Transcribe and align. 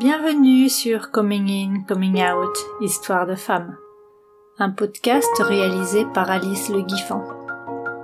Bienvenue 0.00 0.70
sur 0.70 1.10
Coming 1.10 1.50
In, 1.50 1.82
Coming 1.86 2.22
Out, 2.22 2.56
Histoire 2.80 3.26
de 3.26 3.34
femmes, 3.34 3.76
un 4.58 4.70
podcast 4.70 5.28
réalisé 5.40 6.06
par 6.14 6.30
Alice 6.30 6.70
Le 6.70 6.80
Guiffant. 6.80 7.22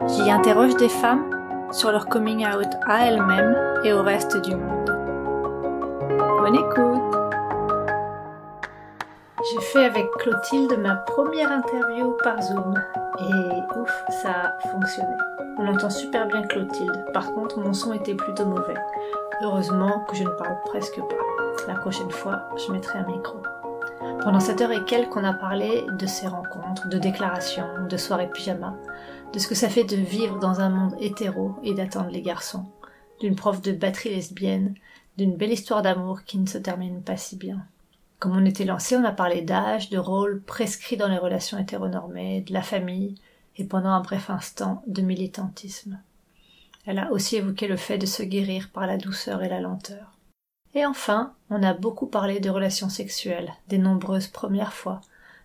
J'y 0.07 0.31
interroge 0.31 0.77
des 0.77 0.91
femmes 0.91 1.25
sur 1.73 1.91
leur 1.91 2.07
coming 2.07 2.47
out 2.47 2.69
à 2.87 3.07
elles-mêmes 3.07 3.57
et 3.83 3.95
au 3.95 4.03
reste 4.03 4.37
du 4.43 4.55
monde. 4.55 4.91
Bonne 6.39 6.57
écoute 6.57 7.17
J'ai 9.51 9.61
fait 9.63 9.87
avec 9.87 10.07
Clotilde 10.19 10.79
ma 10.79 10.97
première 10.97 11.51
interview 11.51 12.15
par 12.23 12.43
Zoom 12.43 12.75
et 13.21 13.79
ouf, 13.81 14.05
ça 14.23 14.33
a 14.33 14.69
fonctionné. 14.69 15.17
On 15.57 15.67
entend 15.67 15.89
super 15.89 16.27
bien 16.27 16.43
Clotilde, 16.43 17.07
par 17.15 17.33
contre 17.33 17.59
mon 17.59 17.73
son 17.73 17.95
était 17.95 18.13
plutôt 18.13 18.45
mauvais. 18.45 18.77
Heureusement 19.43 20.05
que 20.11 20.15
je 20.15 20.25
ne 20.25 20.29
parle 20.29 20.59
presque 20.67 21.01
pas. 21.01 21.36
La 21.67 21.75
prochaine 21.75 22.11
fois, 22.11 22.49
je 22.57 22.73
mettrai 22.73 22.99
un 22.99 23.07
micro. 23.07 23.39
Pendant 24.23 24.41
cette 24.41 24.61
heure 24.61 24.73
et 24.73 24.85
quelques, 24.85 25.17
on 25.17 25.25
a 25.25 25.33
parlé 25.33 25.85
de 25.99 26.07
ces 26.07 26.29
rencontres, 26.29 26.89
de 26.89 26.99
déclarations, 26.99 27.87
de 27.89 27.97
soirées 27.97 28.31
pyjama, 28.31 28.77
de 29.33 29.39
ce 29.39 29.49
que 29.49 29.55
ça 29.55 29.69
fait 29.69 29.85
de 29.85 29.97
vivre 29.97 30.39
dans 30.39 30.61
un 30.61 30.69
monde 30.69 30.95
hétéro 31.01 31.57
et 31.63 31.75
d'attendre 31.75 32.11
les 32.11 32.23
garçons, 32.23 32.67
d'une 33.21 33.37
prof 33.37 33.61
de 33.63 33.73
batterie 33.73 34.15
lesbienne, 34.15 34.75
d'une 35.17 35.37
belle 35.37 35.53
histoire 35.53 35.83
d'amour 35.83 36.23
qui 36.25 36.39
ne 36.39 36.47
se 36.47 36.59
termine 36.59 37.03
pas 37.03 37.17
si 37.17 37.37
bien. 37.37 37.65
Comme 38.19 38.37
on 38.37 38.47
était 38.47 38.65
lancé, 38.65 38.97
on 38.97 39.05
a 39.05 39.13
parlé 39.13 39.43
d'âge, 39.43 39.91
de 39.91 39.99
rôle 39.99 40.43
prescrit 40.43 40.97
dans 40.97 41.09
les 41.09 41.19
relations 41.19 41.59
hétéronormées, 41.59 42.43
de 42.43 42.53
la 42.53 42.63
famille, 42.63 43.17
et 43.57 43.65
pendant 43.65 43.91
un 43.91 44.01
bref 44.01 44.31
instant 44.31 44.83
de 44.87 45.03
militantisme. 45.03 45.99
Elle 46.87 46.99
a 46.99 47.11
aussi 47.11 47.37
évoqué 47.37 47.67
le 47.67 47.77
fait 47.77 47.99
de 47.99 48.07
se 48.07 48.23
guérir 48.23 48.71
par 48.73 48.87
la 48.87 48.97
douceur 48.97 49.43
et 49.43 49.49
la 49.49 49.61
lenteur. 49.61 50.16
Et 50.77 50.85
enfin, 50.85 51.33
on 51.49 51.63
a 51.63 51.73
beaucoup 51.73 52.07
parlé 52.07 52.39
de 52.39 52.51
relations 52.51 52.91
sexuelles, 52.91 53.51
des 53.69 53.79
nombreuses 53.79 54.27
premières 54.27 54.75
fois, 54.75 55.01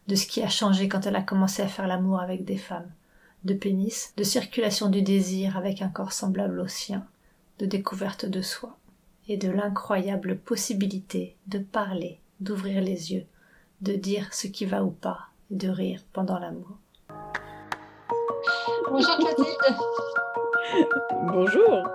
de 0.10 0.16
ce 0.16 0.28
qui 0.28 0.44
a 0.44 0.50
changé 0.50 0.90
quand 0.90 1.06
elle 1.06 1.16
a 1.16 1.22
commencé 1.22 1.62
à 1.62 1.70
faire 1.70 1.88
l'amour 1.88 2.20
avec 2.20 2.44
des 2.44 2.58
femmes, 2.58 2.92
de 3.46 3.54
pénis, 3.54 4.14
de 4.18 4.26
circulation 4.26 4.90
du 4.90 5.02
désir 5.02 5.56
avec 5.56 5.82
un 5.82 5.88
corps 5.88 6.12
semblable 6.12 6.60
au 6.60 6.68
sien, 6.68 7.06
de 7.60 7.66
découverte 7.66 8.26
de 8.26 8.42
soi, 8.42 8.78
et 9.30 9.38
de 9.38 9.50
l'incroyable 9.50 10.38
possibilité 10.38 11.38
de 11.48 11.60
parler, 11.60 12.20
d'ouvrir 12.42 12.82
les 12.82 13.14
yeux, 13.14 13.26
de 13.80 13.94
dire 13.94 14.34
ce 14.34 14.48
qui 14.48 14.66
va 14.66 14.84
ou 14.84 14.92
pas, 14.92 15.30
et 15.50 15.56
de 15.56 15.70
rire 15.70 16.04
pendant 16.12 16.40
l'amour. 16.40 16.78
Bonjour 18.90 19.16
Clotilde. 19.16 19.78
Bonjour. 21.32 21.88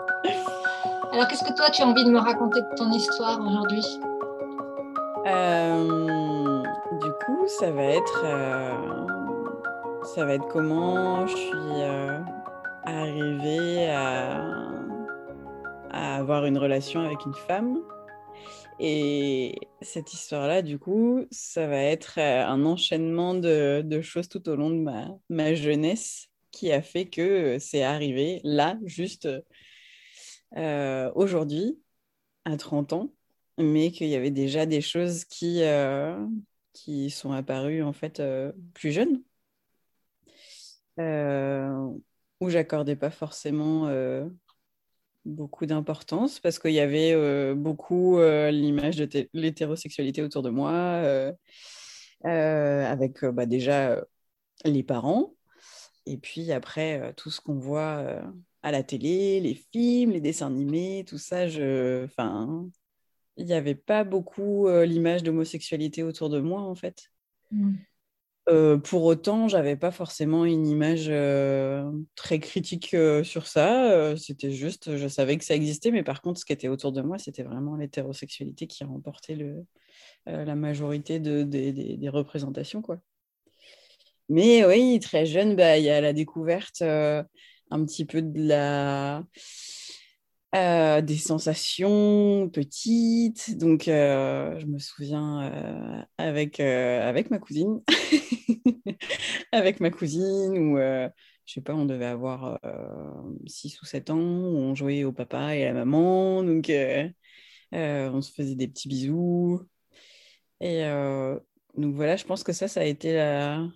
Alors, 1.17 1.28
qu'est-ce 1.28 1.45
que 1.45 1.56
toi, 1.56 1.70
tu 1.70 1.81
as 1.81 1.86
envie 1.86 2.05
de 2.05 2.11
me 2.11 2.19
raconter 2.19 2.61
de 2.61 2.75
ton 2.77 2.92
histoire 2.92 3.41
aujourd'hui? 3.41 3.83
Euh, 5.27 6.62
Du 7.00 7.11
coup, 7.25 7.47
ça 7.47 7.70
va 7.70 7.84
être, 7.84 8.22
euh, 8.22 10.05
ça 10.14 10.27
va 10.27 10.34
être 10.34 10.47
comment 10.48 11.27
je 11.27 11.34
suis 11.34 11.81
euh, 11.81 12.19
arrivée 12.84 13.89
à, 13.89 14.44
avoir 15.91 16.44
une 16.44 16.59
relation 16.59 17.00
avec 17.00 17.25
une 17.25 17.33
femme. 17.48 17.78
Et 18.78 19.59
cette 19.81 20.12
histoire-là, 20.12 20.61
du 20.61 20.78
coup, 20.78 21.25
ça 21.31 21.67
va 21.67 21.78
être 21.78 22.19
un 22.19 22.67
enchaînement 22.67 23.33
de, 23.33 23.81
de, 23.83 24.03
choses 24.03 24.28
tout 24.28 24.47
au 24.50 24.55
long 24.55 24.69
de 24.69 24.81
ma, 24.81 25.06
ma 25.31 25.55
jeunesse 25.55 26.28
qui 26.50 26.72
a 26.72 26.83
fait 26.83 27.06
que 27.06 27.56
c'est 27.59 27.83
arrivé 27.83 28.42
là, 28.44 28.77
juste 28.84 29.27
euh, 30.57 31.11
aujourd'hui, 31.15 31.81
à 32.45 32.57
30 32.57 32.93
ans, 32.93 33.13
mais 33.59 33.91
qu'il 33.93 34.09
y 34.09 34.17
avait 34.17 34.31
déjà 34.31 34.67
des 34.67 34.81
choses 34.81 35.25
qui, 35.25 35.62
euh, 35.62 36.27
qui 36.73 37.11
sont 37.11 37.33
apparues 37.33 37.83
en 37.83 37.93
fait 37.93 38.21
euh, 38.21 38.53
plus 38.75 38.93
jeunes, 38.93 39.23
où 42.41 42.51
j'accordais 42.51 42.97
pas 42.97 43.11
forcément 43.11 43.91
beaucoup 45.25 45.67
d'importance 45.67 46.41
parce 46.41 46.59
qu'il 46.59 46.73
y 46.73 46.81
avait 46.81 47.55
beaucoup 47.55 48.19
l'image 48.19 48.97
de 48.97 49.29
l'hétérosexualité 49.35 50.23
autour 50.23 50.43
de 50.43 50.51
moi, 50.51 51.03
avec 52.25 53.25
bah, 53.25 53.47
déjà 53.47 54.03
les 54.65 54.83
parents, 54.83 55.35
et 56.06 56.17
puis 56.19 56.53
après, 56.53 57.12
tout 57.17 57.31
ce 57.31 57.41
qu'on 57.41 57.59
voit 57.59 58.23
à 58.66 58.72
la 58.72 58.82
télé, 58.82 59.38
les 59.38 59.54
films, 59.54 60.10
les 60.10 60.21
dessins 60.21 60.49
animés, 60.49 61.04
tout 61.06 61.19
ça, 61.19 61.47
je... 61.47 62.04
enfin, 62.04 62.69
il 63.37 63.47
n'y 63.47 63.53
avait 63.53 63.77
pas 63.77 64.03
beaucoup 64.03 64.66
euh, 64.66 64.84
l'image 64.84 65.22
d'homosexualité 65.22 66.03
autour 66.03 66.31
de 66.31 66.41
moi, 66.41 66.62
en 66.62 66.75
fait. 66.75 67.05
Mm. 67.53 67.75
Euh, 68.49 68.76
pour 68.76 69.05
autant, 69.05 69.47
j'avais 69.47 69.76
pas 69.76 69.93
forcément 69.93 70.44
une 70.44 70.66
image 70.66 71.06
euh, 71.09 71.88
très 72.16 72.41
critique 72.41 72.97
sur 73.22 73.47
ça. 73.47 74.16
c'était 74.16 74.50
juste, 74.50 74.97
je 74.97 75.06
savais 75.06 75.38
que 75.38 75.44
ça 75.44 75.55
existait, 75.55 75.93
mais 75.93 76.03
par 76.03 76.21
contre, 76.21 76.41
ce 76.41 76.44
qui 76.44 76.53
était 76.53 76.66
autour 76.66 76.91
de 76.91 77.03
moi, 77.03 77.19
c'était 77.19 77.44
vraiment 77.44 77.76
l'hétérosexualité 77.76 78.66
qui 78.66 78.82
remportait 78.82 79.37
le, 79.37 79.65
la 80.26 80.56
majorité 80.56 81.21
de, 81.21 81.44
des 81.44 82.09
représentations, 82.09 82.82
quoi. 82.82 82.99
Mais 84.28 84.65
oui, 84.65 84.99
très 84.99 85.25
jeune, 85.25 85.55
bah, 85.55 85.78
il 85.78 85.84
y 85.84 85.91
a 85.91 86.00
la 86.00 86.12
découverte 86.12 86.82
un 87.71 87.84
petit 87.84 88.04
peu 88.04 88.22
de 88.22 88.49
la 88.49 89.25
euh, 90.54 91.03
des 91.03 91.16
sensations 91.16 92.49
petites. 92.50 93.59
Donc, 93.59 93.88
euh, 93.88 94.59
je 94.59 94.66
me 94.66 94.78
souviens 94.78 95.43
euh, 95.53 96.03
avec, 96.19 96.60
avec 96.60 97.31
ma 97.31 97.38
cousine, 97.38 97.82
avec 99.53 99.81
ma 99.81 99.91
cousine, 99.91 100.56
où, 100.56 100.78
je 100.78 101.53
sais 101.53 101.60
pas, 101.60 101.75
on 101.75 101.84
devait 101.84 102.06
avoir 102.06 102.59
6 103.47 103.81
ou 103.82 103.84
7 103.87 104.10
ans, 104.10 104.16
où 104.19 104.56
on 104.56 104.75
jouait 104.75 105.05
au 105.05 105.12
papa 105.12 105.55
et 105.56 105.65
à 105.66 105.72
la 105.72 105.84
maman. 105.84 106.43
Donc, 106.43 106.71
on 107.72 108.22
se 108.22 108.32
faisait 108.32 108.55
des 108.55 108.69
petits 108.69 108.88
bisous. 108.88 109.60
Et 110.60 110.82
donc, 111.76 111.94
voilà, 111.94 112.16
je 112.16 112.25
pense 112.25 112.44
que 112.44 112.53
ça, 112.53 112.69
ça 112.69 112.81
a 112.81 112.84
été 112.84 113.15
la, 113.15 113.69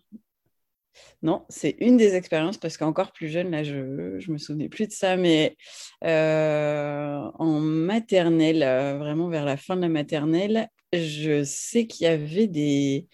non, 1.23 1.45
c'est 1.49 1.77
une 1.81 1.97
des 1.97 2.15
expériences 2.15 2.59
parce 2.59 2.77
qu'encore 2.77 3.13
plus 3.13 3.29
jeune, 3.29 3.51
là, 3.51 3.63
je 3.63 3.77
ne 3.77 4.33
me 4.33 4.39
souvenais 4.39 4.69
plus 4.69 4.87
de 4.87 4.93
ça, 4.93 5.17
mais 5.17 5.57
euh, 6.05 7.19
en 7.35 7.61
maternelle, 7.61 8.63
euh, 8.63 8.99
vraiment 8.99 9.29
vers 9.29 9.45
la 9.45 9.57
fin 9.57 9.77
de 9.77 9.83
la 9.83 9.89
maternelle, 9.89 10.69
je 10.93 11.45
sais 11.45 11.87
qu'il 11.87 12.05
y 12.05 12.09
avait 12.09 12.47
des, 12.47 13.07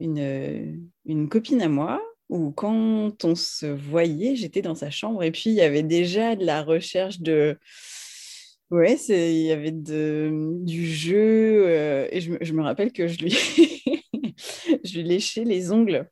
une, 0.00 1.28
copine 1.30 1.62
à 1.62 1.68
moi 1.68 2.02
où 2.28 2.50
quand 2.52 3.24
on 3.24 3.34
se 3.34 3.66
voyait, 3.66 4.36
j'étais 4.36 4.62
dans 4.62 4.74
sa 4.74 4.90
chambre 4.90 5.22
et 5.22 5.30
puis 5.30 5.50
il 5.50 5.54
y 5.54 5.62
avait 5.62 5.82
déjà 5.82 6.36
de 6.36 6.44
la 6.44 6.62
recherche 6.62 7.20
de... 7.20 7.58
Ouais, 8.70 8.96
il 9.08 9.42
y 9.46 9.52
avait 9.52 9.70
du 9.70 10.86
jeu 10.92 11.66
euh, 11.68 12.08
et 12.10 12.20
je, 12.20 12.32
je, 12.40 12.52
me 12.52 12.62
rappelle 12.62 12.92
que 12.92 13.06
je 13.06 13.18
lui, 13.20 13.30
je 14.84 14.98
lui 14.98 15.04
léchais 15.04 15.44
les 15.44 15.70
ongles 15.70 16.10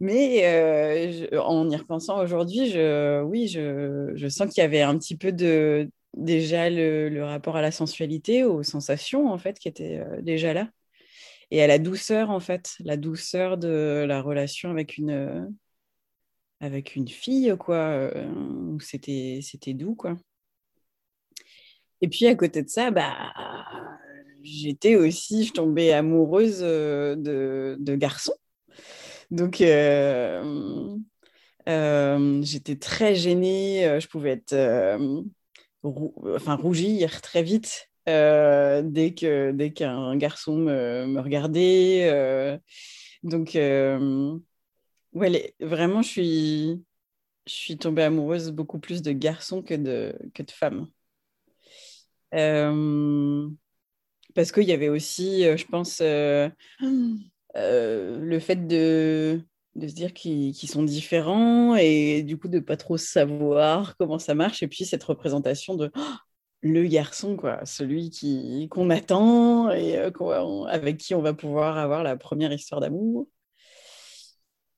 mais 0.00 0.42
euh, 0.44 1.40
en 1.40 1.68
y 1.68 1.76
repensant 1.76 2.22
aujourd'hui, 2.22 2.70
je, 2.70 3.22
oui, 3.22 3.48
je, 3.48 4.12
je 4.14 4.28
sens 4.28 4.52
qu'il 4.52 4.62
y 4.62 4.64
avait 4.64 4.82
un 4.82 4.96
petit 4.96 5.16
peu 5.16 5.32
de 5.32 5.90
déjà 6.16 6.70
le, 6.70 7.08
le, 7.08 7.24
rapport 7.24 7.56
à 7.56 7.62
la 7.62 7.72
sensualité, 7.72 8.44
aux 8.44 8.62
sensations 8.62 9.28
en 9.32 9.38
fait, 9.38 9.58
qui 9.58 9.68
était 9.68 9.98
euh, 9.98 10.22
déjà 10.22 10.54
là, 10.54 10.70
et 11.50 11.62
à 11.62 11.66
la 11.66 11.78
douceur 11.78 12.30
en 12.30 12.40
fait, 12.40 12.76
la 12.80 12.96
douceur 12.96 13.58
de 13.58 14.04
la 14.06 14.22
relation 14.22 14.70
avec 14.70 14.98
une 14.98 15.52
avec 16.60 16.96
une 16.96 17.08
fille 17.08 17.54
quoi, 17.58 17.76
euh, 17.76 18.28
où 18.32 18.80
c'était 18.80 19.40
c'était 19.42 19.74
doux 19.74 19.94
quoi. 19.94 20.16
Et 22.00 22.08
puis 22.08 22.26
à 22.26 22.34
côté 22.36 22.62
de 22.62 22.68
ça, 22.68 22.90
bah 22.90 23.32
j'étais 24.42 24.96
aussi, 24.96 25.44
je 25.44 25.52
tombais 25.52 25.92
amoureuse 25.92 26.60
de 26.60 27.94
garçons. 27.96 28.34
Donc, 29.30 29.60
euh, 29.60 30.96
euh, 31.68 32.42
j'étais 32.42 32.76
très 32.76 33.14
gênée. 33.14 33.86
Euh, 33.86 34.00
je 34.00 34.08
pouvais 34.08 34.30
être, 34.30 34.54
enfin, 35.84 36.56
rougir 36.56 37.20
très 37.20 37.42
vite 37.42 37.90
dès 38.06 39.14
que 39.14 39.50
dès 39.52 39.72
qu'un 39.72 40.16
garçon 40.16 40.56
me, 40.56 41.20
regardait. 41.20 42.58
donc, 43.22 43.50
ouais, 45.12 45.54
vraiment, 45.60 46.02
je 46.02 46.08
suis 46.08 46.84
je 47.46 47.52
suis 47.54 47.78
tombée 47.78 48.02
amoureuse 48.02 48.50
beaucoup 48.52 48.78
plus 48.78 49.02
de 49.02 49.12
garçons 49.12 49.62
que 49.62 49.74
de, 49.74 50.14
que 50.34 50.42
de 50.42 50.50
femmes. 50.50 50.88
parce 54.34 54.52
qu'il 54.52 54.64
y 54.64 54.72
avait 54.72 54.88
aussi, 54.88 55.42
je 55.44 55.66
pense, 55.66 56.00
euh, 56.02 56.48
le 57.54 58.38
fait 58.40 58.66
de, 58.66 59.42
de 59.74 59.88
se 59.88 59.94
dire 59.94 60.12
qu'ils 60.12 60.54
sont 60.54 60.82
différents 60.82 61.76
et 61.76 62.22
du 62.22 62.38
coup 62.38 62.48
de 62.48 62.58
pas 62.58 62.76
trop 62.76 62.96
savoir 62.96 63.96
comment 63.96 64.18
ça 64.18 64.34
marche 64.34 64.62
et 64.62 64.68
puis 64.68 64.84
cette 64.84 65.04
représentation 65.04 65.74
de 65.74 65.90
oh, 65.96 66.00
le 66.60 66.84
garçon, 66.86 67.36
quoi, 67.36 67.64
celui 67.64 68.10
qui 68.10 68.68
qu'on 68.70 68.90
attend 68.90 69.70
et 69.70 69.96
euh, 69.98 70.64
avec 70.64 70.98
qui 70.98 71.14
on 71.14 71.22
va 71.22 71.34
pouvoir 71.34 71.78
avoir 71.78 72.02
la 72.02 72.16
première 72.16 72.52
histoire 72.52 72.80
d'amour. 72.80 73.28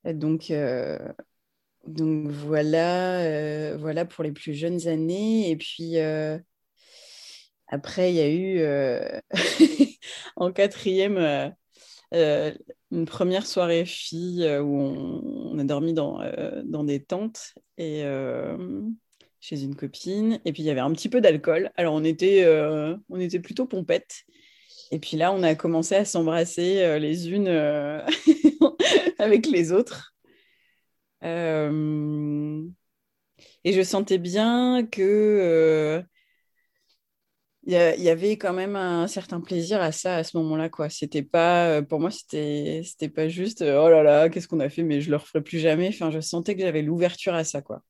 Donc, 0.04 0.50
euh, 0.50 0.98
donc 1.86 2.28
voilà, 2.28 3.20
euh, 3.20 3.76
voilà 3.78 4.04
pour 4.04 4.24
les 4.24 4.32
plus 4.32 4.54
jeunes 4.54 4.88
années. 4.88 5.50
Et 5.50 5.56
puis 5.56 5.98
après, 7.68 8.12
il 8.12 8.16
y 8.16 8.20
a 8.20 8.30
eu 8.30 9.20
en 10.36 10.52
quatrième 10.52 11.54
une 12.12 13.06
première 13.06 13.46
soirée 13.46 13.84
fille 13.84 14.46
où 14.58 14.76
on, 14.76 15.58
a 15.58 15.64
dormi 15.64 15.94
dans, 15.94 16.20
dans 16.64 16.84
des 16.84 17.02
tentes 17.02 17.54
et 17.78 18.04
chez 19.40 19.62
une 19.62 19.74
copine. 19.74 20.40
Et 20.44 20.52
puis, 20.52 20.62
il 20.62 20.66
y 20.66 20.70
avait 20.70 20.80
un 20.80 20.92
petit 20.92 21.08
peu 21.08 21.20
d'alcool. 21.20 21.72
Alors, 21.76 21.94
on 21.94 22.04
était, 22.04 22.44
euh, 22.44 22.96
on 23.08 23.18
était 23.18 23.40
plutôt 23.40 23.66
pompettes. 23.66 24.24
Et 24.92 24.98
puis 24.98 25.16
là, 25.16 25.32
on 25.32 25.42
a 25.42 25.54
commencé 25.54 25.94
à 25.94 26.04
s'embrasser 26.04 26.82
euh, 26.82 26.98
les 26.98 27.30
unes 27.30 27.48
euh, 27.48 28.04
avec 29.18 29.46
les 29.46 29.72
autres. 29.72 30.14
Et 31.22 31.28
je 33.72 33.82
sentais 33.82 34.18
bien 34.18 34.86
que 34.90 36.02
il 37.66 37.72
y, 37.74 38.08
avait 38.08 38.38
quand 38.38 38.52
même 38.54 38.74
un 38.76 39.06
certain 39.06 39.40
plaisir 39.40 39.80
à 39.82 39.92
ça 39.92 40.16
à 40.16 40.24
ce 40.24 40.36
moment-là 40.38 40.68
quoi. 40.70 40.88
C'était 40.88 41.22
pas 41.22 41.82
pour 41.82 42.00
moi 42.00 42.10
c'était 42.10 42.82
c'était 42.84 43.08
pas 43.10 43.28
juste 43.28 43.62
oh 43.62 43.88
là 43.90 44.02
là 44.02 44.28
qu'est-ce 44.30 44.48
qu'on 44.48 44.60
a 44.60 44.70
fait 44.70 44.82
mais 44.82 45.00
je 45.00 45.10
le 45.10 45.16
referai 45.16 45.42
plus 45.42 45.58
jamais. 45.58 45.88
Enfin 45.88 46.10
je 46.10 46.20
sentais 46.20 46.56
que 46.56 46.62
j'avais 46.62 46.82
l'ouverture 46.82 47.34
à 47.34 47.44
ça 47.44 47.62
quoi. 47.62 47.82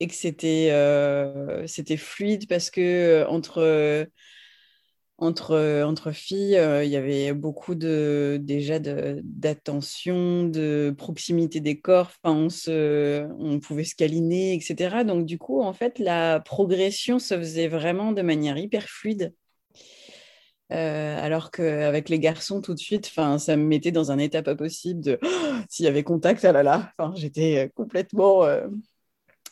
Et 0.00 0.06
que 0.06 0.14
c'était 0.14 0.68
euh, 0.70 1.66
c'était 1.66 1.96
fluide 1.96 2.46
parce 2.48 2.70
que 2.70 2.80
euh, 2.80 3.28
entre 3.28 3.58
euh, 3.58 4.04
entre, 5.18 5.82
entre 5.84 6.12
filles, 6.12 6.60
il 6.84 6.88
y 6.88 6.96
avait 6.96 7.32
beaucoup 7.32 7.74
de, 7.74 8.38
déjà 8.40 8.78
d'attention, 8.78 10.44
de, 10.44 10.94
proximité 10.96 11.60
des 11.60 11.80
corps, 11.80 12.12
on, 12.22 12.48
se, 12.48 13.26
on 13.38 13.58
pouvait 13.58 13.84
se 13.84 13.96
câliner, 13.96 14.54
etc. 14.54 15.04
Donc, 15.04 15.26
du 15.26 15.36
coup, 15.36 15.60
en 15.60 15.72
fait, 15.72 15.98
la 15.98 16.40
progression 16.40 17.18
se 17.18 17.36
faisait 17.36 17.68
vraiment 17.68 18.12
de 18.12 18.22
manière 18.22 18.56
hyper 18.58 18.84
fluide. 18.84 19.34
alors 20.70 21.50
qu'avec 21.50 22.08
les 22.08 22.20
garçons, 22.20 22.60
tout 22.60 22.74
de 22.74 22.78
suite, 22.78 23.06
ça 23.06 23.56
me 23.56 23.64
mettait 23.64 23.92
dans 23.92 24.12
un 24.12 24.18
état 24.18 24.42
pas 24.42 24.54
possible 24.54 25.00
de 25.00 25.18
s'il 25.68 25.84
y 25.84 25.88
avait 25.88 26.04
contact, 26.04 26.44
ah 26.44 26.52
là 26.52 26.62
là, 26.62 26.92
j'étais 27.16 27.70
complètement 27.74 28.44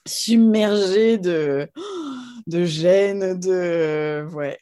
submergé 0.07 1.19
de, 1.19 1.69
de 2.47 2.65
gêne, 2.65 3.39
de, 3.39 4.27
ouais. 4.33 4.59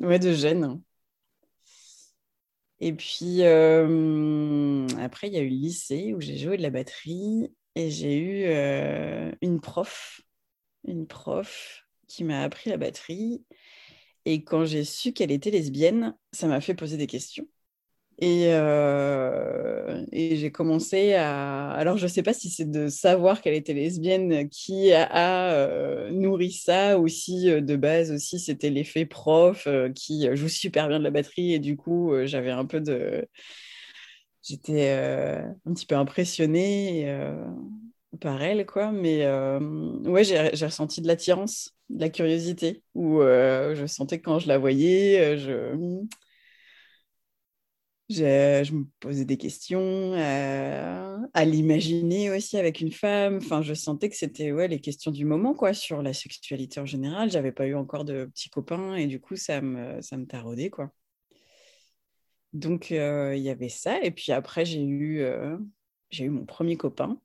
Ouais, 0.00 0.18
de 0.18 0.32
gêne. 0.34 0.82
Et 2.80 2.92
puis, 2.94 3.42
euh, 3.42 4.86
après, 4.98 5.28
il 5.28 5.34
y 5.34 5.36
a 5.36 5.40
eu 5.42 5.48
le 5.50 5.54
lycée 5.54 6.14
où 6.14 6.20
j'ai 6.20 6.38
joué 6.38 6.56
de 6.56 6.62
la 6.62 6.70
batterie 6.70 7.52
et 7.74 7.90
j'ai 7.90 8.16
eu 8.18 8.44
euh, 8.46 9.30
une 9.42 9.60
prof, 9.60 10.20
une 10.86 11.06
prof 11.06 11.84
qui 12.08 12.24
m'a 12.24 12.42
appris 12.42 12.70
la 12.70 12.78
batterie. 12.78 13.44
Et 14.26 14.44
quand 14.44 14.66
j'ai 14.66 14.84
su 14.84 15.12
qu'elle 15.12 15.32
était 15.32 15.50
lesbienne, 15.52 16.16
ça 16.32 16.48
m'a 16.48 16.60
fait 16.60 16.74
poser 16.74 16.96
des 16.98 17.06
questions. 17.08 17.46
Euh, 18.22 20.04
et, 20.12 20.36
j'ai 20.36 20.52
commencé 20.52 21.14
à... 21.14 21.70
Alors, 21.70 21.96
je 21.96 22.04
ne 22.04 22.08
sais 22.08 22.22
pas 22.22 22.32
si 22.32 22.50
c'est 22.50 22.70
de 22.70 22.88
savoir 22.88 23.40
qu'elle 23.40 23.54
était 23.54 23.72
lesbienne 23.72 24.48
qui 24.48 24.92
a, 24.92 25.52
euh, 25.52 26.10
nourri 26.10 26.52
ça, 26.52 26.98
ou 26.98 27.08
si 27.08 27.50
euh, 27.50 27.60
de 27.60 27.76
base 27.76 28.12
aussi 28.12 28.38
c'était 28.38 28.70
l'effet 28.70 29.06
prof 29.06 29.66
qui 29.94 30.28
joue 30.36 30.48
super 30.48 30.88
bien 30.88 30.98
de 30.98 31.04
la 31.04 31.10
batterie, 31.10 31.54
et 31.54 31.58
du 31.58 31.76
coup, 31.76 32.12
j'avais 32.24 32.50
un 32.50 32.66
peu 32.66 32.80
de... 32.80 33.26
J'étais 34.42 34.90
un 34.90 35.74
petit 35.74 35.86
peu 35.86 35.96
impressionnée 35.96 37.14
par 38.20 38.42
elle, 38.42 38.66
quoi. 38.66 38.90
Mais 38.90 39.26
ouais, 40.06 40.24
j'ai 40.24 40.64
ressenti 40.64 41.00
de 41.00 41.06
l'attirance, 41.06 41.74
de 41.88 42.00
la 42.00 42.08
curiosité, 42.10 42.82
où 42.94 43.20
je 43.20 43.84
sentais 43.86 44.18
que 44.18 44.24
quand 44.24 44.38
je 44.38 44.48
la 44.48 44.58
voyais, 44.58 45.38
je 45.38 45.74
je, 48.10 48.72
me 48.72 48.84
posais 48.98 49.24
des 49.24 49.36
questions, 49.36 49.80
euh, 49.80 51.18
à 51.32 51.44
l'imaginer 51.44 52.30
aussi 52.30 52.56
avec 52.56 52.80
une 52.80 52.92
femme. 52.92 53.36
Enfin, 53.36 53.62
je 53.62 53.72
sentais 53.74 54.08
que 54.08 54.16
c'était 54.16 54.52
ouais, 54.52 54.68
les 54.68 54.80
questions 54.80 55.10
du 55.10 55.24
moment 55.24 55.54
quoi, 55.54 55.72
sur 55.74 56.02
la 56.02 56.12
sexualité 56.12 56.80
en 56.80 56.86
général. 56.86 57.30
J'avais 57.30 57.52
pas 57.52 57.66
eu 57.66 57.74
encore 57.74 58.04
de 58.04 58.26
petits 58.26 58.50
copains 58.50 58.96
et 58.96 59.06
du 59.06 59.20
coup, 59.20 59.36
ça 59.36 59.60
me, 59.60 60.00
ça 60.02 60.16
me 60.16 60.26
taraudait. 60.26 60.70
Quoi. 60.70 60.90
Donc, 62.52 62.90
euh, 62.92 63.36
il 63.36 63.42
y 63.42 63.50
avait 63.50 63.68
ça. 63.68 64.02
Et 64.02 64.10
puis 64.10 64.32
après, 64.32 64.64
j'ai 64.64 64.82
eu, 64.82 65.20
euh, 65.20 65.56
j'ai 66.10 66.24
eu 66.24 66.30
mon 66.30 66.44
premier 66.44 66.76
copain. 66.76 67.20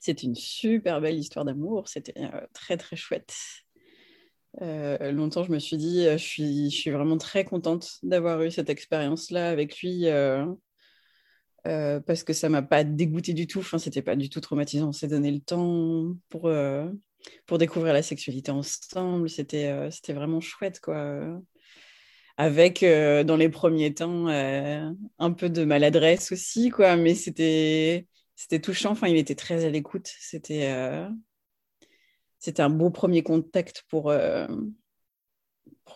C'était 0.00 0.26
une 0.26 0.34
super 0.34 1.00
belle 1.00 1.18
histoire 1.18 1.44
d'amour. 1.44 1.88
C'était 1.88 2.14
très, 2.52 2.76
très 2.76 2.96
chouette. 2.96 3.34
Euh, 4.62 5.12
longtemps, 5.12 5.44
je 5.44 5.52
me 5.52 5.58
suis 5.58 5.76
dit, 5.76 6.06
euh, 6.06 6.18
je 6.18 6.24
suis, 6.24 6.90
vraiment 6.90 7.18
très 7.18 7.44
contente 7.44 7.98
d'avoir 8.02 8.42
eu 8.42 8.50
cette 8.50 8.70
expérience-là 8.70 9.50
avec 9.50 9.80
lui 9.80 10.06
euh, 10.06 10.46
parce 11.64 12.24
que 12.24 12.32
ça 12.32 12.48
m'a 12.48 12.62
pas 12.62 12.84
dégoûté 12.84 13.34
du 13.34 13.46
tout. 13.46 13.60
Enfin, 13.60 13.78
c'était 13.78 14.02
pas 14.02 14.16
du 14.16 14.30
tout 14.30 14.40
traumatisant. 14.40 14.88
On 14.88 14.92
s'est 14.92 15.08
donné 15.08 15.30
le 15.30 15.40
temps 15.40 16.14
pour, 16.28 16.50
pour 17.46 17.58
découvrir 17.58 17.92
la 17.92 18.02
sexualité 18.02 18.50
ensemble. 18.50 19.28
C'était 19.28 19.90
c'était 19.90 20.14
vraiment 20.14 20.40
chouette, 20.40 20.80
quoi. 20.80 21.40
Avec, 22.38 22.82
dans 22.82 23.36
les 23.36 23.48
premiers 23.50 23.92
temps, 23.92 24.28
un 24.28 25.32
peu 25.32 25.50
de 25.50 25.64
maladresse 25.64 26.32
aussi, 26.32 26.70
quoi. 26.70 26.96
Mais 26.96 27.14
c'était 27.14 28.06
c'était 28.34 28.60
touchant. 28.60 28.92
Enfin, 28.92 29.08
il 29.08 29.16
était 29.18 29.34
très 29.34 29.64
à 29.64 29.70
l'écoute. 29.70 30.08
C'était 30.20 30.72
c'était 32.38 32.62
un 32.62 32.70
beau 32.70 32.90
premier 32.90 33.22
contact 33.22 33.84
pour, 33.88 34.10
euh, 34.10 34.46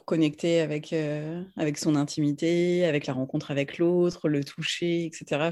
connecter 0.06 0.60
avec, 0.60 0.92
euh, 0.92 1.44
avec 1.56 1.78
son 1.78 1.94
intimité, 1.96 2.84
avec 2.84 3.06
la 3.06 3.12
rencontre 3.12 3.50
avec 3.50 3.78
l'autre, 3.78 4.28
le 4.28 4.42
toucher, 4.42 5.04
etc. 5.04 5.50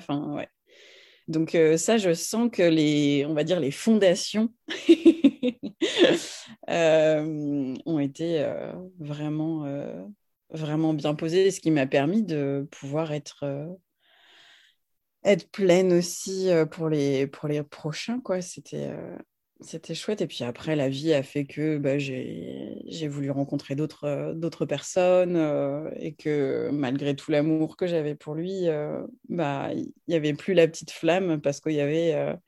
Donc 1.28 1.54
euh, 1.54 1.76
ça, 1.76 1.98
je 1.98 2.14
sens 2.14 2.50
que 2.50 2.62
les, 2.62 3.24
on 3.26 3.34
va 3.34 3.44
dire, 3.44 3.60
les 3.60 3.70
fondations 3.70 4.52
ont 6.66 7.98
été 7.98 8.44
vraiment, 8.98 9.64
bien 10.94 11.14
posées, 11.14 11.50
ce 11.50 11.60
qui 11.60 11.70
m'a 11.70 11.86
permis 11.86 12.22
de 12.22 12.66
pouvoir 12.70 13.12
être 13.12 13.44
être 15.22 15.50
pleine 15.50 15.92
aussi 15.92 16.48
pour 16.70 16.88
les, 16.88 17.26
pour 17.26 17.46
les 17.46 17.62
prochains. 17.62 18.20
Quoi. 18.20 18.40
C'était, 18.40 18.90
c'était 19.62 19.94
chouette. 19.94 20.20
Et 20.22 20.26
puis 20.26 20.44
après, 20.44 20.76
la 20.76 20.88
vie 20.88 21.12
a 21.12 21.22
fait 21.22 21.44
que 21.44 21.78
bah, 21.78 21.98
j'ai 21.98 23.08
voulu 23.08 23.30
rencontrer 23.30 23.74
d'autres 23.74 24.04
euh, 24.04 24.66
personnes 24.66 25.36
euh, 25.36 25.90
et 25.96 26.14
que 26.14 26.70
malgré 26.72 27.14
tout 27.14 27.30
l'amour 27.30 27.76
que 27.76 27.86
j'avais 27.86 28.14
pour 28.14 28.34
lui, 28.34 28.68
euh, 28.68 29.06
bah, 29.28 29.70
il 29.74 29.92
n'y 30.08 30.14
avait 30.14 30.34
plus 30.34 30.54
la 30.54 30.66
petite 30.68 30.90
flamme 30.90 31.40
parce 31.40 31.60
qu'il 31.60 31.72
y 31.72 31.80
avait 31.80 32.38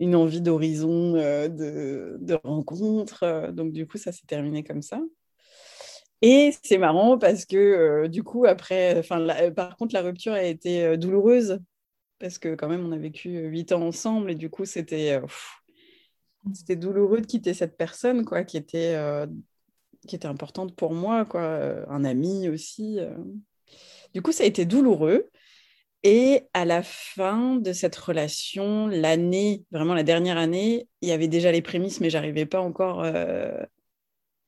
une 0.00 0.16
envie 0.16 0.40
d'horizon, 0.40 1.12
de, 1.14 2.16
de 2.20 2.38
rencontre. 2.44 3.50
donc 3.52 3.72
du 3.72 3.86
coup, 3.86 3.98
ça 3.98 4.12
s'est 4.12 4.26
terminé 4.26 4.64
comme 4.64 4.82
ça. 4.82 5.00
Et 6.24 6.54
c'est 6.62 6.78
marrant 6.78 7.18
parce 7.18 7.44
que 7.44 8.06
du 8.06 8.22
coup, 8.22 8.44
après, 8.46 9.02
par 9.56 9.76
contre, 9.76 9.94
la 9.94 10.02
rupture 10.02 10.32
a 10.32 10.42
été 10.44 10.96
douloureuse 10.96 11.58
parce 12.20 12.38
que 12.38 12.54
quand 12.54 12.68
même, 12.68 12.86
on 12.86 12.92
a 12.92 12.98
vécu 12.98 13.30
huit 13.30 13.72
ans 13.72 13.82
ensemble 13.82 14.30
et 14.30 14.36
du 14.36 14.48
coup, 14.48 14.64
c'était 14.64 15.20
c'était 16.54 16.76
douloureux 16.76 17.20
de 17.20 17.26
quitter 17.26 17.54
cette 17.54 17.76
personne, 17.76 18.24
quoi, 18.24 18.44
qui 18.44 18.56
était, 18.56 18.94
euh, 18.96 19.26
qui 20.06 20.16
était 20.16 20.26
importante 20.26 20.74
pour 20.74 20.92
moi, 20.92 21.24
quoi, 21.24 21.42
euh, 21.42 21.84
un 21.88 22.04
ami 22.04 22.48
aussi. 22.48 22.98
Euh. 22.98 23.14
Du 24.14 24.22
coup, 24.22 24.32
ça 24.32 24.44
a 24.44 24.46
été 24.46 24.64
douloureux. 24.64 25.30
Et 26.04 26.42
à 26.52 26.64
la 26.64 26.82
fin 26.82 27.56
de 27.56 27.72
cette 27.72 27.94
relation, 27.94 28.88
l'année, 28.88 29.64
vraiment 29.70 29.94
la 29.94 30.02
dernière 30.02 30.36
année, 30.36 30.88
il 31.00 31.08
y 31.08 31.12
avait 31.12 31.28
déjà 31.28 31.52
les 31.52 31.62
prémices, 31.62 32.00
mais 32.00 32.10
j'arrivais 32.10 32.44
pas 32.44 32.60
encore 32.60 33.04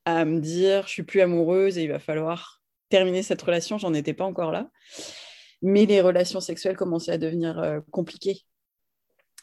à 0.05 0.25
me 0.25 0.41
dire, 0.41 0.89
je 0.89 0.93
suis 0.93 1.03
plus 1.05 1.21
amoureuse 1.21 1.79
et 1.79 1.85
il 1.85 1.91
va 1.91 2.01
falloir 2.01 2.61
terminer 2.89 3.23
cette 3.23 3.41
relation. 3.41 3.79
J'en 3.79 3.95
étais 3.95 4.15
pas 4.15 4.25
encore 4.25 4.51
là. 4.51 4.69
Mais 5.63 5.87
les 5.87 6.01
relations 6.01 6.41
sexuelles 6.41 6.77
commençaient 6.77 7.13
à 7.13 7.19
devenir 7.19 7.83
compliquées 7.93 8.45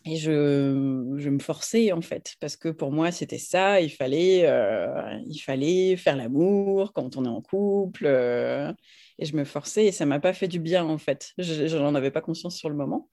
et 0.06 0.18
je, 0.18 1.14
je, 1.18 1.30
me 1.30 1.40
forçais 1.40 1.92
en 1.92 2.02
fait, 2.02 2.36
parce 2.40 2.56
que 2.56 2.70
pour 2.70 2.92
moi 2.92 3.12
c'était 3.12 3.38
ça, 3.38 3.82
il 3.82 3.92
fallait, 3.92 4.48
euh, 4.48 5.20
il 5.28 5.40
fallait 5.40 5.96
faire 5.96 6.16
l'amour 6.16 6.92
quand 6.94 7.18
on 7.18 7.26
est 7.26 7.28
en 7.28 7.42
couple, 7.42 8.06
euh, 8.08 8.74
et 9.20 9.26
je 9.26 9.36
me 9.36 9.44
forçais 9.44 9.86
et 9.86 9.92
ça 9.92 10.06
m'a 10.08 10.20
pas 10.20 10.34
fait 10.34 10.48
du 10.48 10.60
bien 10.60 10.86
en 10.86 10.98
fait. 10.98 11.32
Je 11.38 11.78
n'en 11.78 11.94
avais 11.96 12.12
pas 12.12 12.22
conscience 12.22 12.56
sur 12.58 12.70
le 12.70 12.76
moment, 12.76 13.10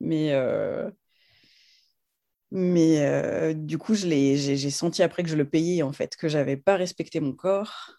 mais, 0.00 0.32
euh, 0.32 0.90
Mais 2.50 3.54
du 3.54 3.78
coup, 3.78 3.94
j'ai 3.94 4.70
senti 4.70 5.02
après 5.02 5.22
que 5.22 5.28
je 5.30 5.36
le 5.36 5.48
payais, 5.48 5.82
en 5.82 5.92
fait, 5.92 6.16
que 6.16 6.28
j'avais 6.28 6.56
pas 6.56 6.76
respecté 6.76 7.20
mon 7.20 7.32
corps 7.32 7.96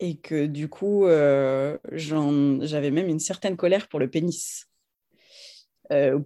et 0.00 0.18
que 0.18 0.46
du 0.46 0.68
coup, 0.68 1.04
j'avais 1.06 2.90
même 2.90 3.08
une 3.08 3.20
certaine 3.20 3.56
colère 3.56 3.88
pour 3.88 4.00
le 4.00 4.10
pénis. 4.10 4.66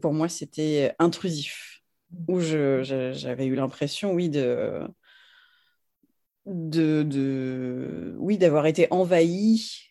Pour 0.01 0.13
moi, 0.13 0.29
c'était 0.29 0.95
intrusif. 0.99 1.83
Où 2.29 2.41
j'avais 2.41 3.47
eu 3.47 3.57
l'impression, 3.57 4.13
oui, 4.13 4.29
de, 4.29 4.87
de, 6.47 7.03
de 7.03 8.15
oui, 8.19 8.39
d'avoir 8.39 8.67
été 8.67 8.87
envahi 8.91 9.87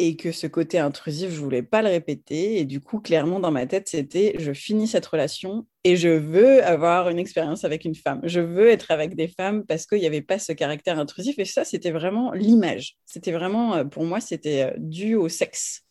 et 0.00 0.16
que 0.16 0.30
ce 0.30 0.46
côté 0.46 0.78
intrusif, 0.78 1.30
je 1.30 1.40
voulais 1.40 1.62
pas 1.62 1.82
le 1.82 1.88
répéter. 1.88 2.58
Et 2.58 2.64
du 2.64 2.80
coup, 2.80 3.00
clairement, 3.00 3.40
dans 3.40 3.50
ma 3.50 3.66
tête, 3.66 3.88
c'était 3.88 4.34
je 4.38 4.52
finis 4.52 4.86
cette 4.86 5.06
relation 5.06 5.66
et 5.82 5.96
je 5.96 6.08
veux 6.08 6.62
avoir 6.64 7.08
une 7.08 7.18
expérience 7.18 7.64
avec 7.64 7.84
une 7.84 7.96
femme. 7.96 8.20
Je 8.22 8.40
veux 8.40 8.68
être 8.68 8.92
avec 8.92 9.16
des 9.16 9.28
femmes 9.28 9.64
parce 9.66 9.86
qu'il 9.86 9.98
n'y 9.98 10.06
avait 10.06 10.22
pas 10.22 10.38
ce 10.38 10.52
caractère 10.52 10.98
intrusif. 10.98 11.38
Et 11.38 11.44
ça, 11.44 11.64
c'était 11.64 11.90
vraiment 11.90 12.32
l'image. 12.32 12.96
C'était 13.06 13.32
vraiment, 13.32 13.74
euh, 13.74 13.84
pour 13.84 14.04
moi, 14.04 14.20
c'était 14.20 14.70
euh, 14.70 14.74
dû 14.78 15.16
au 15.16 15.28
sexe, 15.28 15.82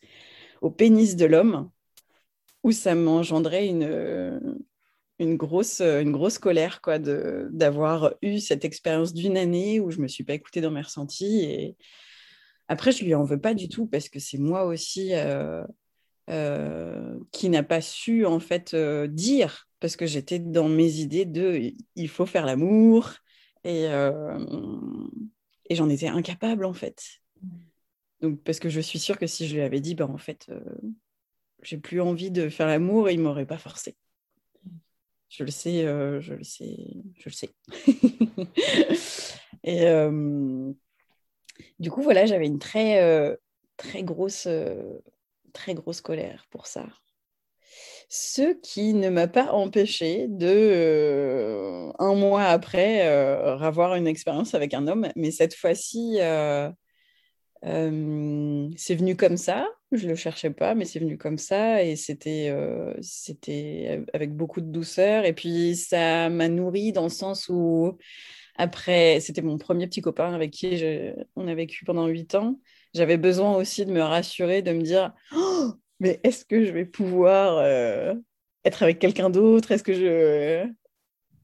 au 0.62 0.70
pénis 0.72 1.18
de 1.18 1.26
l'homme, 1.26 1.70
où 2.64 2.72
ça 2.72 2.96
m'engendrait 2.96 3.68
une, 3.68 3.84
euh, 3.84 4.40
une, 5.20 5.38
grosse, 5.38 5.82
une 5.82 6.12
grosse 6.12 6.38
colère 6.38 6.82
quoi, 6.82 7.00
d'avoir 7.00 8.14
eu 8.22 8.40
cette 8.40 8.66
expérience 8.66 9.14
d'une 9.14 9.38
année 9.38 9.80
où 9.80 9.92
je 9.92 9.98
ne 9.98 10.04
me 10.04 10.08
suis 10.08 10.24
pas 10.24 10.34
écoutée 10.34 10.62
dans 10.62 10.72
mes 10.72 10.82
ressentis. 10.82 11.44
Et 11.44 11.76
après, 12.68 12.92
je 12.92 13.04
lui 13.04 13.16
en 13.16 13.24
veux 13.24 13.40
pas 13.40 13.54
du 13.54 13.70
tout 13.70 13.88
parce 13.88 14.10
que 14.10 14.20
c'est 14.20 14.38
moi 14.38 14.66
aussi 14.66 15.14
euh, 15.14 15.64
euh, 16.30 17.18
qui 17.32 17.50
n'a 17.50 17.64
pas 17.64 17.82
su 17.82 18.26
en 18.26 18.40
fait 18.40 18.74
euh, 18.74 19.08
dire 19.08 19.68
parce 19.80 19.96
que 19.96 20.06
j'étais 20.06 20.40
dans 20.40 20.68
mes 20.68 20.96
idées 20.96 21.26
de 21.26 21.74
il 21.96 22.10
faut 22.10 22.26
faire 22.26 22.46
l'amour 22.46 23.14
et, 23.64 23.86
et 25.70 25.76
j'en 25.76 25.90
étais 25.90 26.08
incapable 26.08 26.66
en 26.66 26.74
fait. 26.74 27.04
Donc 28.22 28.42
parce 28.44 28.60
que 28.60 28.70
je 28.70 28.80
suis 28.80 28.98
sûre 28.98 29.18
que 29.18 29.28
si 29.28 29.48
je 29.48 29.56
lui 29.56 29.62
avais 29.62 29.82
dit 29.82 29.94
ben 29.94 30.10
en 30.10 30.18
fait 30.18 30.50
j'ai 31.64 31.78
plus 31.78 32.02
envie 32.02 32.32
de 32.32 32.50
faire 32.50 32.68
l'amour, 32.68 33.10
il 33.10 33.20
m'aurait 33.20 33.46
pas 33.46 33.58
forcé. 33.58 33.96
Je 35.30 35.44
le 35.44 35.52
sais, 35.52 35.84
je 35.84 36.34
le 36.34 36.44
sais, 36.44 36.78
je 37.16 37.30
le 37.30 37.32
sais. 37.32 37.50
et 39.64 39.88
du 41.80 41.92
coup, 41.92 42.02
voilà, 42.02 42.26
j'avais 42.26 42.48
une 42.48 42.60
très, 42.60 43.02
euh, 43.02 43.36
très, 43.78 44.04
grosse, 44.04 44.46
euh, 44.48 45.00
très 45.54 45.74
grosse 45.74 46.02
colère 46.02 46.46
pour 46.50 46.68
ça. 46.68 46.86
Ce 48.10 48.54
qui 48.62 48.94
ne 48.94 49.10
m'a 49.10 49.28
pas 49.28 49.52
empêché 49.52 50.28
de, 50.30 50.48
euh, 50.48 51.92
un 52.00 52.16
mois 52.16 52.46
après, 52.46 53.02
avoir 53.02 53.96
une 53.96 54.08
expérience 54.08 54.56
avec 54.56 54.74
un 54.74 54.88
homme. 54.88 55.10
Mais 55.16 55.32
cette 55.32 55.54
fois-ci, 55.54 56.18
c'est 57.62 58.96
venu 58.96 59.16
comme 59.16 59.38
ça. 59.38 59.68
Je 59.92 60.08
le 60.08 60.16
cherchais 60.16 60.50
pas, 60.50 60.76
mais 60.76 60.86
c'est 60.86 61.00
venu 61.00 61.18
comme 61.18 61.38
ça. 61.38 61.84
Et 61.84 61.96
c'était, 61.96 62.54
c'était 63.02 64.04
avec 64.14 64.36
beaucoup 64.36 64.60
de 64.60 64.70
douceur. 64.70 65.24
Et 65.24 65.32
puis, 65.32 65.78
ça 65.78 66.30
m'a 66.30 66.50
nourri 66.50 66.92
dans 66.92 67.04
le 67.04 67.10
sens 67.10 67.48
où 67.48 67.98
après, 68.58 69.20
c'était 69.20 69.42
mon 69.42 69.58
premier 69.58 69.88
petit 69.88 70.02
copain 70.02 70.34
avec 70.34 70.52
qui 70.52 70.84
on 71.36 71.48
a 71.48 71.56
vécu 71.56 71.86
pendant 71.86 72.08
huit 72.08 72.36
ans. 72.36 72.60
J'avais 72.94 73.18
besoin 73.18 73.56
aussi 73.56 73.86
de 73.86 73.92
me 73.92 74.02
rassurer, 74.02 74.62
de 74.62 74.72
me 74.72 74.82
dire 74.82 75.14
oh, 75.36 75.74
mais 76.00 76.20
est-ce 76.24 76.44
que 76.44 76.66
je 76.66 76.72
vais 76.72 76.86
pouvoir 76.86 77.58
euh, 77.58 78.16
être 78.66 78.82
avec 78.84 79.00
quelqu'un 79.00 79.30
d'autre? 79.30 79.72
Est-ce 79.72 79.84
que 79.84 79.94
je 79.94 80.68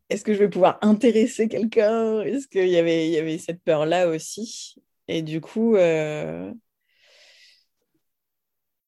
est-ce 0.09 0.23
que 0.23 0.33
je 0.33 0.39
vais 0.39 0.50
pouvoir 0.50 0.79
intéresser 0.81 1.47
quelqu'un 1.47 2.21
Est-ce 2.21 2.47
qu'il 2.47 2.67
y 2.67 2.77
avait, 2.77 3.07
il 3.07 3.13
y 3.13 3.17
avait 3.17 3.38
cette 3.38 3.63
peur-là 3.63 4.09
aussi? 4.09 4.75
Et 5.07 5.21
du 5.21 5.41
coup, 5.41 5.75
euh, 5.75 6.51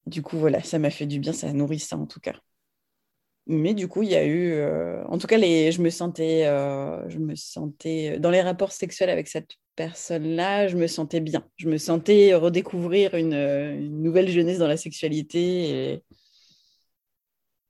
du 0.07 0.21
coup, 0.21 0.37
voilà, 0.37 0.63
ça 0.63 0.79
m'a 0.79 0.89
fait 0.89 1.05
du 1.05 1.19
bien, 1.19 1.33
ça 1.33 1.47
a 1.47 1.53
nourri 1.53 1.79
ça 1.79 1.97
en 1.97 2.05
tout 2.05 2.19
cas 2.19 2.35
mais 3.47 3.73
du 3.75 3.87
coup, 3.87 4.03
il 4.03 4.09
y 4.09 4.15
a 4.15 4.25
eu, 4.25 4.53
euh, 4.53 5.03
en 5.07 5.17
tout 5.17 5.27
cas, 5.27 5.37
les, 5.37 5.71
je 5.71 5.81
me 5.81 5.89
sentais, 5.89 6.45
euh, 6.47 7.07
je 7.09 7.19
me 7.19 7.35
sentais 7.35 8.19
dans 8.19 8.31
les 8.31 8.41
rapports 8.41 8.71
sexuels 8.71 9.09
avec 9.09 9.27
cette 9.27 9.51
personne-là, 9.75 10.67
je 10.67 10.77
me 10.77 10.87
sentais 10.87 11.19
bien. 11.19 11.47
Je 11.57 11.69
me 11.69 11.77
sentais 11.77 12.33
redécouvrir 12.33 13.13
une, 13.13 14.01
nouvelle 14.01 14.29
jeunesse 14.29 14.57
dans 14.57 14.67
la 14.67 14.77
sexualité 14.77 16.01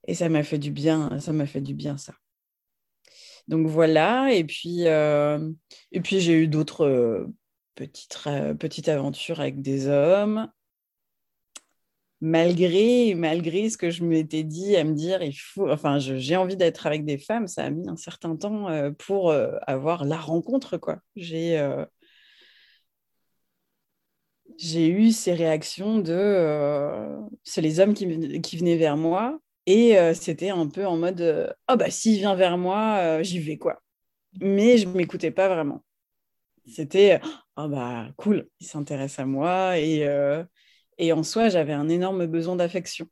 et, 0.08 0.14
ça 0.14 0.28
m'a 0.28 0.42
fait 0.42 0.58
du 0.58 0.70
bien. 0.70 1.18
Ça 1.20 1.32
m'a 1.32 1.46
fait 1.46 1.60
du 1.60 1.74
bien 1.74 1.98
ça. 1.98 2.14
Donc 3.48 3.66
voilà. 3.66 4.32
Et 4.32 4.44
puis, 4.44 4.86
euh, 4.86 5.50
et 5.92 6.00
puis 6.00 6.20
j'ai 6.20 6.34
eu 6.34 6.48
d'autres 6.48 7.28
petites 7.74 8.18
petites 8.58 8.88
aventures 8.88 9.40
avec 9.40 9.60
des 9.62 9.88
hommes 9.88 10.48
malgré, 12.20 13.14
malgré 13.14 13.68
ce 13.70 13.76
que 13.76 13.90
je 13.90 14.04
m'étais 14.04 14.42
dit 14.42 14.76
à 14.76 14.84
me 14.84 14.94
dire, 14.94 15.20
enfin, 15.58 15.98
j'ai 15.98 16.36
envie 16.36 16.56
d'être 16.56 16.86
avec 16.86 17.04
des 17.04 17.18
femmes, 17.18 17.46
ça 17.46 17.64
a 17.64 17.70
mis 17.70 17.88
un 17.88 17.96
certain 17.96 18.36
temps 18.36 18.68
euh, 18.68 18.90
pour 18.90 19.30
euh, 19.30 19.56
avoir 19.66 20.04
la 20.04 20.16
rencontre, 20.16 20.78
quoi. 20.78 20.98
J'ai 21.14 21.58
euh, 21.58 21.84
eu 24.74 25.12
ces 25.12 25.34
réactions 25.34 25.98
de, 25.98 27.16
c'est 27.44 27.60
les 27.60 27.80
hommes 27.80 27.94
qui, 27.94 28.40
qui, 28.40 28.56
venaient 28.56 28.76
vers 28.76 28.96
moi 28.96 29.38
et 29.66 29.96
c'était 30.14 30.50
un 30.50 30.68
peu 30.68 30.86
en 30.86 30.96
mode, 30.96 31.54
oh 31.70 31.76
bah 31.76 31.90
s'il 31.90 32.18
vient 32.18 32.34
vers 32.36 32.56
moi, 32.56 33.22
j'y 33.22 33.40
vais, 33.40 33.58
quoi. 33.58 33.82
Mais 34.40 34.78
je 34.78 34.88
m'écoutais 34.88 35.30
pas 35.30 35.48
vraiment. 35.48 35.84
C'était, 36.66 37.20
oh 37.56 37.68
bah 37.68 38.08
cool, 38.16 38.48
il 38.60 38.66
s'intéresse 38.66 39.18
à 39.18 39.26
moi 39.26 39.78
et 39.78 40.06
et 40.98 41.12
en 41.12 41.22
soi, 41.22 41.48
j'avais 41.48 41.72
un 41.72 41.88
énorme 41.88 42.26
besoin 42.26 42.56
d'affection. 42.56 43.08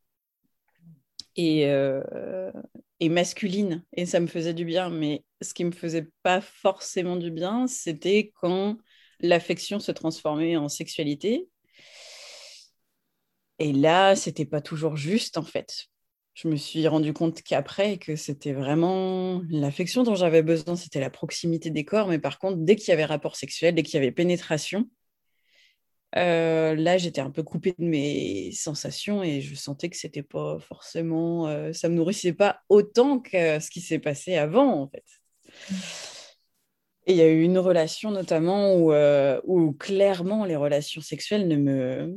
Et, 1.36 1.66
euh, 1.66 2.52
et, 3.00 3.08
masculine. 3.08 3.84
Et 3.92 4.06
ça 4.06 4.20
me 4.20 4.26
faisait 4.26 4.54
du 4.54 4.64
bien. 4.64 4.88
Mais 4.90 5.24
ce 5.42 5.52
qui 5.54 5.64
me 5.64 5.72
faisait 5.72 6.08
pas 6.22 6.40
forcément 6.40 7.16
du 7.16 7.30
bien, 7.30 7.66
c'était 7.66 8.32
quand 8.40 8.76
l'affection 9.20 9.80
se 9.80 9.92
transformait 9.92 10.56
en 10.56 10.68
sexualité. 10.68 11.48
Et 13.58 13.72
là, 13.72 14.16
c'était 14.16 14.44
pas 14.46 14.60
toujours 14.60 14.96
juste, 14.96 15.36
en 15.38 15.42
fait. 15.44 15.86
Je 16.34 16.48
me 16.48 16.56
suis 16.56 16.86
rendu 16.88 17.12
compte 17.12 17.42
qu'après, 17.42 17.98
que 17.98 18.16
c'était 18.16 18.52
vraiment 18.52 19.42
l'affection 19.50 20.02
dont 20.02 20.16
j'avais 20.16 20.42
besoin, 20.42 20.74
c'était 20.74 20.98
la 21.00 21.10
proximité 21.10 21.70
des 21.70 21.84
corps. 21.84 22.08
Mais 22.08 22.18
par 22.18 22.38
contre, 22.38 22.58
dès 22.58 22.74
qu'il 22.76 22.88
y 22.88 22.92
avait 22.92 23.04
rapport 23.04 23.36
sexuel, 23.36 23.74
dès 23.74 23.84
qu'il 23.84 23.94
y 23.94 23.98
avait 23.98 24.10
pénétration, 24.10 24.88
euh, 26.16 26.75
là, 26.76 26.97
j'étais 26.97 27.21
un 27.21 27.30
peu 27.30 27.42
coupée 27.42 27.75
de 27.76 27.85
mes 27.85 28.52
sensations 28.52 29.23
et 29.23 29.40
je 29.40 29.54
sentais 29.54 29.88
que 29.88 29.97
c'était 29.97 30.23
pas 30.23 30.59
forcément, 30.61 31.49
euh, 31.49 31.73
ça 31.73 31.88
me 31.88 31.94
nourrissait 31.94 32.33
pas 32.33 32.61
autant 32.68 33.18
que 33.18 33.59
ce 33.59 33.71
qui 33.71 33.80
s'est 33.80 33.99
passé 33.99 34.37
avant, 34.37 34.83
en 34.83 34.88
fait. 34.88 35.04
Et 37.06 37.12
il 37.12 37.16
y 37.16 37.23
a 37.23 37.28
eu 37.28 37.42
une 37.42 37.59
relation 37.59 38.11
notamment 38.11 38.75
où, 38.76 38.92
euh, 38.92 39.40
où, 39.44 39.73
clairement 39.73 40.44
les 40.44 40.56
relations 40.56 41.00
sexuelles 41.00 41.49
ne 41.49 41.56
me, 41.56 42.16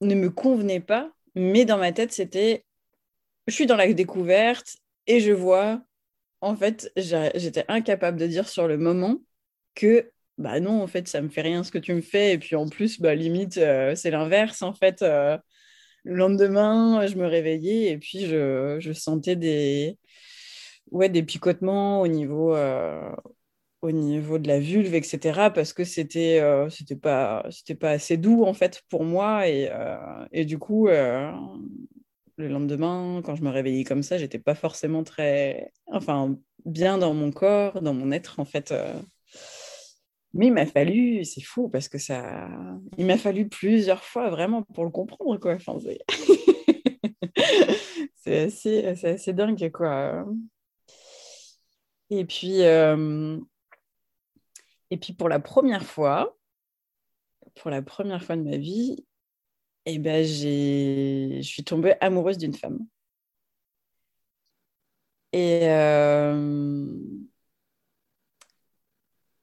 ne 0.00 0.14
me 0.14 0.30
convenaient 0.30 0.80
pas, 0.80 1.12
mais 1.34 1.64
dans 1.64 1.78
ma 1.78 1.92
tête, 1.92 2.12
c'était 2.12 2.64
je 3.46 3.54
suis 3.54 3.66
dans 3.66 3.76
la 3.76 3.92
découverte 3.92 4.76
et 5.06 5.20
je 5.20 5.32
vois, 5.32 5.82
en 6.40 6.56
fait, 6.56 6.90
j'étais 6.96 7.64
incapable 7.68 8.18
de 8.18 8.26
dire 8.26 8.48
sur 8.48 8.66
le 8.68 8.78
moment 8.78 9.18
que 9.74 10.10
bah 10.40 10.58
non, 10.60 10.82
en 10.82 10.86
fait, 10.86 11.06
ça 11.08 11.20
me 11.22 11.28
fait 11.28 11.42
rien 11.42 11.62
ce 11.64 11.70
que 11.70 11.78
tu 11.78 11.94
me 11.94 12.00
fais. 12.00 12.32
Et 12.34 12.38
puis 12.38 12.56
en 12.56 12.68
plus, 12.68 13.00
bah, 13.00 13.14
limite, 13.14 13.58
euh, 13.58 13.94
c'est 13.94 14.10
l'inverse. 14.10 14.62
En 14.62 14.72
fait, 14.74 15.02
euh, 15.02 15.38
le 16.04 16.16
lendemain, 16.16 17.06
je 17.06 17.16
me 17.16 17.26
réveillais 17.26 17.90
et 17.92 17.98
puis 17.98 18.26
je, 18.26 18.78
je 18.80 18.92
sentais 18.92 19.36
des, 19.36 19.98
ouais, 20.92 21.08
des 21.10 21.22
picotements 21.22 22.00
au 22.02 22.08
niveau, 22.08 22.54
euh, 22.54 23.12
au 23.82 23.92
niveau 23.92 24.38
de 24.38 24.48
la 24.48 24.60
vulve, 24.60 24.94
etc. 24.94 25.50
Parce 25.52 25.72
que 25.74 25.84
c'était 25.84 26.42
c'était 26.70 26.96
pas, 26.96 27.46
c'était 27.50 27.74
pas 27.76 27.90
assez 27.92 28.16
doux, 28.18 28.44
en 28.44 28.54
fait, 28.54 28.82
pour 28.90 29.04
moi. 29.04 29.48
Et, 29.48 29.70
et 30.32 30.44
du 30.46 30.58
coup, 30.58 30.88
le 30.88 32.48
lendemain, 32.48 33.20
quand 33.24 33.34
je 33.36 33.42
me 33.42 33.50
réveillais 33.50 33.84
comme 33.84 34.02
ça, 34.02 34.18
j'étais 34.18 34.38
pas 34.38 34.54
forcément 34.54 35.04
très, 35.04 35.72
enfin, 35.86 36.36
bien 36.64 36.98
dans 36.98 37.14
mon 37.14 37.30
corps, 37.32 37.82
dans 37.82 37.94
mon 37.94 38.12
être, 38.12 38.40
en 38.40 38.44
fait. 38.44 38.72
Mais 40.32 40.46
il 40.46 40.52
m'a 40.52 40.66
fallu, 40.66 41.24
c'est 41.24 41.40
fou 41.40 41.68
parce 41.68 41.88
que 41.88 41.98
ça, 41.98 42.48
il 42.98 43.06
m'a 43.06 43.18
fallu 43.18 43.48
plusieurs 43.48 44.04
fois 44.04 44.30
vraiment 44.30 44.62
pour 44.62 44.84
le 44.84 44.90
comprendre 44.90 45.38
quoi. 45.38 45.58
C'est 48.14 48.42
assez, 48.42 48.84
assez, 48.84 49.32
dingue 49.32 49.70
quoi. 49.72 50.24
Et 52.10 52.24
puis, 52.24 52.62
euh, 52.62 53.38
et 54.90 54.96
puis 54.98 55.12
pour 55.14 55.28
la 55.28 55.40
première 55.40 55.84
fois, 55.84 56.36
pour 57.56 57.70
la 57.70 57.82
première 57.82 58.22
fois 58.22 58.36
de 58.36 58.42
ma 58.42 58.56
vie, 58.56 59.04
eh 59.86 59.98
ben 59.98 60.24
j'ai, 60.24 61.38
je 61.42 61.48
suis 61.48 61.64
tombée 61.64 61.94
amoureuse 62.00 62.38
d'une 62.38 62.54
femme. 62.54 62.86
Et, 65.32 65.68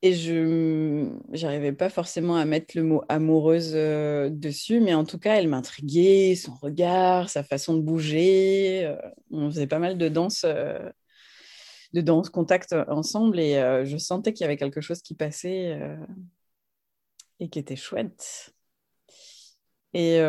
et 0.01 0.13
je 0.13 1.10
n'arrivais 1.42 1.74
pas 1.74 1.89
forcément 1.89 2.36
à 2.36 2.46
mettre 2.46 2.77
le 2.77 2.84
mot 2.84 3.04
amoureuse 3.10 3.74
dessus, 3.74 4.80
mais 4.80 4.94
en 4.94 5.06
tout 5.06 5.20
cas, 5.20 5.36
elle 5.36 5.48
m'intriguait, 5.48 6.36
son 6.36 6.54
regard, 6.56 7.30
sa 7.30 7.44
façon 7.44 7.75
de 7.75 7.82
bouger. 7.82 8.96
on 9.32 9.50
faisait 9.50 9.68
pas 9.68 9.80
mal 9.80 9.98
de 9.98 10.08
danse, 10.10 10.46
de 10.46 12.01
danse 12.01 12.30
contact 12.30 12.75
ensemble, 12.88 13.39
et 13.39 13.84
je 13.86 13.98
sentais 13.98 14.34
qu'il 14.34 14.44
y 14.44 14.46
avait 14.46 14.58
quelque 14.58 14.82
chose 14.82 15.01
qui 15.01 15.16
passait 15.16 15.80
et 17.39 17.50
qui 17.50 17.60
était 17.60 17.75
chouette. 17.75 18.54
Et, 19.94 20.20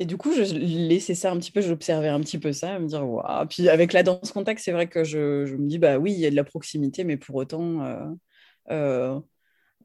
et 0.00 0.06
du 0.06 0.16
coup, 0.16 0.32
je 0.32 0.42
laissais 0.54 1.14
ça 1.14 1.30
un 1.30 1.38
petit 1.38 1.52
peu, 1.52 1.60
j'observais 1.60 2.08
un 2.08 2.20
petit 2.20 2.38
peu 2.38 2.52
ça, 2.54 2.78
me 2.78 2.86
dire, 2.86 3.06
waouh. 3.06 3.46
Puis 3.46 3.68
avec 3.68 3.92
la 3.92 4.02
danse 4.02 4.32
contact, 4.32 4.62
c'est 4.62 4.72
vrai 4.72 4.88
que 4.88 5.04
je, 5.04 5.44
je, 5.44 5.54
me 5.56 5.68
dis, 5.68 5.78
bah 5.78 5.98
oui, 5.98 6.12
il 6.12 6.18
y 6.18 6.26
a 6.26 6.30
de 6.30 6.36
la 6.36 6.44
proximité, 6.44 7.04
mais 7.04 7.18
pour 7.18 7.36
autant, 7.36 7.84
euh, 8.70 9.20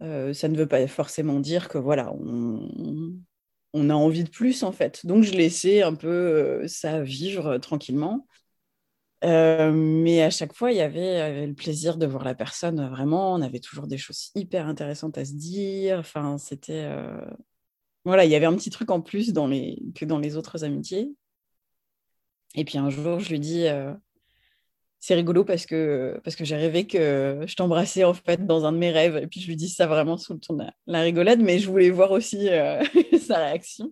euh, 0.01 0.33
ça 0.33 0.47
ne 0.47 0.57
veut 0.57 0.67
pas 0.67 0.87
forcément 0.87 1.41
dire 1.41 1.67
que 1.67 1.77
voilà, 1.77 2.13
on, 2.13 3.19
on, 3.73 3.89
a 3.89 3.93
envie 3.93 4.23
de 4.23 4.29
plus 4.29 4.63
en 4.63 4.71
fait. 4.71 5.05
Donc 5.05 5.23
je 5.23 5.33
laissais 5.33 5.81
un 5.83 5.95
peu 5.95 6.65
ça 6.67 7.01
vivre 7.01 7.57
tranquillement. 7.57 8.25
mais 9.23 10.21
à 10.23 10.29
chaque 10.29 10.53
fois, 10.53 10.71
il 10.71 10.77
y 10.77 10.81
avait, 10.81 11.47
le 11.47 11.53
plaisir 11.55 11.97
de 11.97 12.05
voir 12.05 12.23
la 12.23 12.35
personne 12.35 12.87
vraiment. 12.89 13.33
On 13.33 13.41
avait 13.41 13.59
toujours 13.59 13.87
des 13.87 13.97
choses 13.97 14.31
hyper 14.35 14.67
intéressantes 14.67 15.17
à 15.17 15.25
se 15.25 15.33
dire. 15.33 15.99
Enfin, 15.99 16.37
c'était 16.37 16.89
voilà, 18.05 18.25
il 18.25 18.31
y 18.31 18.35
avait 18.35 18.45
un 18.45 18.55
petit 18.55 18.69
truc 18.69 18.91
en 18.91 19.01
plus 19.01 19.33
que 19.33 20.05
dans 20.05 20.19
les 20.19 20.37
autres 20.37 20.63
amitiés. 20.63 21.11
Et 22.55 22.63
puis 22.63 22.77
un 22.77 22.89
jour, 22.89 23.19
je 23.19 23.29
lui 23.29 23.39
dis, 23.39 23.67
euh, 23.67 23.93
c'est 24.99 25.15
rigolo 25.15 25.43
parce 25.43 25.65
que, 25.65 26.19
parce 26.23 26.35
que 26.35 26.45
j'ai 26.45 26.55
rêvé 26.55 26.87
que 26.87 27.43
je 27.45 27.55
t'embrassais 27.55 28.03
en 28.03 28.13
fait 28.13 28.45
dans 28.45 28.65
un 28.65 28.71
de 28.71 28.77
mes 28.77 28.91
rêves. 28.91 29.17
Et 29.17 29.27
puis 29.27 29.41
je 29.41 29.47
lui 29.47 29.55
dis 29.55 29.69
ça 29.69 29.87
vraiment 29.87 30.17
sous 30.17 30.33
le 30.33 30.39
ton 30.39 30.55
de 30.55 30.65
la 30.87 31.01
rigolade, 31.01 31.41
mais 31.41 31.59
je 31.59 31.69
voulais 31.69 31.89
voir 31.89 32.11
aussi 32.11 32.49
euh, 32.49 32.83
sa 33.21 33.37
réaction. 33.37 33.91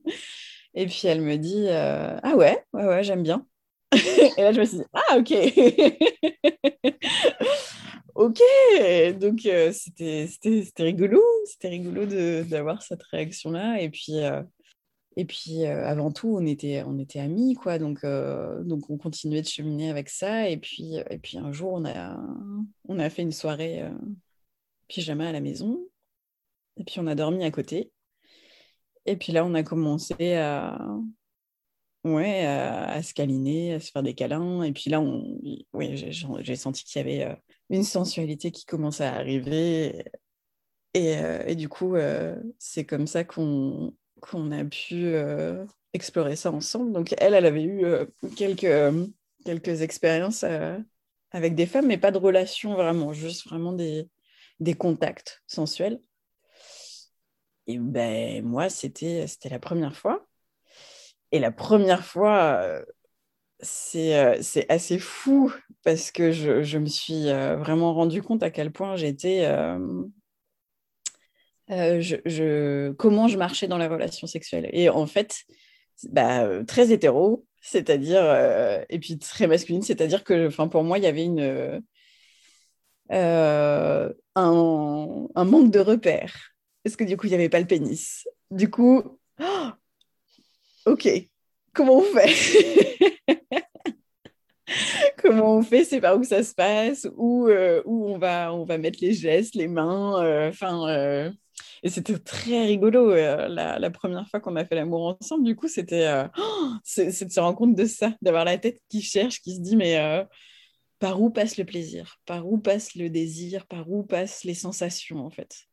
Et 0.73 0.85
puis 0.85 1.01
elle 1.05 1.21
me 1.21 1.37
dit, 1.37 1.65
euh, 1.67 2.17
ah 2.23 2.35
ouais, 2.35 2.63
ouais, 2.73 2.85
ouais, 2.85 3.03
j'aime 3.03 3.23
bien. 3.23 3.45
Et 4.37 4.41
là, 4.41 4.53
je 4.53 4.59
me 4.59 4.65
suis 4.65 4.77
dit, 4.77 4.85
ah 4.93 5.17
ok. 5.17 5.33
ok, 8.15 8.39
donc 9.19 9.45
euh, 9.45 9.71
c'était 9.71 10.27
rigolo, 10.79 11.21
c'était 11.45 11.69
rigolo 11.69 12.05
d'avoir 12.43 12.81
cette 12.81 13.03
réaction-là. 13.03 13.81
Et 13.81 13.89
puis, 13.89 14.19
euh, 14.23 14.43
et 15.17 15.25
puis 15.25 15.65
euh, 15.65 15.85
avant 15.85 16.11
tout, 16.11 16.35
on 16.35 16.45
était, 16.45 16.83
on 16.83 16.97
était 16.99 17.19
amis, 17.19 17.55
quoi. 17.55 17.79
Donc, 17.79 18.05
donc 18.05 18.89
on 18.89 18.97
continuait 18.97 19.41
de 19.41 19.47
cheminer 19.47 19.89
avec 19.89 20.09
ça. 20.09 20.49
Et 20.49 20.57
puis, 20.57 20.95
et 21.09 21.19
puis 21.19 21.37
un 21.37 21.51
jour, 21.51 21.73
on 21.73 21.85
a, 21.85 22.19
on 22.87 22.99
a 22.99 23.09
fait 23.09 23.23
une 23.23 23.31
soirée 23.31 23.83
pyjama 24.87 25.29
à 25.29 25.31
la 25.31 25.41
maison. 25.41 25.79
Et 26.77 26.83
puis 26.83 26.99
on 26.99 27.07
a 27.07 27.15
dormi 27.15 27.43
à 27.43 27.51
côté. 27.51 27.91
Et 29.05 29.17
puis 29.17 29.33
là, 29.33 29.45
on 29.45 29.53
a 29.53 29.63
commencé 29.63 30.35
à, 30.35 30.77
ouais, 32.03 32.45
à, 32.45 33.01
se 33.03 33.13
câliner, 33.13 33.75
à 33.75 33.79
se 33.79 33.91
faire 33.91 34.03
des 34.03 34.13
câlins. 34.13 34.63
Et 34.63 34.71
puis 34.71 34.89
là, 34.89 35.01
j'ai 36.41 36.55
senti 36.55 36.83
qu'il 36.83 37.01
y 37.01 37.21
avait 37.21 37.37
une 37.69 37.83
sensualité 37.83 38.51
qui 38.51 38.65
commence 38.65 39.01
à 39.01 39.13
arriver. 39.13 40.05
Et, 40.93 41.17
euh, 41.17 41.53
du 41.55 41.69
coup, 41.69 41.95
euh, 41.95 42.35
c'est 42.59 42.85
comme 42.85 43.07
ça 43.07 43.23
qu'on 43.23 43.91
a 44.51 44.65
pu 44.65 45.05
euh, 45.05 45.65
explorer 45.93 46.35
ça 46.35 46.51
ensemble. 46.51 46.91
Donc, 46.91 47.13
elle, 47.19 47.33
elle 47.33 47.45
avait 47.45 47.63
eu 47.63 47.85
quelques, 48.35 49.81
expériences 49.81 50.45
avec 51.31 51.55
des 51.55 51.65
femmes, 51.65 51.87
mais 51.87 51.97
pas 51.97 52.11
de 52.11 52.17
relations 52.17 52.75
vraiment, 52.75 53.13
juste 53.13 53.47
vraiment 53.47 53.73
des, 53.73 54.09
des 54.59 54.75
contacts 54.75 55.41
sensuels. 55.47 55.99
Et 57.67 57.77
ben, 57.79 58.43
moi, 58.43 58.69
c'était 58.69 59.25
la 59.49 59.59
première 59.59 59.95
fois. 59.95 60.25
Et 61.33 61.39
la 61.39 61.51
première 61.51 62.05
fois, 62.05 62.61
c'est 63.59 64.13
assez 64.69 64.99
fou 64.99 65.51
parce 65.83 66.11
que 66.11 66.31
je, 66.31 66.77
me 66.77 66.85
suis 66.85 67.23
vraiment 67.23 67.93
rendu 67.95 68.21
compte 68.21 68.43
à 68.43 68.51
quel 68.51 68.71
point 68.71 68.95
j'étais. 68.95 69.49
comment 71.67 73.27
je 73.27 73.37
marchais 73.37 73.67
dans 73.67 73.79
la 73.79 73.89
relation 73.89 74.27
sexuelle. 74.27 74.69
Et 74.73 74.89
en 74.89 75.07
fait, 75.07 75.43
bah, 76.09 76.63
très 76.65 76.91
hétéro, 76.91 77.47
c'est-à-dire, 77.61 78.23
et 78.89 78.99
puis 78.99 79.17
très 79.17 79.47
masculine, 79.47 79.81
c'est-à-dire 79.81 80.23
que 80.23 80.49
pour 80.67 80.83
moi, 80.83 80.99
il 80.99 81.03
y 81.03 81.07
avait 81.07 81.25
un, 83.09 84.11
un, 84.35 85.45
manque 85.45 85.71
de 85.71 85.79
repères. 85.79 86.53
Parce 86.83 86.95
que 86.95 87.03
du 87.05 87.17
coup, 87.17 87.25
il 87.25 87.29
n'y 87.29 87.35
avait 87.35 87.49
pas 87.49 87.59
le 87.59 87.65
pénis. 87.65 88.27
Du 88.51 88.69
coup, 88.69 89.17
ok, 90.85 91.09
comment 91.73 91.97
on 91.97 92.03
fait? 92.03 93.17
Comment 95.17 95.57
on 95.57 95.61
fait, 95.61 95.83
c'est 95.83 96.01
par 96.01 96.17
où 96.17 96.23
ça 96.23 96.43
se 96.43 96.53
passe, 96.53 97.07
où, 97.15 97.47
euh, 97.47 97.81
où 97.85 98.07
on, 98.07 98.17
va, 98.17 98.53
on 98.53 98.65
va 98.65 98.77
mettre 98.77 98.99
les 99.01 99.13
gestes, 99.13 99.55
les 99.55 99.67
mains. 99.67 100.23
Euh, 100.23 100.49
enfin, 100.49 100.87
euh, 100.89 101.31
et 101.83 101.89
c'était 101.89 102.17
très 102.17 102.65
rigolo 102.65 103.13
la, 103.13 103.79
la, 103.79 103.89
première 103.89 104.27
fois 104.27 104.39
qu'on 104.39 104.55
a 104.55 104.65
fait 104.65 104.75
l'amour 104.75 105.17
ensemble. 105.19 105.43
Du 105.45 105.55
coup, 105.55 105.67
c'était 105.67 106.09
c'est 106.83 107.25
de 107.25 107.31
se 107.31 107.39
rendre 107.39 107.57
compte 107.57 107.75
de 107.75 107.85
ça, 107.85 108.13
d'avoir 108.21 108.45
la 108.45 108.57
tête 108.57 108.79
qui 108.89 109.01
cherche, 109.01 109.41
qui 109.41 109.55
se 109.55 109.61
dit 109.61 109.75
mais 109.75 110.25
par 110.99 111.21
où 111.21 111.29
passe 111.29 111.57
le 111.57 111.65
plaisir, 111.65 112.17
par 112.25 112.47
où 112.47 112.57
passe 112.57 112.95
le 112.95 113.09
désir, 113.09 113.65
par 113.67 113.89
où 113.91 114.03
passent 114.03 114.43
les 114.43 114.53
sensations 114.53 115.19
en 115.19 115.29
fait? 115.29 115.67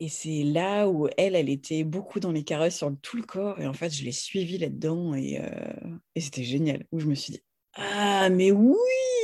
Et 0.00 0.08
c'est 0.08 0.42
là 0.42 0.88
où 0.88 1.08
elle, 1.16 1.34
elle 1.36 1.48
était 1.48 1.84
beaucoup 1.84 2.20
dans 2.20 2.32
les 2.32 2.44
caresses 2.44 2.76
sur 2.78 2.92
tout 3.02 3.16
le 3.16 3.22
corps. 3.22 3.60
Et 3.60 3.66
en 3.66 3.72
fait, 3.72 3.90
je 3.90 4.04
l'ai 4.04 4.12
suivie 4.12 4.58
là-dedans. 4.58 5.14
Et, 5.14 5.40
euh, 5.40 5.98
et 6.14 6.20
c'était 6.20 6.44
génial. 6.44 6.84
Où 6.92 7.00
je 7.00 7.06
me 7.06 7.14
suis 7.14 7.32
dit, 7.34 7.42
ah, 7.74 8.28
mais 8.30 8.50
oui 8.52 8.74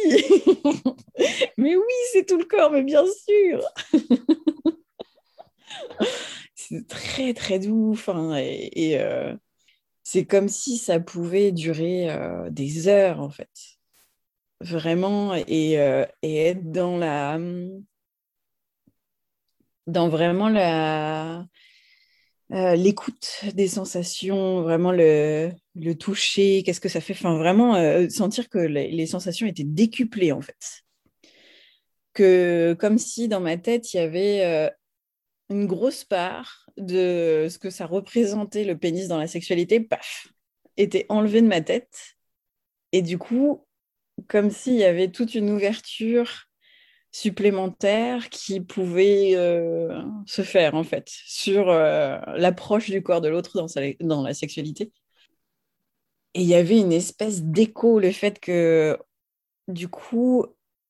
Mais 1.58 1.76
oui, 1.76 1.94
c'est 2.12 2.26
tout 2.26 2.38
le 2.38 2.44
corps, 2.44 2.70
mais 2.70 2.82
bien 2.82 3.04
sûr 3.06 3.62
C'est 6.54 6.86
très, 6.88 7.34
très 7.34 7.58
doux. 7.58 7.90
Enfin, 7.92 8.36
et, 8.36 8.98
euh, 8.98 9.34
c'est 10.04 10.26
comme 10.26 10.48
si 10.48 10.78
ça 10.78 11.00
pouvait 11.00 11.52
durer 11.52 12.10
euh, 12.10 12.50
des 12.50 12.88
heures, 12.88 13.20
en 13.20 13.30
fait. 13.30 13.50
Vraiment. 14.60 15.34
Et, 15.34 15.72
et 16.22 16.36
être 16.46 16.70
dans 16.70 16.98
la 16.98 17.36
hum, 17.36 17.84
dans 19.90 20.08
vraiment 20.08 20.48
la, 20.48 21.44
euh, 22.52 22.74
l'écoute 22.74 23.44
des 23.54 23.68
sensations, 23.68 24.62
vraiment 24.62 24.90
le, 24.90 25.52
toucher, 25.98 26.64
qu'est-ce 26.64 26.80
que 26.80 26.88
ça 26.88 27.00
fait, 27.00 27.12
enfin 27.12 27.36
vraiment 27.38 27.76
euh, 27.76 28.08
sentir 28.08 28.48
que 28.48 28.58
les, 28.58 29.06
sensations 29.06 29.46
étaient 29.46 29.62
décuplées 29.62 30.32
en 30.32 30.40
fait. 30.40 30.82
Que 32.12 32.76
comme 32.80 32.98
si 32.98 33.28
dans 33.28 33.40
ma 33.40 33.56
tête 33.56 33.94
il 33.94 33.98
y 33.98 34.00
avait 34.00 34.44
euh, 34.44 34.68
une 35.48 35.66
grosse 35.66 36.02
part 36.04 36.66
de 36.76 37.46
ce 37.48 37.58
que 37.58 37.70
ça 37.70 37.86
représentait 37.86 38.64
le 38.64 38.76
pénis 38.76 39.06
dans 39.06 39.18
la 39.18 39.28
sexualité, 39.28 39.78
paf, 39.78 40.26
était 40.76 41.06
enlevé 41.08 41.42
de 41.42 41.46
ma 41.46 41.60
tête. 41.60 42.16
Et 42.90 43.02
du 43.02 43.16
coup, 43.18 43.64
comme 44.28 44.50
s'il 44.50 44.74
y 44.74 44.84
avait 44.84 45.12
toute 45.12 45.36
une 45.36 45.50
ouverture 45.50 46.49
supplémentaires 47.12 48.28
qui 48.30 48.60
pouvaient 48.60 49.32
euh, 49.34 50.02
se 50.26 50.42
faire 50.42 50.74
en 50.74 50.84
fait 50.84 51.08
sur 51.08 51.68
euh, 51.68 52.18
l'approche 52.36 52.90
du 52.90 53.02
corps 53.02 53.20
de 53.20 53.28
l'autre 53.28 53.56
dans, 53.56 53.66
dans 54.00 54.22
la 54.22 54.34
sexualité. 54.34 54.92
Et 56.34 56.42
il 56.42 56.46
y 56.46 56.54
avait 56.54 56.78
une 56.78 56.92
espèce 56.92 57.42
d'écho, 57.42 57.98
le 57.98 58.12
fait 58.12 58.38
que 58.38 58.96
du 59.66 59.88
coup, 59.88 60.46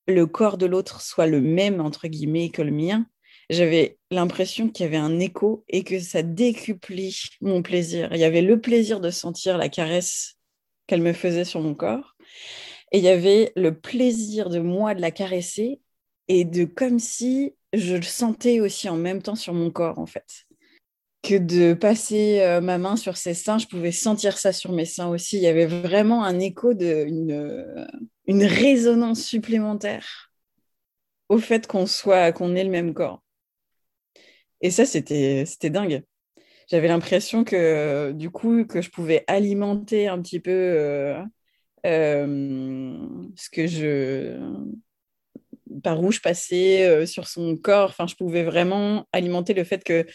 le 0.07 0.25
corps 0.25 0.57
de 0.57 0.65
l'autre 0.65 1.01
soit 1.01 1.27
le 1.27 1.41
même, 1.41 1.81
entre 1.81 2.07
guillemets, 2.07 2.49
que 2.49 2.61
le 2.61 2.71
mien. 2.71 3.07
J'avais 3.49 3.97
l'impression 4.11 4.69
qu'il 4.69 4.85
y 4.85 4.87
avait 4.87 4.97
un 4.97 5.19
écho 5.19 5.65
et 5.67 5.83
que 5.83 5.99
ça 5.99 6.21
décuplait 6.23 7.11
mon 7.41 7.61
plaisir. 7.61 8.09
Il 8.13 8.19
y 8.19 8.23
avait 8.23 8.41
le 8.41 8.61
plaisir 8.61 8.99
de 8.99 9.09
sentir 9.09 9.57
la 9.57 9.67
caresse 9.67 10.37
qu'elle 10.87 11.01
me 11.01 11.13
faisait 11.13 11.45
sur 11.45 11.61
mon 11.61 11.75
corps. 11.75 12.15
Et 12.91 12.99
il 12.99 13.03
y 13.03 13.09
avait 13.09 13.51
le 13.55 13.77
plaisir 13.77 14.49
de 14.49 14.59
moi 14.59 14.93
de 14.95 15.01
la 15.01 15.11
caresser 15.11 15.80
et 16.33 16.45
de 16.45 16.63
comme 16.63 16.97
si 16.97 17.55
je 17.73 17.95
le 17.95 18.03
sentais 18.03 18.61
aussi 18.61 18.87
en 18.87 18.95
même 18.95 19.21
temps 19.21 19.35
sur 19.35 19.53
mon 19.53 19.69
corps 19.69 19.99
en 19.99 20.05
fait. 20.05 20.45
Que 21.23 21.35
de 21.35 21.73
passer 21.73 22.39
euh, 22.39 22.61
ma 22.61 22.77
main 22.77 22.95
sur 22.95 23.17
ses 23.17 23.33
seins, 23.33 23.57
je 23.57 23.67
pouvais 23.67 23.91
sentir 23.91 24.37
ça 24.37 24.53
sur 24.53 24.71
mes 24.71 24.85
seins 24.85 25.09
aussi. 25.09 25.35
Il 25.35 25.43
y 25.43 25.47
avait 25.47 25.65
vraiment 25.65 26.23
un 26.23 26.39
écho, 26.39 26.73
de, 26.73 27.03
une, 27.05 27.33
euh, 27.33 27.85
une 28.27 28.45
résonance 28.45 29.21
supplémentaire 29.21 30.31
au 31.27 31.37
fait 31.37 31.67
qu'on 31.67 31.85
soit, 31.85 32.31
qu'on 32.31 32.55
ait 32.55 32.63
le 32.63 32.69
même 32.69 32.93
corps. 32.93 33.21
Et 34.61 34.71
ça, 34.71 34.85
c'était, 34.85 35.43
dingue. 35.63 36.03
J'avais 36.69 36.87
l'impression 36.87 37.43
que 37.43 38.13
du 38.13 38.29
coup, 38.29 38.65
que 38.65 38.81
je 38.81 38.89
pouvais 38.89 39.25
alimenter 39.27 40.07
un 40.07 40.21
petit 40.21 40.39
peu 40.39 40.51
euh, 40.51 41.23
ce 43.35 43.49
que 43.49 43.67
je 43.67 44.39
par 45.83 46.01
où 46.01 46.11
je 46.11 46.19
passais 46.19 47.05
sur 47.05 47.27
son 47.27 47.57
corps. 47.57 47.89
Enfin, 47.89 48.07
je 48.07 48.15
pouvais 48.15 48.43
vraiment 48.43 49.07
alimenter 49.11 49.53
le 49.53 49.63
fait 49.63 49.83
que 49.83 50.05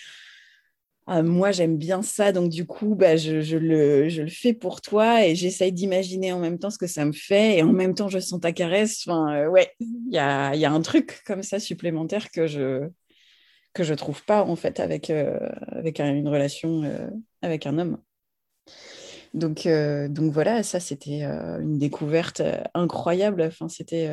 ah, 1.09 1.23
moi, 1.23 1.53
j'aime 1.53 1.79
bien 1.79 2.03
ça, 2.03 2.33
donc 2.33 2.51
du 2.51 2.66
coup, 2.66 2.97
bah, 2.97 3.16
je, 3.16 3.37
le, 3.57 4.09
je, 4.09 4.23
le, 4.23 4.29
fais 4.29 4.53
pour 4.53 4.81
toi 4.81 5.25
et 5.25 5.37
j'essaye 5.37 5.73
d'imaginer 5.73 6.33
en 6.33 6.40
même 6.40 6.59
temps 6.59 6.71
ce 6.71 6.79
que 6.79 6.88
ça 6.88 7.05
me 7.05 7.12
fait 7.12 7.59
et 7.59 7.62
en 7.62 7.73
même 7.73 7.95
temps, 7.95 8.09
je 8.09 8.19
sens 8.19 8.40
ta 8.40 8.51
caresse. 8.51 9.05
Enfin, 9.07 9.47
ouais, 9.47 9.71
il 9.79 10.12
y 10.12 10.19
a, 10.19 10.53
y 10.57 10.64
a, 10.64 10.73
un 10.73 10.81
truc 10.83 11.23
comme 11.25 11.45
ça 11.45 11.61
supplémentaire 11.61 12.31
que 12.33 12.47
je 12.49 12.88
que 13.73 13.85
je 13.85 13.95
trouve 13.95 14.25
pas 14.25 14.42
en 14.42 14.57
fait 14.57 14.81
avec, 14.81 15.11
avec 15.11 16.01
une 16.01 16.29
relation 16.29 16.83
avec 17.42 17.66
un 17.66 17.79
homme. 17.79 17.99
Donc, 19.35 19.69
donc 20.09 20.33
voilà, 20.33 20.62
ça 20.62 20.81
c'était 20.81 21.23
une 21.23 21.79
découverte 21.79 22.42
incroyable. 22.75 23.42
Enfin, 23.42 23.69
c'était 23.69 24.11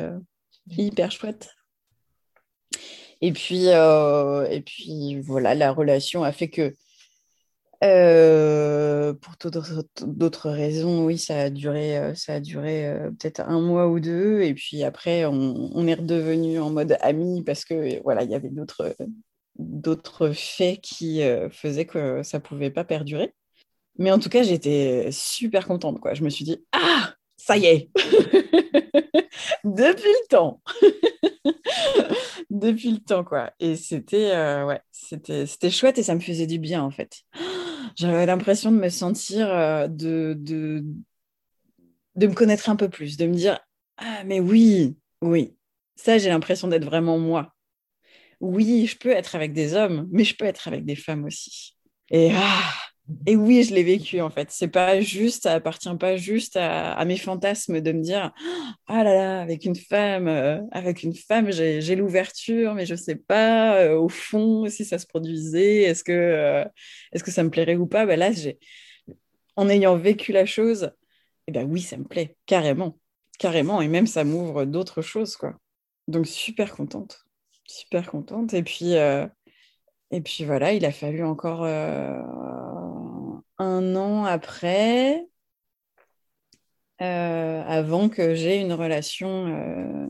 hyper 0.78 1.10
chouette. 1.10 1.50
Et 3.20 3.32
puis, 3.32 3.66
et 3.68 4.60
puis 4.60 5.20
voilà, 5.20 5.54
la 5.54 5.72
relation 5.72 6.24
a 6.24 6.32
fait 6.32 6.50
que 6.50 6.74
pour 7.80 9.34
d'autres 10.06 10.50
raisons, 10.50 11.04
oui, 11.04 11.18
ça 11.18 11.42
a 11.42 11.50
duré, 11.50 12.14
ça 12.16 12.34
a 12.34 12.40
duré 12.40 12.94
peut-être 13.18 13.40
un 13.40 13.60
mois 13.60 13.88
ou 13.88 14.00
deux. 14.00 14.42
Et 14.42 14.54
puis 14.54 14.82
après, 14.82 15.24
on, 15.24 15.86
est 15.86 15.94
redevenu 15.94 16.58
en 16.58 16.70
mode 16.70 16.98
ami 17.00 17.42
parce 17.44 17.64
que 17.64 18.02
voilà, 18.02 18.24
il 18.24 18.30
y 18.30 18.34
avait 18.34 18.50
d'autres 18.50 18.94
d'autres 19.56 20.32
faits 20.32 20.80
qui 20.82 21.22
faisaient 21.50 21.86
que 21.86 22.22
ça 22.22 22.40
pouvait 22.40 22.70
pas 22.70 22.84
perdurer. 22.84 23.32
Mais 23.98 24.10
en 24.10 24.18
tout 24.18 24.28
cas, 24.28 24.42
j'étais 24.42 25.10
super 25.12 25.66
contente. 25.66 26.00
Quoi. 26.00 26.14
Je 26.14 26.24
me 26.24 26.30
suis 26.30 26.44
dit, 26.44 26.64
ah, 26.72 27.14
ça 27.44 27.58
y 27.58 27.66
est, 27.66 27.90
depuis 29.64 30.02
le 30.08 30.28
temps. 30.28 30.62
depuis 32.50 32.92
le 32.92 32.98
temps, 33.00 33.22
quoi. 33.22 33.52
Et 33.60 33.76
c'était 33.76 34.34
euh, 34.34 34.64
ouais, 34.64 34.80
c'était, 34.92 35.46
c'était 35.46 35.70
chouette 35.70 35.98
et 35.98 36.02
ça 36.02 36.14
me 36.14 36.20
faisait 36.20 36.46
du 36.46 36.58
bien, 36.58 36.82
en 36.82 36.90
fait. 36.90 37.20
J'avais 37.96 38.24
l'impression 38.24 38.72
de 38.72 38.78
me 38.78 38.88
sentir, 38.88 39.48
euh, 39.50 39.88
de, 39.88 40.34
de, 40.38 40.84
de 42.16 42.26
me 42.26 42.34
connaître 42.34 42.70
un 42.70 42.76
peu 42.76 42.88
plus, 42.88 43.16
de 43.16 43.26
me 43.26 43.34
dire, 43.34 43.60
ah, 43.98 44.24
mais 44.24 44.40
oui, 44.40 44.96
oui, 45.20 45.56
ça, 45.96 46.18
j'ai 46.18 46.30
l'impression 46.30 46.68
d'être 46.68 46.84
vraiment 46.84 47.18
moi. 47.18 47.52
Oui, 48.40 48.86
je 48.86 48.98
peux 48.98 49.10
être 49.10 49.34
avec 49.36 49.52
des 49.52 49.74
hommes, 49.74 50.08
mais 50.12 50.24
je 50.24 50.36
peux 50.36 50.44
être 50.44 50.68
avec 50.68 50.84
des 50.84 50.96
femmes 50.96 51.24
aussi. 51.24 51.76
Et 52.10 52.30
ah, 52.34 52.62
et 53.26 53.36
oui, 53.36 53.62
je 53.64 53.74
l'ai 53.74 53.82
vécu 53.82 54.20
en 54.22 54.30
fait. 54.30 54.50
C'est 54.50 54.68
pas 54.68 55.00
juste, 55.00 55.42
ça 55.42 55.52
appartient 55.52 55.94
pas 55.96 56.16
juste 56.16 56.56
à, 56.56 57.04
mes 57.04 57.18
fantasmes 57.18 57.80
de 57.80 57.92
me 57.92 58.00
dire 58.00 58.32
ah 58.86 59.04
là 59.04 59.14
là, 59.14 59.40
avec 59.42 59.64
une 59.66 59.76
femme, 59.76 60.26
euh, 60.26 60.60
avec 60.72 61.02
une 61.02 61.14
femme, 61.14 61.50
j'ai 61.50 61.96
l'ouverture, 61.96 62.74
mais 62.74 62.86
je 62.86 62.94
sais 62.94 63.16
pas 63.16 63.76
euh, 63.76 63.96
au 63.98 64.08
fond 64.08 64.68
si 64.70 64.84
ça 64.86 64.98
se 64.98 65.06
produisait, 65.06 65.82
est-ce 65.82 66.02
que 66.02 66.12
euh, 66.12 66.64
est-ce 67.12 67.22
que 67.22 67.30
ça 67.30 67.42
me 67.42 67.50
plairait 67.50 67.76
ou 67.76 67.86
pas? 67.86 68.06
Ben 68.06 68.18
là, 68.18 68.30
en 69.56 69.68
ayant 69.68 69.96
vécu 69.96 70.32
la 70.32 70.46
chose, 70.46 70.90
eh 71.46 71.52
ben 71.52 71.66
oui, 71.70 71.82
ça 71.82 71.98
me 71.98 72.04
plaît 72.04 72.36
carrément, 72.46 72.98
carrément, 73.38 73.82
et 73.82 73.88
même 73.88 74.06
ça 74.06 74.24
m'ouvre 74.24 74.64
d'autres 74.64 75.02
choses 75.02 75.36
quoi. 75.36 75.58
Donc 76.08 76.26
super 76.26 76.74
contente, 76.74 77.24
super 77.66 78.10
contente. 78.10 78.54
Et 78.54 78.62
puis 78.62 78.94
et 80.10 80.20
puis 80.20 80.44
voilà, 80.44 80.72
il 80.72 80.84
a 80.84 80.92
fallu 80.92 81.24
encore 81.24 81.64
un 83.58 83.96
an 83.96 84.24
après, 84.24 85.26
euh, 87.02 87.62
avant 87.66 88.08
que 88.08 88.34
j'ai 88.34 88.60
une 88.60 88.72
relation 88.72 89.48
euh, 89.48 90.06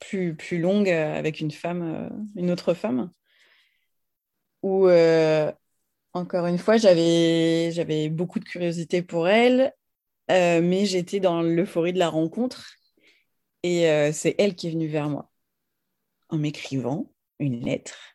plus, 0.00 0.34
plus 0.34 0.58
longue 0.58 0.88
avec 0.88 1.40
une 1.40 1.50
femme, 1.50 1.82
euh, 1.82 2.08
une 2.36 2.50
autre 2.50 2.74
femme, 2.74 3.10
où, 4.62 4.88
encore 6.14 6.46
une 6.46 6.58
fois, 6.58 6.76
j'avais, 6.78 7.70
j'avais 7.72 8.08
beaucoup 8.08 8.38
de 8.38 8.44
curiosité 8.44 9.02
pour 9.02 9.28
elle, 9.28 9.74
mais 10.28 10.86
j'étais 10.86 11.20
dans 11.20 11.42
l'euphorie 11.42 11.92
de 11.92 11.98
la 11.98 12.08
rencontre, 12.08 12.74
et 13.62 14.10
c'est 14.12 14.34
elle 14.38 14.54
qui 14.54 14.68
est 14.68 14.70
venue 14.70 14.88
vers 14.88 15.10
moi 15.10 15.30
en 16.30 16.38
m'écrivant 16.38 17.12
une 17.38 17.60
lettre 17.60 18.13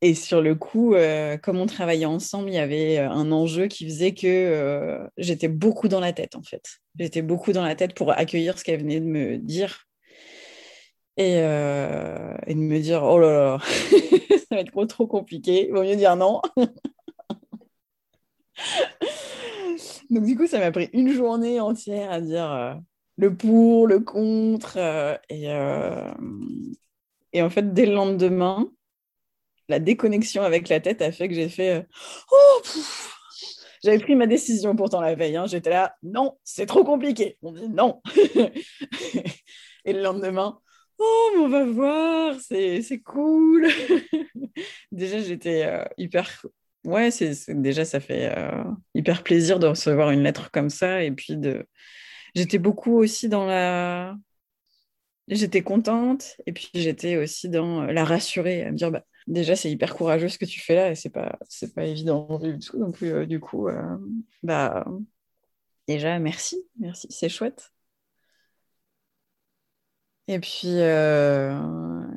et 0.00 0.14
sur 0.14 0.42
le 0.42 0.54
coup, 0.54 0.94
euh, 0.94 1.36
comme 1.38 1.58
on 1.58 1.66
travaillait 1.66 2.04
ensemble, 2.04 2.50
il 2.50 2.54
y 2.54 2.58
avait 2.58 2.98
euh, 2.98 3.08
un 3.08 3.32
enjeu 3.32 3.68
qui 3.68 3.86
faisait 3.86 4.12
que 4.12 4.26
euh, 4.26 5.06
j'étais 5.16 5.48
beaucoup 5.48 5.88
dans 5.88 6.00
la 6.00 6.12
tête, 6.12 6.36
en 6.36 6.42
fait. 6.42 6.80
J'étais 6.98 7.22
beaucoup 7.22 7.52
dans 7.52 7.64
la 7.64 7.74
tête 7.74 7.94
pour 7.94 8.12
accueillir 8.12 8.58
ce 8.58 8.64
qu'elle 8.64 8.80
venait 8.80 9.00
de 9.00 9.06
me 9.06 9.38
dire. 9.38 9.86
Et, 11.16 11.36
de 11.36 12.54
me 12.54 12.78
dire, 12.80 13.02
oh 13.04 13.18
là 13.18 13.32
là, 13.32 13.58
ça 14.30 14.56
va 14.56 14.60
être 14.60 14.72
trop, 14.72 14.84
trop 14.84 15.06
compliqué, 15.06 15.68
il 15.68 15.72
vaut 15.72 15.82
mieux 15.82 15.96
dire 15.96 16.16
non. 16.16 16.42
Donc 20.10 20.24
du 20.24 20.36
coup, 20.36 20.46
ça 20.46 20.58
m'a 20.58 20.70
pris 20.70 20.90
une 20.92 21.12
journée 21.12 21.60
entière 21.60 22.10
à 22.10 22.20
dire 22.20 22.78
le 23.16 23.34
pour, 23.34 23.86
le 23.86 24.00
contre. 24.00 24.76
et, 25.30 25.44
et 27.32 27.42
en 27.42 27.50
fait, 27.50 27.72
dès 27.72 27.86
le 27.86 27.94
lendemain, 27.94 28.68
la 29.68 29.78
déconnexion 29.78 30.42
avec 30.42 30.68
la 30.68 30.80
tête 30.80 31.02
a 31.02 31.12
fait 31.12 31.28
que 31.28 31.34
j'ai 31.34 31.48
fait 31.48 31.70
euh, 31.70 31.82
oh, 32.30 32.62
j'avais 33.84 33.98
pris 33.98 34.16
ma 34.16 34.26
décision 34.26 34.74
pourtant 34.74 35.02
la 35.02 35.14
veille. 35.14 35.36
Hein. 35.36 35.46
J'étais 35.46 35.68
là, 35.68 35.94
non, 36.02 36.38
c'est 36.42 36.64
trop 36.64 36.84
compliqué. 36.84 37.36
On 37.42 37.52
dit 37.52 37.68
non. 37.68 38.00
et 39.84 39.92
le 39.92 40.00
lendemain, 40.00 40.58
oh, 40.98 41.30
on 41.36 41.48
va 41.48 41.64
voir, 41.66 42.36
c'est 42.40 43.02
cool. 43.04 43.68
déjà, 44.92 45.20
j'étais 45.20 45.66
euh, 45.66 45.84
hyper. 45.98 46.46
Ouais, 46.84 47.10
déjà, 47.48 47.84
ça 47.84 48.00
fait 48.00 48.34
euh, 48.34 48.64
hyper 48.94 49.22
plaisir 49.22 49.58
de 49.58 49.66
recevoir 49.66 50.10
une 50.12 50.22
lettre 50.22 50.50
comme 50.50 50.70
ça. 50.70 51.02
Et 51.02 51.10
puis, 51.10 51.36
de... 51.36 51.66
j'étais 52.34 52.58
beaucoup 52.58 52.96
aussi 52.98 53.28
dans 53.28 53.44
la. 53.44 54.16
J'étais 55.28 55.62
contente. 55.62 56.36
Et 56.46 56.52
puis, 56.52 56.70
j'étais 56.72 57.16
aussi 57.16 57.50
dans 57.50 57.82
la 57.84 58.04
rassurer, 58.04 58.62
à 58.64 58.70
me 58.70 58.76
dire, 58.78 58.90
bah, 58.90 59.04
déjà 59.26 59.56
c'est 59.56 59.70
hyper 59.70 59.94
courageux 59.94 60.28
ce 60.28 60.38
que 60.38 60.44
tu 60.44 60.60
fais 60.60 60.74
là 60.74 60.90
et 60.90 60.94
c'est 60.94 61.10
pas 61.10 61.38
c'est 61.48 61.74
pas 61.74 61.86
évident 61.86 62.38
du 62.38 62.58
tout 62.58 62.78
donc 62.78 63.02
euh, 63.02 63.26
du 63.26 63.40
coup 63.40 63.68
euh, 63.68 63.96
bah 64.42 64.84
déjà 65.88 66.18
merci 66.18 66.58
merci 66.78 67.06
c'est 67.10 67.28
chouette. 67.28 67.70
Et 70.26 70.38
puis 70.40 70.80
euh, 70.80 71.60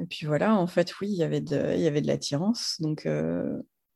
et 0.01 0.05
puis 0.05 0.25
voilà 0.25 0.55
en 0.55 0.67
fait 0.67 0.97
oui 1.01 1.09
il 1.09 1.17
y 1.17 1.23
avait 1.23 1.41
de 1.41 1.73
il 1.75 1.81
y 1.81 1.87
avait 1.87 2.01
de 2.01 2.07
l'attirance 2.07 2.77
donc 2.79 3.07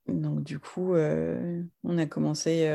donc 0.08 0.44
du 0.44 0.60
coup 0.60 0.96
on 0.96 1.98
a 1.98 2.06
commencé 2.08 2.70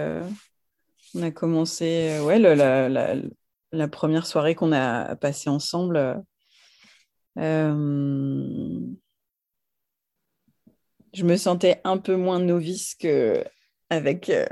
on 1.14 1.22
a 1.22 1.30
commencé 1.30 2.18
ouais 2.24 2.38
la, 2.38 2.54
la, 2.88 3.16
la, 3.72 3.88
première 3.88 4.26
soirée 4.26 4.54
qu'on 4.54 4.72
a 4.72 5.14
passée 5.16 5.50
ensemble 5.50 6.24
je 11.16 11.24
me 11.24 11.36
sentais 11.36 11.80
un 11.84 11.96
peu 11.96 12.14
moins 12.14 12.38
novice 12.38 12.94
qu'avec 12.94 14.28
euh, 14.28 14.46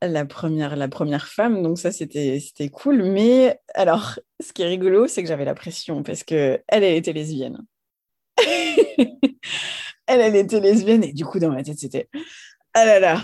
la, 0.00 0.24
première, 0.24 0.74
la 0.74 0.88
première 0.88 1.28
femme. 1.28 1.62
Donc 1.62 1.78
ça, 1.78 1.92
c'était 1.92 2.40
cool. 2.72 3.02
Mais 3.02 3.60
alors, 3.74 4.18
ce 4.40 4.52
qui 4.54 4.62
est 4.62 4.66
rigolo, 4.66 5.06
c'est 5.06 5.22
que 5.22 5.28
j'avais 5.28 5.44
la 5.44 5.54
pression 5.54 6.02
parce 6.02 6.24
qu'elle, 6.24 6.62
elle 6.68 6.84
était 6.84 7.12
lesbienne. 7.12 7.58
elle, 8.38 10.20
elle 10.20 10.36
était 10.36 10.60
lesbienne. 10.60 11.04
Et 11.04 11.12
du 11.12 11.26
coup, 11.26 11.38
dans 11.38 11.50
ma 11.50 11.62
tête, 11.62 11.78
c'était... 11.78 12.08
Ah 12.72 12.84
là 12.86 13.00
là, 13.00 13.20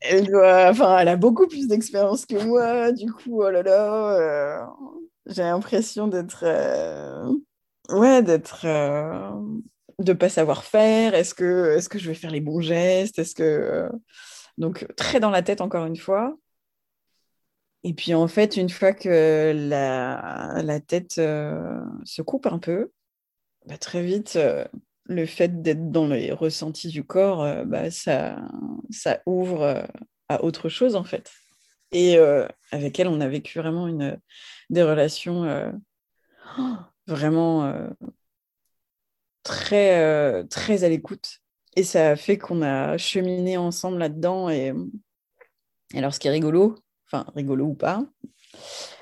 elle 0.00 0.26
doit, 0.26 0.68
enfin, 0.68 0.98
elle 0.98 1.06
a 1.06 1.16
beaucoup 1.16 1.46
plus 1.46 1.68
d'expérience 1.68 2.26
que 2.26 2.44
moi. 2.44 2.90
Du 2.90 3.10
coup, 3.12 3.42
oh 3.42 3.50
là 3.50 3.62
là, 3.62 4.16
euh, 4.16 4.66
j'ai 5.26 5.42
l'impression 5.42 6.08
d'être, 6.08 6.42
euh, 6.44 7.32
ouais, 7.90 8.22
d'être, 8.24 8.66
de 9.98 10.12
pas 10.12 10.28
savoir 10.28 10.64
faire 10.64 11.14
Est-ce 11.14 11.34
que, 11.34 11.76
est 11.76 11.88
que 11.88 11.98
je 11.98 12.08
vais 12.08 12.14
faire 12.14 12.30
les 12.30 12.40
bons 12.40 12.60
gestes 12.60 13.18
Est-ce 13.18 13.34
que 13.34 13.42
euh, 13.42 13.88
donc 14.58 14.86
très 14.96 15.20
dans 15.20 15.30
la 15.30 15.42
tête 15.42 15.60
encore 15.60 15.86
une 15.86 15.96
fois. 15.96 16.36
Et 17.82 17.92
puis 17.92 18.14
en 18.14 18.28
fait, 18.28 18.56
une 18.56 18.70
fois 18.70 18.92
que 18.92 19.52
la, 19.54 20.62
la 20.62 20.80
tête 20.80 21.18
euh, 21.18 21.80
se 22.04 22.22
coupe 22.22 22.46
un 22.46 22.58
peu, 22.58 22.92
bah, 23.66 23.76
très 23.78 24.02
vite, 24.02 24.36
euh, 24.36 24.64
le 25.04 25.26
fait 25.26 25.62
d'être 25.62 25.90
dans 25.90 26.06
les 26.06 26.32
ressentis 26.32 26.88
du 26.88 27.04
corps, 27.04 27.64
bah, 27.66 27.90
ça, 27.90 28.38
ça 28.90 29.20
ouvre 29.26 29.86
à 30.28 30.44
autre 30.44 30.70
chose 30.70 30.96
en 30.96 31.04
fait. 31.04 31.30
Et 31.92 32.16
avec 32.72 32.98
elle, 32.98 33.08
on 33.08 33.20
a 33.20 33.28
vécu 33.28 33.58
vraiment 33.58 33.86
une, 33.86 34.18
des 34.70 34.82
relations 34.82 35.72
vraiment 37.06 37.90
très, 39.44 40.00
euh, 40.00 40.42
très 40.44 40.82
à 40.82 40.88
l'écoute. 40.88 41.38
Et 41.76 41.84
ça 41.84 42.10
a 42.10 42.16
fait 42.16 42.38
qu'on 42.38 42.62
a 42.62 42.98
cheminé 42.98 43.56
ensemble 43.56 43.98
là-dedans. 43.98 44.50
Et... 44.50 44.72
alors, 45.94 46.12
ce 46.12 46.18
qui 46.18 46.28
est 46.28 46.32
rigolo, 46.32 46.76
enfin, 47.06 47.26
rigolo 47.36 47.66
ou 47.66 47.74
pas, 47.74 48.04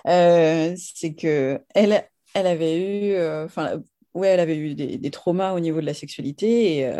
c'est 0.04 1.14
que 1.14 1.60
elle, 1.74 2.04
elle 2.34 2.46
avait 2.46 3.10
eu, 3.10 3.44
enfin, 3.44 3.82
ouais, 4.14 4.28
elle 4.28 4.40
avait 4.40 4.56
eu 4.56 4.74
des, 4.74 4.98
des, 4.98 5.10
traumas 5.10 5.52
au 5.52 5.60
niveau 5.60 5.80
de 5.80 5.86
la 5.86 5.94
sexualité. 5.94 6.78
Et 6.78 6.90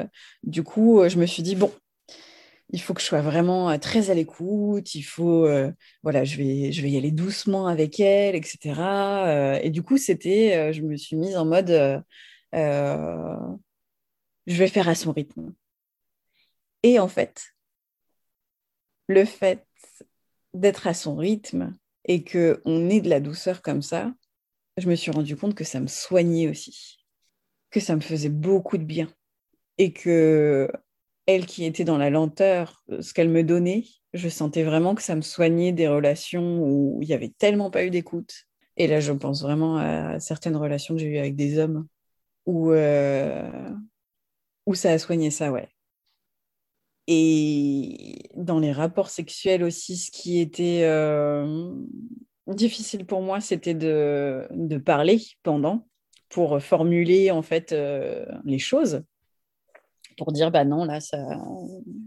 du 0.45 0.63
coup, 0.63 1.09
je 1.09 1.19
me 1.19 1.27
suis 1.27 1.43
dit, 1.43 1.57
bon, 1.57 1.73
il 2.71 2.81
faut 2.81 2.95
que 2.95 3.01
je 3.01 3.07
sois 3.07 3.23
vraiment 3.23 3.79
très 3.79 4.11
à 4.11 4.15
l'écoute, 4.15 4.95
il 4.95 5.03
faut, 5.03 5.49
voilà, 6.03 6.25
je 6.25 6.37
vais, 6.37 6.73
je 6.73 6.83
vais 6.83 6.91
y 6.91 6.99
aller 6.99 7.13
doucement 7.13 7.67
avec 7.67 7.99
elle, 7.99 8.35
etc. 8.35 9.59
et 9.63 9.71
du 9.71 9.83
coup, 9.83 9.97
c'était, 9.97 10.73
je 10.75 10.83
me 10.83 10.97
suis 10.97 11.17
mise 11.17 11.37
en 11.37 11.47
mode, 11.47 12.03
je 12.53 13.57
vais 14.47 14.69
faire 14.69 14.89
à 14.89 14.95
son 14.95 15.13
rythme. 15.13 15.55
Et 16.83 16.99
en 16.99 17.09
fait, 17.09 17.55
le 19.09 19.25
fait 19.25 19.67
d'être 20.55 20.87
à 20.87 20.95
son 20.95 21.17
rythme 21.17 21.73
et 22.05 22.25
qu'on 22.25 22.91
ait 22.91 23.01
de 23.01 23.09
la 23.09 23.21
douceur 23.21 23.63
comme 23.63 23.83
ça, 23.83 24.13
je 24.77 24.89
me 24.89 24.95
suis 24.95 25.11
rendu 25.11 25.37
compte 25.37 25.55
que 25.55 25.65
ça 25.65 25.81
me 25.81 25.87
soignait 25.87 26.49
aussi, 26.49 27.05
que 27.71 27.81
ça 27.81 27.95
me 27.95 28.01
faisait 28.01 28.29
beaucoup 28.29 28.79
de 28.79 28.85
bien 28.85 29.09
et 29.79 29.93
que 29.93 30.71
elle 31.27 31.47
qui 31.47 31.65
était 31.65 31.85
dans 31.85 31.99
la 31.99 32.11
lenteur, 32.11 32.83
ce 33.01 33.15
qu'elle 33.15 33.29
me 33.29 33.45
donnait, 33.45 33.85
je 34.13 34.29
sentais 34.29 34.65
vraiment 34.65 34.95
que 34.95 35.03
ça 35.03 35.15
me 35.15 35.21
soignait 35.21 35.73
des 35.73 35.87
relations 35.87 36.61
où 36.61 36.99
il 37.01 37.09
n'y 37.09 37.15
avait 37.15 37.33
tellement 37.39 37.71
pas 37.71 37.85
eu 37.85 37.91
d'écoute. 37.91 38.47
Et 38.77 38.87
là, 38.89 39.01
je 39.01 39.13
pense 39.13 39.43
vraiment 39.43 39.77
à 39.77 40.19
certaines 40.19 40.57
relations 40.57 40.95
que 40.95 41.01
j'ai 41.01 41.07
eues 41.07 41.19
avec 41.19 41.37
des 41.37 41.59
hommes 41.59 41.87
où, 42.47 42.73
euh, 42.73 43.71
où 44.67 44.75
ça 44.75 44.91
a 44.93 44.99
soigné 44.99 45.31
ça, 45.31 45.53
ouais. 45.53 45.69
Et 47.09 48.31
dans 48.37 48.61
les 48.61 48.73
rapports 48.73 49.11
sexuels 49.11 49.65
aussi, 49.65 49.97
ce 49.97 50.11
qui 50.11 50.41
était 50.41 50.83
euh, 50.85 51.75
difficile 52.47 53.05
pour 53.07 53.23
moi, 53.23 53.41
c'était 53.41 53.75
de, 53.75 54.47
de, 54.51 54.79
parler 54.79 55.21
pendant 55.43 55.87
pour 56.29 56.63
formuler 56.63 57.31
en 57.31 57.43
fait 57.43 57.73
euh, 57.73 58.25
les 58.45 58.61
choses, 58.61 59.03
pour 60.17 60.33
dire 60.33 60.51
bah 60.51 60.65
non 60.65 60.85
là 60.85 61.01
ça 61.01 61.19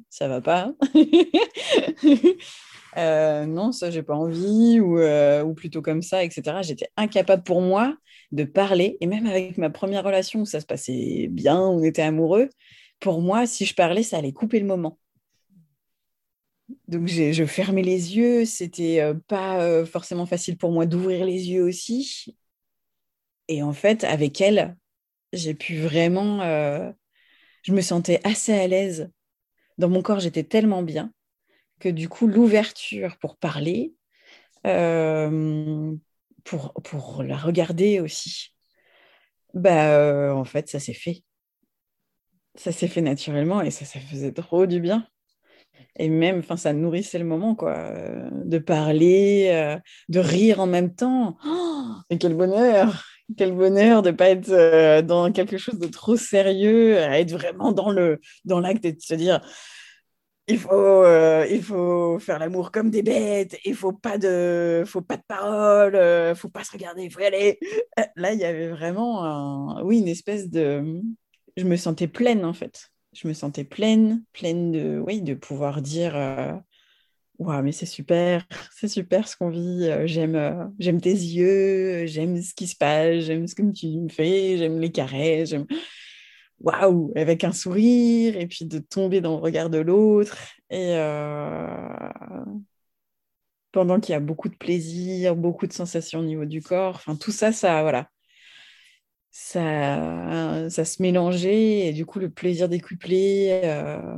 ça 0.09 0.27
va 0.27 0.41
pas, 0.41 0.71
euh, 2.97 3.45
non 3.45 3.71
ça 3.71 3.91
j'ai 3.91 4.03
pas 4.03 4.15
envie 4.15 4.79
ou, 4.79 4.99
ou 4.99 5.53
plutôt 5.53 5.81
comme 5.81 6.01
ça 6.01 6.23
etc. 6.23 6.57
J'étais 6.61 6.89
incapable 6.97 7.43
pour 7.43 7.61
moi 7.61 7.95
de 8.31 8.43
parler 8.43 8.97
et 9.01 9.07
même 9.07 9.27
avec 9.27 9.57
ma 9.57 9.69
première 9.69 10.03
relation 10.03 10.41
où 10.41 10.45
ça 10.45 10.59
se 10.59 10.65
passait 10.65 11.27
bien, 11.29 11.59
on 11.59 11.83
était 11.83 12.01
amoureux, 12.01 12.49
pour 12.99 13.21
moi, 13.21 13.45
si 13.45 13.65
je 13.65 13.75
parlais, 13.75 14.03
ça 14.03 14.17
allait 14.17 14.33
couper 14.33 14.59
le 14.59 14.65
moment. 14.65 14.99
Donc 16.87 17.07
je 17.07 17.45
fermais 17.45 17.83
les 17.83 18.17
yeux, 18.17 18.45
c'était 18.45 18.99
euh, 19.01 19.13
pas 19.27 19.61
euh, 19.61 19.85
forcément 19.85 20.25
facile 20.25 20.57
pour 20.57 20.71
moi 20.71 20.85
d'ouvrir 20.85 21.25
les 21.25 21.49
yeux 21.49 21.63
aussi. 21.63 22.35
Et 23.47 23.61
en 23.61 23.73
fait, 23.73 24.03
avec 24.03 24.41
elle, 24.41 24.75
j'ai 25.33 25.53
pu 25.53 25.77
vraiment, 25.77 26.41
euh, 26.41 26.91
je 27.63 27.73
me 27.73 27.81
sentais 27.81 28.19
assez 28.23 28.53
à 28.53 28.67
l'aise. 28.67 29.11
Dans 29.77 29.89
mon 29.89 30.01
corps, 30.01 30.19
j'étais 30.19 30.43
tellement 30.43 30.81
bien 30.81 31.11
que 31.79 31.89
du 31.89 32.09
coup, 32.09 32.27
l'ouverture 32.27 33.17
pour 33.17 33.37
parler, 33.37 33.93
pour, 36.43 36.73
pour 36.83 37.23
la 37.23 37.37
regarder 37.37 37.99
aussi, 37.99 38.53
bah, 39.53 40.35
en 40.35 40.45
fait, 40.45 40.69
ça 40.69 40.79
s'est 40.79 40.93
fait 40.93 41.23
ça 42.55 42.71
s'est 42.71 42.87
fait 42.87 43.01
naturellement 43.01 43.61
et 43.61 43.71
ça, 43.71 43.85
ça 43.85 43.99
faisait 43.99 44.31
trop 44.31 44.65
du 44.65 44.79
bien. 44.79 45.05
Et 45.97 46.09
même, 46.09 46.39
enfin, 46.39 46.57
ça 46.57 46.73
nourrissait 46.73 47.19
le 47.19 47.25
moment, 47.25 47.55
quoi, 47.55 47.77
euh, 47.77 48.29
de 48.45 48.57
parler, 48.57 49.49
euh, 49.51 49.77
de 50.09 50.19
rire 50.19 50.59
en 50.59 50.67
même 50.67 50.93
temps. 50.93 51.37
Oh, 51.45 51.85
et 52.09 52.17
quel 52.17 52.33
bonheur, 52.35 53.03
quel 53.37 53.53
bonheur 53.53 54.01
de 54.01 54.11
pas 54.11 54.29
être 54.29 54.49
euh, 54.49 55.01
dans 55.01 55.31
quelque 55.31 55.57
chose 55.57 55.79
de 55.79 55.87
trop 55.87 56.17
sérieux, 56.17 56.97
à 56.99 57.19
être 57.19 57.31
vraiment 57.31 57.71
dans 57.71 57.91
le 57.91 58.19
dans 58.43 58.59
l'acte 58.59 58.85
et 58.85 58.93
de 58.93 59.01
se 59.01 59.13
dire, 59.15 59.41
il 60.47 60.59
faut, 60.59 61.05
il 61.49 61.61
faut 61.63 62.19
faire 62.19 62.39
l'amour 62.39 62.71
comme 62.71 62.89
des 62.89 63.01
bêtes, 63.01 63.57
il 63.65 63.75
faut 63.75 63.93
pas 63.93 64.17
de, 64.17 64.83
faut 64.85 65.01
pas 65.01 65.17
de 65.17 65.23
paroles, 65.27 66.35
faut 66.35 66.49
pas 66.49 66.63
se 66.63 66.71
regarder, 66.71 67.03
il 67.03 67.11
faut 67.11 67.21
y 67.21 67.25
aller. 67.25 67.59
Là, 68.15 68.33
il 68.33 68.39
y 68.39 68.45
avait 68.45 68.69
vraiment, 68.69 69.81
oui, 69.83 69.99
une 69.99 70.07
espèce 70.07 70.49
de 70.49 71.01
je 71.57 71.63
me 71.63 71.75
sentais 71.75 72.07
pleine 72.07 72.45
en 72.45 72.53
fait. 72.53 72.91
Je 73.13 73.27
me 73.27 73.33
sentais 73.33 73.63
pleine, 73.63 74.23
pleine 74.33 74.71
de, 74.71 74.99
oui, 75.05 75.21
de 75.21 75.33
pouvoir 75.33 75.81
dire 75.81 76.15
euh, 76.15 76.53
Waouh, 77.39 77.63
mais 77.63 77.71
c'est 77.71 77.85
super, 77.85 78.45
c'est 78.75 78.87
super 78.87 79.27
ce 79.27 79.37
qu'on 79.37 79.49
vit. 79.49 79.87
Euh, 79.89 80.07
j'aime, 80.07 80.35
euh, 80.35 80.65
j'aime 80.79 81.01
tes 81.01 81.11
yeux, 81.11 82.05
j'aime 82.07 82.41
ce 82.41 82.53
qui 82.53 82.67
se 82.67 82.75
passe, 82.75 83.23
j'aime 83.23 83.47
ce 83.47 83.55
que 83.55 83.71
tu 83.71 83.87
me 83.87 84.09
fais, 84.09 84.57
j'aime 84.57 84.79
les 84.79 84.91
caresses, 84.91 85.49
j'aime. 85.49 85.65
Waouh, 86.61 87.11
avec 87.15 87.43
un 87.43 87.51
sourire, 87.51 88.37
et 88.37 88.47
puis 88.47 88.65
de 88.65 88.79
tomber 88.79 89.21
dans 89.21 89.35
le 89.35 89.41
regard 89.41 89.69
de 89.69 89.77
l'autre. 89.79 90.37
Et 90.69 90.95
pendant 93.71 93.99
qu'il 93.99 94.13
y 94.13 94.15
a 94.15 94.19
beaucoup 94.19 94.49
de 94.49 94.55
plaisir, 94.55 95.35
beaucoup 95.35 95.67
de 95.67 95.73
sensations 95.73 96.19
au 96.19 96.23
niveau 96.23 96.45
du 96.45 96.61
corps, 96.61 96.95
enfin 96.95 97.15
tout 97.15 97.31
ça, 97.31 97.51
ça, 97.51 97.81
voilà, 97.81 98.09
ça, 99.31 100.69
ça 100.69 100.85
se 100.85 101.01
mélangeait 101.01 101.87
et 101.87 101.93
du 101.93 102.05
coup 102.05 102.19
le 102.19 102.29
plaisir 102.29 102.69
décuplé. 102.69 103.61
Euh, 103.65 104.15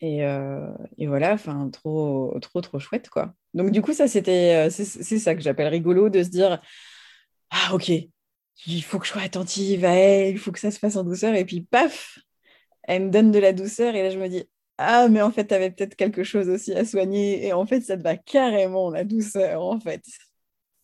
et, 0.00 0.24
euh, 0.24 0.70
et, 0.96 1.06
voilà, 1.08 1.32
enfin 1.34 1.68
trop, 1.70 2.38
trop, 2.40 2.60
trop 2.60 2.78
chouette 2.78 3.08
quoi. 3.10 3.34
Donc 3.54 3.70
du 3.72 3.82
coup 3.82 3.92
ça 3.92 4.06
c'était, 4.08 4.68
euh, 4.68 4.70
c'est 4.70 5.18
ça 5.18 5.34
que 5.34 5.40
j'appelle 5.40 5.66
rigolo 5.68 6.08
de 6.08 6.22
se 6.22 6.28
dire 6.28 6.60
ah 7.50 7.74
ok, 7.74 7.92
il 8.66 8.82
faut 8.82 8.98
que 8.98 9.06
je 9.06 9.12
sois 9.12 9.22
attentive 9.22 9.84
à 9.84 9.94
elle, 9.94 10.32
il 10.32 10.38
faut 10.38 10.52
que 10.52 10.60
ça 10.60 10.70
se 10.70 10.78
fasse 10.78 10.96
en 10.96 11.04
douceur 11.04 11.34
et 11.34 11.44
puis 11.44 11.62
paf, 11.62 12.18
elle 12.84 13.06
me 13.06 13.10
donne 13.10 13.30
de 13.30 13.38
la 13.38 13.52
douceur 13.52 13.94
et 13.94 14.02
là 14.02 14.10
je 14.10 14.18
me 14.18 14.28
dis 14.28 14.44
ah 14.78 15.08
mais 15.08 15.22
en 15.22 15.30
fait 15.30 15.46
tu 15.48 15.54
avais 15.54 15.70
peut-être 15.70 15.96
quelque 15.96 16.24
chose 16.24 16.48
aussi 16.48 16.72
à 16.74 16.84
soigner 16.84 17.46
et 17.46 17.52
en 17.52 17.66
fait 17.66 17.80
ça 17.82 17.96
te 17.96 18.02
va 18.02 18.16
carrément 18.16 18.90
la 18.90 19.04
douceur 19.04 19.62
en 19.62 19.80
fait 19.80 20.02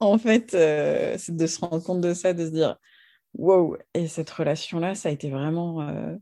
en 0.01 0.19
fait, 0.19 0.55
euh, 0.55 1.17
c'est 1.19 1.37
de 1.37 1.47
se 1.47 1.61
rendre 1.61 1.83
compte 1.83 2.01
de 2.01 2.15
ça, 2.15 2.33
de 2.33 2.47
se 2.47 2.51
dire 2.51 2.77
wow. 3.35 3.77
Et 3.95 4.09
cette 4.09 4.31
relation-là, 4.31 4.95
ça 4.95 5.09
a 5.09 5.13
été 5.13 5.31
vraiment. 5.31 5.83
Euh, 5.83 6.17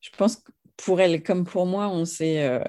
je 0.00 0.10
pense 0.16 0.36
que 0.36 0.52
pour 0.76 1.00
elle 1.00 1.22
comme 1.22 1.44
pour 1.44 1.66
moi, 1.66 1.88
on 1.88 2.04
s'est 2.04 2.46
euh, 2.48 2.62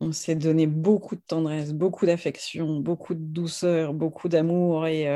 on 0.00 0.12
s'est 0.12 0.34
donné 0.36 0.66
beaucoup 0.66 1.16
de 1.16 1.22
tendresse, 1.26 1.72
beaucoup 1.72 2.06
d'affection, 2.06 2.80
beaucoup 2.80 3.14
de 3.14 3.20
douceur, 3.20 3.94
beaucoup 3.94 4.28
d'amour 4.28 4.86
et, 4.86 5.06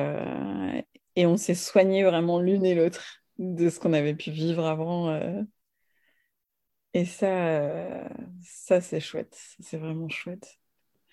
et 1.16 1.26
on 1.26 1.36
s'est 1.36 1.54
soigné 1.54 2.04
vraiment 2.04 2.40
l'une 2.40 2.64
et 2.64 2.74
l'autre 2.74 3.22
de 3.38 3.68
ce 3.70 3.80
qu'on 3.80 3.92
avait 3.92 4.14
pu 4.14 4.30
vivre 4.30 4.64
avant. 4.66 5.10
Et 6.94 7.04
ça, 7.04 8.08
ça 8.42 8.80
c'est 8.80 9.00
chouette, 9.00 9.38
c'est 9.60 9.78
vraiment 9.78 10.08
chouette. 10.08 10.60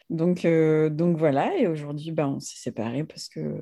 Donc, 0.09 0.45
euh, 0.45 0.89
donc 0.89 1.17
voilà, 1.17 1.55
et 1.57 1.67
aujourd'hui, 1.67 2.11
ben, 2.11 2.27
on 2.27 2.39
s'est 2.39 2.57
séparés 2.57 3.03
parce 3.03 3.27
que, 3.27 3.59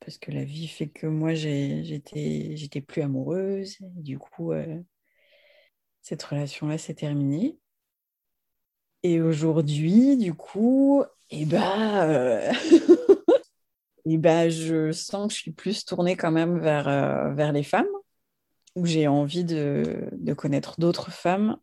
parce 0.00 0.18
que 0.18 0.32
la 0.32 0.44
vie 0.44 0.66
fait 0.66 0.88
que 0.88 1.06
moi, 1.06 1.34
j'étais, 1.34 2.80
plus 2.86 3.02
amoureuse. 3.02 3.78
Et 3.98 4.02
du 4.02 4.18
coup, 4.18 4.52
euh, 4.52 4.80
cette 6.02 6.22
relation-là 6.22 6.78
s'est 6.78 6.94
terminée. 6.94 7.58
Et 9.02 9.20
aujourd'hui, 9.20 10.16
du 10.16 10.34
coup, 10.34 11.04
et 11.30 11.42
eh 11.42 11.48
euh, 11.54 12.52
et 14.08 14.18
ben, 14.18 14.48
je 14.48 14.92
sens 14.92 15.28
que 15.28 15.34
je 15.34 15.38
suis 15.38 15.52
plus 15.52 15.84
tournée 15.84 16.16
quand 16.16 16.30
même 16.30 16.58
vers, 16.60 16.84
vers 17.34 17.52
les 17.52 17.62
femmes, 17.62 17.86
où 18.76 18.86
j'ai 18.86 19.08
envie 19.08 19.44
de, 19.44 20.08
de 20.12 20.32
connaître 20.32 20.78
d'autres 20.78 21.10
femmes 21.10 21.56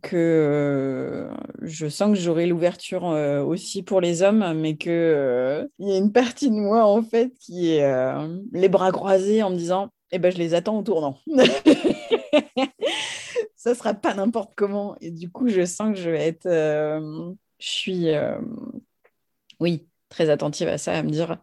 que 0.00 0.16
euh, 0.16 1.30
je 1.60 1.86
sens 1.88 2.16
que 2.16 2.22
j'aurai 2.22 2.46
l'ouverture 2.46 3.08
euh, 3.08 3.42
aussi 3.42 3.82
pour 3.82 4.00
les 4.00 4.22
hommes, 4.22 4.54
mais 4.58 4.76
que 4.76 4.88
euh, 4.90 5.66
il 5.78 5.88
y 5.88 5.92
a 5.92 5.98
une 5.98 6.12
partie 6.12 6.48
de 6.50 6.54
moi 6.54 6.84
en 6.86 7.02
fait 7.02 7.32
qui 7.38 7.72
est 7.72 7.84
les 8.52 8.68
bras 8.68 8.90
croisés 8.90 9.42
en 9.42 9.50
me 9.50 9.56
disant 9.56 9.90
eh 10.10 10.18
ben 10.18 10.32
je 10.32 10.38
les 10.38 10.54
attends 10.54 10.78
au 10.78 10.82
tournant. 10.82 11.18
Ça 13.56 13.74
sera 13.74 13.94
pas 13.94 14.14
n'importe 14.14 14.54
comment 14.56 14.96
et 15.00 15.10
du 15.10 15.30
coup 15.30 15.48
je 15.48 15.64
sens 15.64 15.94
que 15.94 16.00
je 16.00 16.10
vais 16.10 16.26
être 16.26 16.48
je 16.48 17.68
suis 17.68 18.08
oui, 19.60 19.86
très 20.08 20.30
attentive 20.30 20.68
à 20.68 20.78
ça 20.78 20.94
à 20.94 21.02
me 21.02 21.10
dire 21.10 21.38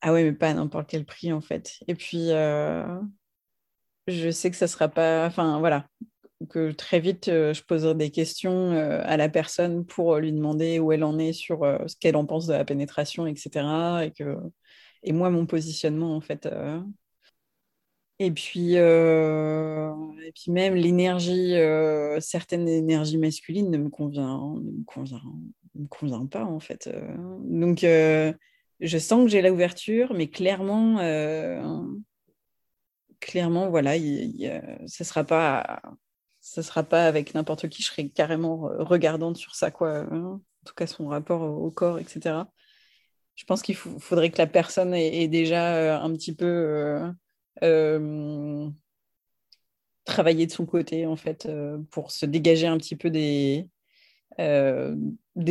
ah 0.00 0.12
ouais 0.12 0.24
mais 0.24 0.32
pas 0.32 0.50
à 0.50 0.54
n'importe 0.54 0.88
quel 0.88 1.04
prix 1.04 1.32
en 1.32 1.40
fait. 1.40 1.78
Et 1.88 1.94
puis 1.94 2.28
je 4.08 4.30
sais 4.30 4.50
que 4.50 4.56
ça 4.56 4.66
sera 4.66 4.88
pas 4.88 5.26
enfin 5.26 5.58
voilà, 5.60 5.86
que 6.48 6.72
très 6.72 7.00
vite, 7.00 7.28
euh, 7.28 7.54
je 7.54 7.62
poserai 7.62 7.94
des 7.94 8.10
questions 8.10 8.72
euh, 8.72 9.00
à 9.04 9.16
la 9.16 9.28
personne 9.28 9.84
pour 9.84 10.16
lui 10.18 10.32
demander 10.32 10.78
où 10.78 10.92
elle 10.92 11.04
en 11.04 11.18
est 11.18 11.32
sur 11.32 11.64
euh, 11.64 11.78
ce 11.86 11.96
qu'elle 11.96 12.16
en 12.16 12.26
pense 12.26 12.46
de 12.46 12.52
la 12.52 12.64
pénétration, 12.64 13.26
etc. 13.26 13.50
Et, 14.04 14.10
que... 14.12 14.36
et 15.02 15.12
moi, 15.12 15.30
mon 15.30 15.46
positionnement, 15.46 16.16
en 16.16 16.20
fait. 16.20 16.48
Et 18.18 18.30
puis, 18.30 18.74
et 18.74 20.32
puis 20.34 20.52
même 20.52 20.74
l'énergie, 20.74 21.54
certaines 22.20 22.68
énergies 22.68 23.18
masculines 23.18 23.70
ne 23.70 23.78
me 23.78 23.88
convient, 23.88 24.54
ne 24.62 24.70
me 24.70 24.84
convient 24.84 25.22
me 25.74 25.86
convient 25.88 26.26
pas 26.26 26.44
en 26.44 26.60
fait. 26.60 26.88
Donc 27.40 27.84
je 28.82 28.98
sens 28.98 29.24
que 29.24 29.30
j'ai 29.30 29.42
l'ouverture, 29.42 30.12
mais 30.12 30.28
clairement, 30.28 30.96
clairement, 33.20 33.70
voilà, 33.70 33.96
ce 33.96 35.04
sera 35.04 35.24
pas, 35.24 35.80
ça 36.40 36.62
sera 36.62 36.82
pas 36.82 37.06
avec 37.06 37.34
n'importe 37.34 37.68
qui. 37.68 37.82
Je 37.82 37.88
serai 37.88 38.08
carrément 38.08 38.68
regardante 38.78 39.36
sur 39.36 39.54
ça, 39.54 39.70
quoi. 39.70 39.98
Hein. 39.98 40.40
en 40.40 40.66
tout 40.66 40.74
cas, 40.74 40.86
son 40.86 41.06
rapport 41.06 41.42
au 41.42 41.70
corps, 41.70 41.98
etc. 42.00 42.44
Je 43.34 43.44
pense 43.44 43.62
qu'il 43.62 43.76
faudrait 43.76 44.30
que 44.30 44.38
la 44.38 44.46
personne 44.46 44.92
ait, 44.94 45.28
déjà 45.28 46.02
un 46.02 46.12
petit 46.12 46.34
peu 46.34 47.00
travaillé 50.04 50.46
de 50.46 50.52
son 50.52 50.66
côté, 50.66 51.06
en 51.06 51.16
fait, 51.16 51.48
pour 51.92 52.10
se 52.10 52.26
dégager 52.26 52.66
un 52.66 52.78
petit 52.78 52.96
peu 52.96 53.10
des 53.10 53.68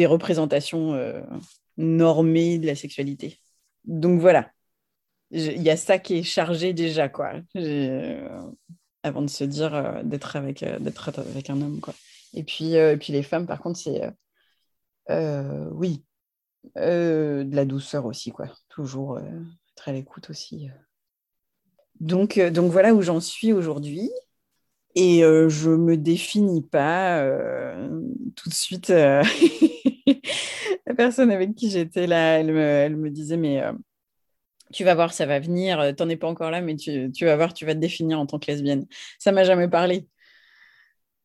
représentations 0.05 0.93
normée 1.81 2.59
de 2.59 2.67
la 2.67 2.75
sexualité. 2.75 3.39
Donc 3.85 4.19
voilà, 4.19 4.51
il 5.31 5.61
y 5.61 5.69
a 5.69 5.77
ça 5.77 5.97
qui 5.97 6.17
est 6.17 6.23
chargé 6.23 6.73
déjà, 6.73 7.09
quoi. 7.09 7.33
Euh, 7.55 8.51
avant 9.03 9.21
de 9.21 9.29
se 9.29 9.43
dire 9.43 9.73
euh, 9.73 10.03
d'être 10.03 10.35
avec, 10.35 10.61
euh, 10.63 10.77
avec 11.17 11.49
un 11.49 11.61
homme, 11.61 11.79
quoi. 11.79 11.93
Et 12.33 12.43
puis, 12.43 12.75
puis 12.99 13.13
les 13.13 13.23
femmes, 13.23 13.47
par 13.47 13.61
contre, 13.61 13.79
c'est 13.79 14.01
oui, 15.09 16.05
de 16.75 17.55
la 17.55 17.65
douceur 17.65 18.05
aussi, 18.05 18.31
quoi. 18.31 18.47
Toujours 18.69 19.19
être 19.19 19.89
à 19.89 19.91
l'écoute 19.91 20.29
aussi. 20.29 20.69
Donc, 21.99 22.39
donc 22.39 22.71
voilà 22.71 22.93
où 22.93 23.01
j'en 23.01 23.19
suis 23.19 23.51
aujourd'hui. 23.51 24.09
Et 24.95 25.21
je 25.21 25.69
me 25.69 25.97
définis 25.97 26.61
pas 26.61 27.25
tout 28.35 28.49
de 28.49 28.53
suite. 28.53 28.93
la 30.91 30.95
personne 30.95 31.31
avec 31.31 31.55
qui 31.55 31.69
j'étais 31.69 32.05
là, 32.05 32.39
elle 32.39 32.51
me, 32.97 33.09
disait, 33.09 33.37
mais 33.37 33.61
euh, 33.61 33.71
tu 34.73 34.83
vas 34.83 34.93
voir, 34.93 35.13
ça 35.13 35.25
va 35.25 35.39
venir, 35.39 35.79
euh, 35.79 35.93
t'en 35.93 36.09
es 36.09 36.17
pas 36.17 36.27
encore 36.27 36.51
là, 36.51 36.59
mais 36.59 36.75
tu, 36.75 37.09
tu, 37.13 37.23
vas 37.25 37.37
voir, 37.37 37.53
tu 37.53 37.65
vas 37.65 37.73
te 37.73 37.79
définir 37.79 38.19
en 38.19 38.25
tant 38.25 38.39
que 38.39 38.51
lesbienne. 38.51 38.85
Ça 39.17 39.31
m'a 39.31 39.45
jamais 39.45 39.69
parlé. 39.69 40.07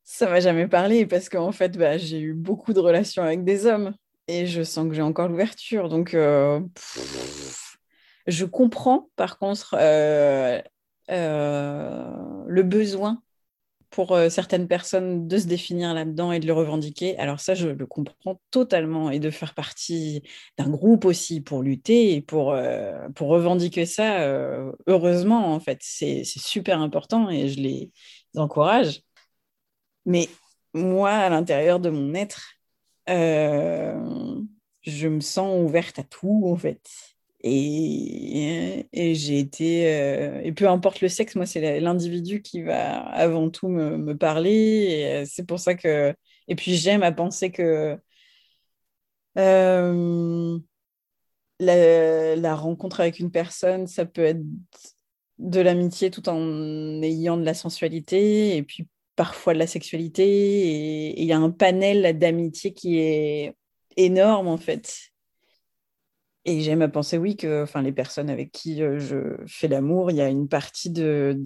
Ça 0.04 0.28
m'a 0.30 0.38
jamais 0.38 0.68
parlé 0.68 1.04
parce 1.04 1.28
qu'en 1.28 1.50
fait, 1.50 1.76
bah, 1.76 1.98
j'ai 1.98 2.20
eu 2.20 2.32
beaucoup 2.32 2.72
de 2.72 2.78
relations 2.78 3.24
avec 3.24 3.42
des 3.42 3.66
hommes 3.66 3.92
et 4.28 4.46
je 4.46 4.62
sens 4.62 4.88
que 4.88 4.94
j'ai 4.94 5.02
encore 5.02 5.28
l'ouverture. 5.28 5.88
Donc, 5.88 6.14
euh, 6.14 6.60
je 8.28 8.44
comprends 8.44 9.10
par 9.16 9.36
contre 9.38 9.74
le 11.08 12.62
besoin 12.62 13.20
pour 13.96 14.12
euh, 14.12 14.28
certaines 14.28 14.68
personnes 14.68 15.26
de 15.26 15.38
se 15.38 15.46
définir 15.46 15.94
là-dedans 15.94 16.30
et 16.30 16.38
de 16.38 16.46
le 16.46 16.52
revendiquer. 16.52 17.18
Alors 17.18 17.40
ça, 17.40 17.54
je 17.54 17.68
le 17.68 17.86
comprends 17.86 18.38
totalement 18.50 19.10
et 19.10 19.20
de 19.20 19.30
faire 19.30 19.54
partie 19.54 20.22
d'un 20.58 20.68
groupe 20.68 21.06
aussi 21.06 21.40
pour 21.40 21.62
lutter 21.62 22.14
et 22.14 22.20
pour, 22.20 22.52
euh, 22.52 23.08
pour 23.14 23.28
revendiquer 23.28 23.86
ça, 23.86 24.20
euh, 24.20 24.70
heureusement, 24.86 25.54
en 25.54 25.60
fait, 25.60 25.78
c'est 25.80 26.24
super 26.26 26.82
important 26.82 27.30
et 27.30 27.48
je 27.48 27.58
les 27.58 27.90
encourage. 28.36 29.00
Mais 30.04 30.28
moi, 30.74 31.12
à 31.12 31.30
l'intérieur 31.30 31.80
de 31.80 31.88
mon 31.88 32.14
être, 32.14 32.50
je 33.08 35.08
me 35.08 35.20
sens 35.20 35.64
ouverte 35.64 36.00
à 36.00 36.02
tout, 36.02 36.42
en 36.46 36.56
fait. 36.56 37.15
Et, 37.42 38.88
j'ai 38.92 39.38
été. 39.38 39.94
Euh, 39.94 40.40
et 40.42 40.52
peu 40.52 40.68
importe 40.68 41.00
le 41.00 41.08
sexe, 41.08 41.34
moi, 41.36 41.46
c'est 41.46 41.80
l'individu 41.80 42.42
qui 42.42 42.62
va 42.62 43.00
avant 43.08 43.50
tout 43.50 43.68
me, 43.68 43.96
me 43.96 44.16
parler. 44.16 44.50
Et 44.50 45.06
euh, 45.06 45.24
c'est 45.26 45.46
pour 45.46 45.60
ça 45.60 45.74
que. 45.74 46.14
Et 46.48 46.56
puis, 46.56 46.76
j'aime 46.76 47.02
à 47.02 47.12
penser 47.12 47.50
que. 47.52 47.98
Euh, 49.38 50.58
la, 51.60 52.36
la, 52.36 52.54
rencontre 52.54 53.00
avec 53.00 53.18
une 53.18 53.30
personne, 53.30 53.86
ça 53.86 54.06
peut 54.06 54.24
être 54.24 54.42
de 55.38 55.60
l'amitié 55.60 56.10
tout 56.10 56.28
en 56.28 57.02
ayant 57.02 57.36
de 57.36 57.44
la 57.44 57.54
sensualité 57.54 58.56
et 58.56 58.62
puis 58.62 58.88
parfois 59.16 59.54
de 59.54 59.58
la 59.58 59.66
sexualité. 59.66 60.24
Et 60.24 61.20
il 61.20 61.26
y 61.26 61.32
a 61.32 61.38
un 61.38 61.50
panel 61.50 62.18
d'amitié 62.18 62.72
qui 62.74 62.98
est 62.98 63.56
énorme 63.96 64.48
en 64.48 64.58
fait. 64.58 65.12
Et 66.48 66.60
j'aime 66.60 66.80
à 66.80 66.88
penser, 66.88 67.18
oui, 67.18 67.36
que 67.36 67.64
enfin, 67.64 67.82
les 67.82 67.90
personnes 67.90 68.30
avec 68.30 68.52
qui 68.52 68.80
euh, 68.80 69.00
je 69.00 69.36
fais 69.48 69.66
l'amour, 69.66 70.12
il 70.12 70.16
y 70.16 70.20
a 70.20 70.28
une 70.28 70.48
partie 70.48 70.90
de, 70.90 71.36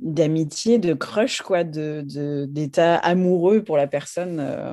d'amitié, 0.00 0.78
de, 0.78 0.94
crush, 0.94 1.42
quoi, 1.42 1.64
de, 1.64 2.04
d'état 2.48 2.96
amoureux 2.98 3.64
pour 3.64 3.76
la 3.76 3.88
personne. 3.88 4.38
Euh. 4.38 4.72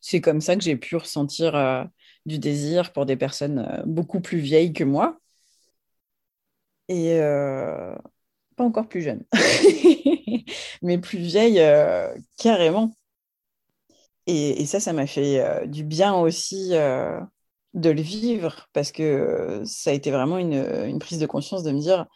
C'est 0.00 0.20
comme 0.20 0.40
ça 0.40 0.56
que 0.56 0.62
j'ai 0.62 0.76
pu 0.76 0.96
ressentir 0.96 1.54
euh, 1.54 1.84
du 2.26 2.40
désir 2.40 2.92
pour 2.92 3.06
des 3.06 3.16
personnes 3.16 3.82
beaucoup 3.86 4.20
plus 4.20 4.38
vieilles 4.38 4.72
que 4.72 4.84
moi. 4.84 5.20
Et 6.88 7.18
pas 8.56 8.64
encore 8.64 8.88
plus 8.88 9.02
jeunes, 9.02 9.24
mais 10.82 10.98
plus 10.98 11.18
vieilles 11.18 11.62
carrément. 12.38 12.92
Et, 14.26 14.66
ça, 14.66 14.80
ça 14.80 14.92
m'a 14.92 15.06
fait 15.06 15.66
du 15.68 15.84
bien 15.84 16.14
aussi 16.14 16.72
de 17.78 17.90
le 17.90 18.02
vivre 18.02 18.68
parce 18.72 18.92
que 18.92 19.62
ça 19.64 19.90
a 19.90 19.92
été 19.92 20.10
vraiment 20.10 20.38
une, 20.38 20.98
prise 20.98 21.18
de 21.18 21.26
conscience 21.26 21.62
de 21.62 21.70
me 21.70 21.80
dire 21.80 22.06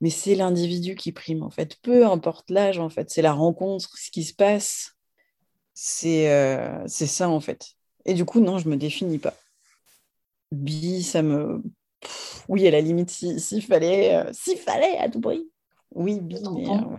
mais 0.00 0.10
c'est 0.10 0.34
l'individu 0.34 0.94
qui 0.94 1.12
prime 1.12 1.42
en 1.42 1.50
fait. 1.50 1.76
Peu 1.82 2.06
importe 2.06 2.50
l'âge 2.50 2.78
en 2.78 2.88
fait 2.88 3.10
c'est 3.10 3.22
la 3.22 3.32
rencontre 3.32 3.96
ce 3.98 4.10
qui 4.10 4.24
se 4.24 4.34
passe 4.34 4.96
c'est 5.74 6.30
euh, 6.30 6.82
c'est 6.86 7.06
ça 7.06 7.28
en 7.28 7.40
fait. 7.40 7.74
Et 8.04 8.14
du 8.14 8.24
coup 8.24 8.40
non 8.40 8.58
je 8.58 8.68
me 8.68 8.76
définis 8.76 9.18
pas. 9.18 9.34
Bi 10.52 11.02
ça 11.02 11.22
me 11.22 11.62
oui 12.48 12.66
à 12.66 12.70
la 12.70 12.80
limite 12.80 13.10
s'il 13.10 13.62
fallait 13.62 14.14
euh, 14.14 14.30
s'il 14.32 14.58
fallait 14.58 14.96
à 14.98 15.08
tout 15.08 15.20
prix. 15.20 15.48
Oui 15.92 16.20
bi 16.20 16.36
euh, 16.36 16.96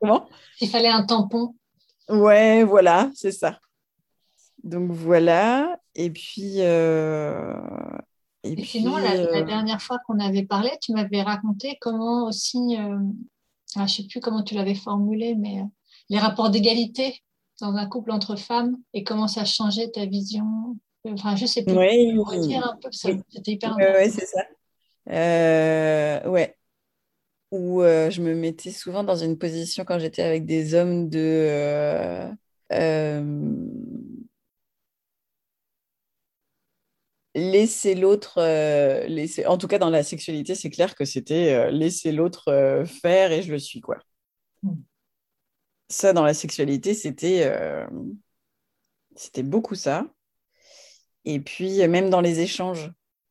comment? 0.00 0.28
S'il 0.56 0.70
fallait 0.70 0.88
un 0.88 1.04
tampon. 1.04 1.54
Ouais 2.08 2.62
voilà 2.62 3.10
c'est 3.14 3.32
ça. 3.32 3.58
Donc 4.62 4.92
voilà. 4.92 5.81
Et 5.94 6.10
puis. 6.10 6.54
Euh, 6.58 7.54
et, 8.44 8.62
sinon, 8.64 8.96
la, 8.96 9.12
euh, 9.12 9.44
dernière 9.44 9.80
fois 9.80 9.98
qu'on 10.06 10.18
avait 10.18 10.44
parlé, 10.44 10.70
tu 10.80 10.92
m'avais 10.92 11.22
raconté 11.22 11.78
comment 11.80 12.26
aussi. 12.26 12.76
Euh, 12.78 12.98
ah, 13.76 13.78
je 13.78 13.82
ne 13.82 13.88
sais 13.88 14.02
plus 14.08 14.20
comment 14.20 14.42
tu 14.42 14.54
l'avais 14.54 14.74
formulé, 14.74 15.34
mais 15.34 15.62
les 16.08 16.18
rapports 16.18 16.50
d'égalité 16.50 17.22
dans 17.60 17.74
un 17.74 17.86
couple 17.86 18.10
entre 18.10 18.36
femmes 18.36 18.76
et 18.92 19.04
comment 19.04 19.28
ça 19.28 19.44
changeait 19.44 19.90
ta 19.90 20.04
vision. 20.06 20.76
Enfin, 21.08 21.36
je 21.36 21.46
sais 21.46 21.64
plus. 21.64 21.76
Oui, 21.76 22.18
redire 22.18 22.66
un 22.66 22.76
peu, 22.76 22.88
c'était 22.90 23.52
hyper 23.52 23.72
important. 23.72 23.92
Oui, 23.98 24.10
c'est 24.10 24.26
ça. 24.26 24.42
ouais. 26.30 26.56
Où 27.50 27.82
je 27.82 28.20
me 28.22 28.34
mettais 28.34 28.70
souvent 28.70 29.04
dans 29.04 29.16
une 29.16 29.38
position 29.38 29.84
quand 29.84 29.98
j'étais 29.98 30.22
avec 30.22 30.46
des 30.46 30.74
hommes 30.74 31.08
de 31.08 32.28
laisser 37.34 37.94
l'autre, 37.94 38.38
euh, 38.38 39.06
laisser... 39.06 39.46
en 39.46 39.58
tout 39.58 39.68
cas 39.68 39.78
dans 39.78 39.90
la 39.90 40.02
sexualité, 40.02 40.54
c'est 40.54 40.70
clair 40.70 40.94
que 40.94 41.04
c'était 41.04 41.54
euh, 41.54 41.70
laisser 41.70 42.12
l'autre 42.12 42.48
euh, 42.48 42.84
faire 42.84 43.32
et 43.32 43.42
je 43.42 43.52
le 43.52 43.58
suis, 43.58 43.80
quoi. 43.80 43.98
Hmm. 44.62 44.74
Ça, 45.88 46.12
dans 46.12 46.24
la 46.24 46.34
sexualité, 46.34 46.94
c'était 46.94 47.52
c'était 49.14 49.42
beaucoup 49.42 49.74
ça. 49.74 50.06
Et 51.26 51.38
puis, 51.38 51.86
même 51.86 52.08
dans 52.08 52.22
les 52.22 52.40
échanges, 52.40 52.90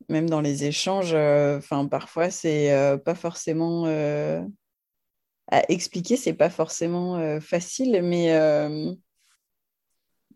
même 0.09 0.29
dans 0.29 0.41
les 0.41 0.65
échanges, 0.65 1.15
enfin, 1.15 1.87
parfois, 1.87 2.29
c'est 2.29 2.69
pas 3.03 3.15
forcément 3.15 3.87
à 3.87 5.63
expliquer, 5.69 6.17
c'est 6.17 6.35
pas 6.35 6.51
forcément 6.51 7.39
facile, 7.39 8.01
mais 8.03 8.29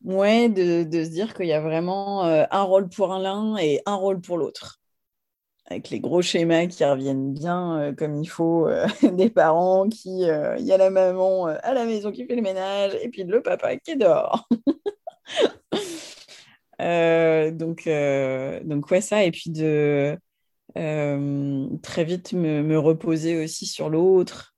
Ouais, 0.06 0.50
de, 0.50 1.04
se 1.04 1.10
dire 1.10 1.34
qu'il 1.34 1.48
y 1.48 1.54
a 1.54 1.60
vraiment 1.60 2.26
euh, 2.26 2.46
un 2.52 2.62
rôle 2.62 2.88
pour 2.90 3.08
l'un 3.16 3.58
et 3.58 3.82
un 3.88 3.96
rôle 3.96 4.22
pour 4.22 4.38
l'autre. 4.38 4.80
Avec 5.68 5.90
les 5.90 6.00
gros 6.00 6.22
schémas 6.22 6.68
qui 6.68 6.86
reviennent 6.86 7.34
bien 7.34 7.80
euh, 7.80 7.94
comme 7.94 8.22
il 8.22 8.28
faut, 8.28 8.68
euh, 8.68 8.88
des 9.14 9.32
parents 9.32 9.90
qui, 9.90 10.22
il 10.22 10.66
y 10.66 10.72
a 10.72 10.78
la 10.78 10.92
maman 10.92 11.48
à 11.48 11.74
la 11.74 11.86
maison 11.86 12.12
qui 12.12 12.26
fait 12.28 12.36
le 12.36 12.44
ménage 12.44 12.94
et 13.02 13.10
puis 13.10 13.24
le 13.24 13.42
papa 13.42 13.78
qui 13.78 13.92
est 13.92 13.96
dehors. 13.96 14.48
donc, 17.58 17.90
donc 18.66 18.92
ouais, 18.92 19.02
ça, 19.02 19.24
et 19.24 19.32
puis 19.32 19.50
de 19.50 20.18
très 20.76 22.04
vite 22.04 22.34
me, 22.34 22.62
me, 22.62 22.78
reposer 22.78 23.44
aussi 23.44 23.66
sur 23.66 23.90
l'autre. 23.90 24.56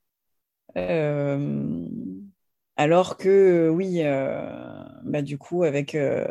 Alors 2.78 3.17
que 3.17 3.28
euh, 3.28 3.69
oui, 3.69 4.01
euh, 4.03 4.84
bah, 5.03 5.23
du 5.23 5.38
coup, 5.39 5.63
avec, 5.63 5.95
euh, 5.95 6.25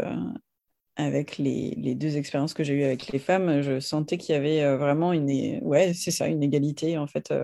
les, 1.39 1.95
deux 1.97 2.17
expériences 2.17 2.55
que 2.55 2.63
j'ai 2.63 2.75
eues 2.75 2.85
avec 2.85 3.09
les 3.09 3.19
femmes, 3.19 3.63
je 3.63 3.81
sentais 3.81 4.17
qu'il 4.17 4.35
y 4.35 4.39
avait 4.39 4.77
vraiment 4.77 5.13
une, 5.13 5.59
ouais, 5.63 5.93
c'est 5.93 6.13
ça, 6.13 6.29
une 6.29 6.43
égalité 6.43 6.99
en 6.99 7.09
fait, 7.09 7.35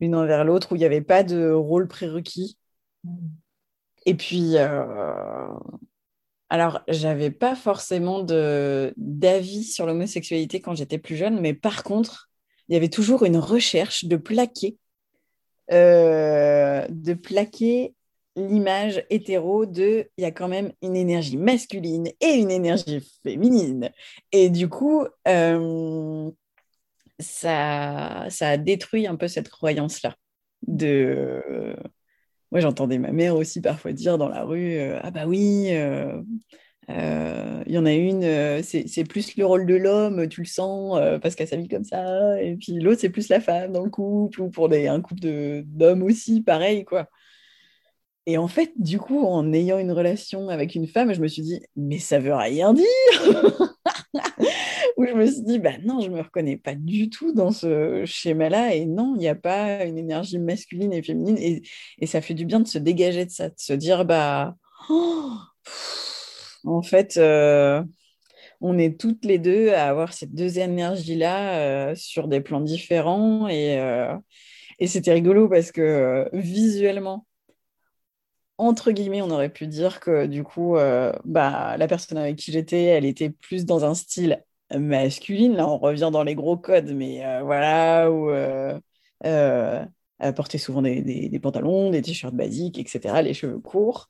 l'une 0.00 0.14
envers 0.14 0.44
l'autre, 0.44 0.72
où 0.72 0.76
il 0.76 0.78
n'y 0.78 0.84
avait 0.84 1.02
pas 1.02 1.24
de 1.24 1.50
rôle 1.50 1.88
prérequis. 1.88 2.56
Et 4.06 4.14
puis, 4.14 4.56
alors, 6.48 6.80
j'avais 6.88 7.30
pas 7.32 7.56
forcément 7.56 8.22
d'avis 8.22 9.64
sur 9.64 9.84
l'homosexualité 9.84 10.60
quand 10.60 10.74
j'étais 10.74 10.98
plus 10.98 11.16
jeune, 11.16 11.40
mais 11.40 11.54
par 11.54 11.82
contre, 11.82 12.30
il 12.68 12.74
y 12.74 12.76
avait 12.76 12.88
toujours 12.88 13.24
une 13.24 13.36
recherche 13.36 14.04
de 14.04 14.16
plaquer, 14.16 14.78
euh, 15.72 16.86
de 16.88 17.14
plaquer 17.14 17.94
l'image 18.36 19.04
hétéro 19.10 19.66
de 19.66 20.08
il 20.18 20.22
y 20.22 20.24
a 20.24 20.30
quand 20.30 20.48
même 20.48 20.72
une 20.82 20.94
énergie 20.94 21.36
masculine 21.36 22.08
et 22.20 22.34
une 22.34 22.50
énergie 22.50 23.00
féminine. 23.22 23.90
Et 24.32 24.50
du 24.50 24.68
coup, 24.68 25.06
euh, 25.26 26.30
ça, 27.18 28.26
ça 28.28 28.50
a 28.50 28.56
détruit 28.56 29.06
un 29.06 29.16
peu 29.16 29.28
cette 29.28 29.48
croyance-là. 29.48 30.14
De... 30.66 31.74
Moi, 32.52 32.60
j'entendais 32.60 32.98
ma 32.98 33.12
mère 33.12 33.36
aussi 33.36 33.60
parfois 33.60 33.92
dire 33.92 34.18
dans 34.18 34.28
la 34.28 34.44
rue 34.44 34.76
euh, 34.78 34.98
Ah, 35.02 35.10
bah 35.10 35.26
oui, 35.26 35.70
il 36.88 37.72
y 37.72 37.78
en 37.78 37.86
a 37.86 37.92
une, 37.92 38.62
c'est 38.62 39.04
plus 39.04 39.36
le 39.36 39.44
rôle 39.44 39.66
de 39.66 39.74
l'homme, 39.74 40.28
tu 40.28 40.40
le 40.42 40.46
sens, 40.46 40.98
parce 41.20 41.34
qu'elle 41.34 41.48
s'habille 41.48 41.68
comme 41.68 41.84
ça. 41.84 42.40
Et 42.42 42.56
puis 42.56 42.74
l'autre, 42.74 43.00
c'est 43.00 43.10
plus 43.10 43.28
la 43.28 43.40
femme 43.40 43.72
dans 43.72 43.84
le 43.84 43.90
couple, 43.90 44.40
ou 44.40 44.50
pour 44.50 44.72
un 44.72 45.00
couple 45.00 45.62
d'hommes 45.64 46.02
aussi, 46.02 46.42
pareil, 46.42 46.84
quoi. 46.84 47.08
Et 48.26 48.38
en 48.38 48.48
fait, 48.48 48.72
du 48.76 48.98
coup, 48.98 49.24
en 49.24 49.52
ayant 49.52 49.78
une 49.78 49.92
relation 49.92 50.48
avec 50.48 50.74
une 50.74 50.88
femme, 50.88 51.14
je 51.14 51.20
me 51.20 51.28
suis 51.28 51.42
dit, 51.42 51.60
mais 51.76 51.98
ça 51.98 52.18
veut 52.18 52.34
rien 52.34 52.74
dire 52.74 52.84
Où 54.96 55.06
je 55.06 55.12
me 55.12 55.26
suis 55.26 55.42
dit, 55.42 55.58
bah 55.60 55.78
non, 55.84 56.00
je 56.00 56.10
me 56.10 56.20
reconnais 56.20 56.56
pas 56.56 56.74
du 56.74 57.08
tout 57.08 57.32
dans 57.32 57.52
ce 57.52 58.04
schéma-là. 58.04 58.74
Et 58.74 58.84
non, 58.84 59.14
il 59.14 59.20
n'y 59.20 59.28
a 59.28 59.36
pas 59.36 59.84
une 59.84 59.96
énergie 59.96 60.38
masculine 60.38 60.92
et 60.92 61.02
féminine. 61.02 61.38
Et, 61.38 62.06
ça 62.06 62.20
fait 62.20 62.34
du 62.34 62.46
bien 62.46 62.58
de 62.58 62.66
se 62.66 62.78
dégager 62.78 63.26
de 63.26 63.30
ça, 63.30 63.48
de 63.48 63.54
se 63.58 63.74
dire, 63.74 64.04
bah, 64.04 64.56
en 66.66 66.82
fait, 66.82 67.16
euh, 67.16 67.82
on 68.60 68.78
est 68.78 68.98
toutes 69.00 69.24
les 69.24 69.38
deux 69.38 69.70
à 69.70 69.88
avoir 69.88 70.12
cette 70.12 70.34
deux 70.34 70.58
énergies-là 70.58 71.58
euh, 71.60 71.94
sur 71.94 72.28
des 72.28 72.40
plans 72.40 72.60
différents. 72.60 73.48
Et, 73.48 73.78
euh, 73.80 74.14
et 74.78 74.86
c'était 74.86 75.12
rigolo 75.12 75.48
parce 75.48 75.72
que 75.72 76.28
visuellement, 76.32 77.26
entre 78.58 78.90
guillemets, 78.92 79.22
on 79.22 79.30
aurait 79.30 79.52
pu 79.52 79.66
dire 79.66 80.00
que 80.00 80.26
du 80.26 80.42
coup, 80.42 80.76
bah, 81.24 81.76
la 81.76 81.88
personne 81.88 82.18
avec 82.18 82.36
qui 82.36 82.52
j'étais, 82.52 82.84
elle 82.84 83.04
était 83.04 83.30
plus 83.30 83.66
dans 83.66 83.84
un 83.84 83.94
style 83.94 84.42
masculine. 84.74 85.54
Là, 85.56 85.68
on 85.68 85.78
revient 85.78 86.10
dans 86.12 86.24
les 86.24 86.34
gros 86.34 86.56
codes, 86.56 86.92
mais 86.92 87.22
voilà, 87.42 88.10
où 88.10 88.30
elle 90.18 90.34
portait 90.34 90.58
souvent 90.58 90.82
des, 90.82 91.38
pantalons, 91.42 91.90
des 91.90 92.02
t-shirts 92.02 92.34
basiques, 92.34 92.78
etc., 92.78 93.22
les 93.22 93.34
cheveux 93.34 93.58
courts. 93.58 94.08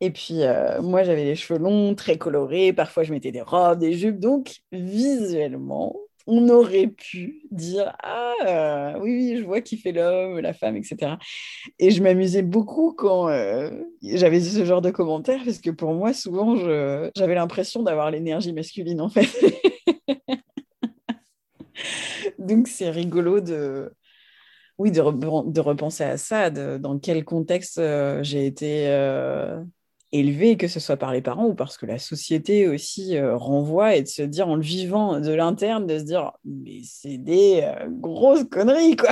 Et 0.00 0.10
puis, 0.10 0.40
moi, 0.82 1.02
j'avais 1.02 1.24
les 1.24 1.36
cheveux 1.36 1.58
longs, 1.58 1.94
très 1.94 2.18
colorés. 2.18 2.72
Parfois, 2.72 3.04
je 3.04 3.12
mettais 3.12 3.32
des 3.32 3.42
robes, 3.42 3.78
des 3.78 3.94
jupes. 3.94 4.18
Donc, 4.18 4.56
visuellement, 4.72 5.96
on 6.26 6.48
aurait 6.48 6.88
pu 6.88 7.42
dire 7.50 7.94
Ah, 8.02 8.32
euh, 8.46 8.98
oui, 9.00 9.12
oui, 9.12 9.36
je 9.38 9.44
vois 9.44 9.60
qui 9.60 9.76
fait 9.76 9.92
l'homme, 9.92 10.40
la 10.40 10.54
femme, 10.54 10.76
etc. 10.76 11.16
Et 11.78 11.90
je 11.90 12.02
m'amusais 12.02 12.42
beaucoup 12.42 12.92
quand 12.92 13.28
euh, 13.28 13.70
j'avais 14.02 14.40
ce 14.40 14.64
genre 14.64 14.80
de 14.80 14.90
commentaires, 14.90 15.42
parce 15.44 15.58
que 15.58 15.70
pour 15.70 15.92
moi, 15.94 16.12
souvent, 16.12 16.56
j'avais 16.56 17.34
l'impression 17.34 17.82
d'avoir 17.82 18.10
l'énergie 18.10 18.52
masculine, 18.52 19.00
en 19.00 19.08
fait. 19.08 19.28
Donc, 22.38 22.68
c'est 22.68 22.90
rigolo 22.90 23.40
de. 23.40 23.92
Oui, 24.76 24.90
de, 24.90 25.00
repenser 25.00 26.02
à 26.02 26.16
ça, 26.16 26.50
dans 26.50 26.98
quel 26.98 27.24
contexte 27.24 27.78
euh, 27.78 28.24
j'ai 28.24 28.44
été 28.44 28.88
élevé, 30.14 30.56
que 30.56 30.68
ce 30.68 30.80
soit 30.80 30.96
par 30.96 31.12
les 31.12 31.20
parents 31.20 31.46
ou 31.46 31.54
parce 31.54 31.76
que 31.76 31.86
la 31.86 31.98
société 31.98 32.68
aussi 32.68 33.16
euh, 33.16 33.36
renvoie, 33.36 33.96
et 33.96 34.02
de 34.02 34.08
se 34.08 34.22
dire 34.22 34.48
en 34.48 34.56
le 34.56 34.62
vivant 34.62 35.20
de 35.20 35.32
l'interne, 35.32 35.86
de 35.86 35.98
se 35.98 36.04
dire 36.04 36.32
mais 36.44 36.80
c'est 36.84 37.18
des 37.18 37.62
euh, 37.64 37.88
grosses 37.90 38.44
conneries 38.44 38.96
quoi. 38.96 39.10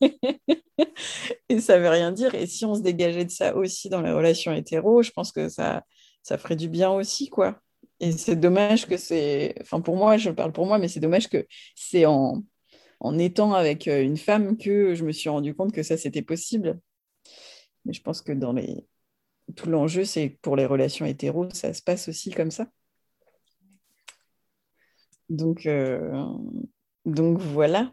et 1.48 1.60
ça 1.60 1.78
veut 1.78 1.88
rien 1.88 2.10
dire. 2.10 2.34
Et 2.34 2.46
si 2.46 2.64
on 2.64 2.74
se 2.74 2.80
dégageait 2.80 3.26
de 3.26 3.30
ça 3.30 3.54
aussi 3.54 3.90
dans 3.90 4.00
les 4.00 4.12
relations 4.12 4.52
hétéro, 4.52 5.02
je 5.02 5.10
pense 5.10 5.30
que 5.30 5.48
ça, 5.48 5.84
ça 6.22 6.38
ferait 6.38 6.56
du 6.56 6.68
bien 6.68 6.90
aussi 6.90 7.28
quoi. 7.28 7.60
Et 8.00 8.12
c'est 8.12 8.36
dommage 8.36 8.86
que 8.86 8.96
c'est, 8.96 9.54
enfin 9.60 9.80
pour 9.82 9.96
moi, 9.96 10.16
je 10.16 10.30
parle 10.30 10.52
pour 10.52 10.66
moi, 10.66 10.78
mais 10.78 10.88
c'est 10.88 11.00
dommage 11.00 11.28
que 11.28 11.46
c'est 11.76 12.06
en, 12.06 12.42
en 13.00 13.18
étant 13.18 13.52
avec 13.52 13.88
euh, 13.88 14.02
une 14.02 14.16
femme 14.16 14.56
que 14.56 14.94
je 14.94 15.04
me 15.04 15.12
suis 15.12 15.28
rendu 15.28 15.54
compte 15.54 15.72
que 15.72 15.82
ça 15.82 15.98
c'était 15.98 16.22
possible. 16.22 16.80
Mais 17.84 17.92
je 17.92 18.02
pense 18.02 18.22
que 18.22 18.32
dans 18.32 18.52
les 18.52 18.86
tout 19.54 19.68
l'enjeu, 19.68 20.04
c'est 20.04 20.38
pour 20.42 20.56
les 20.56 20.66
relations 20.66 21.06
hétéros, 21.06 21.48
ça 21.52 21.72
se 21.74 21.82
passe 21.82 22.08
aussi 22.08 22.30
comme 22.30 22.50
ça. 22.50 22.66
Donc, 25.30 25.64
euh, 25.66 26.24
donc 27.06 27.38
voilà. 27.38 27.92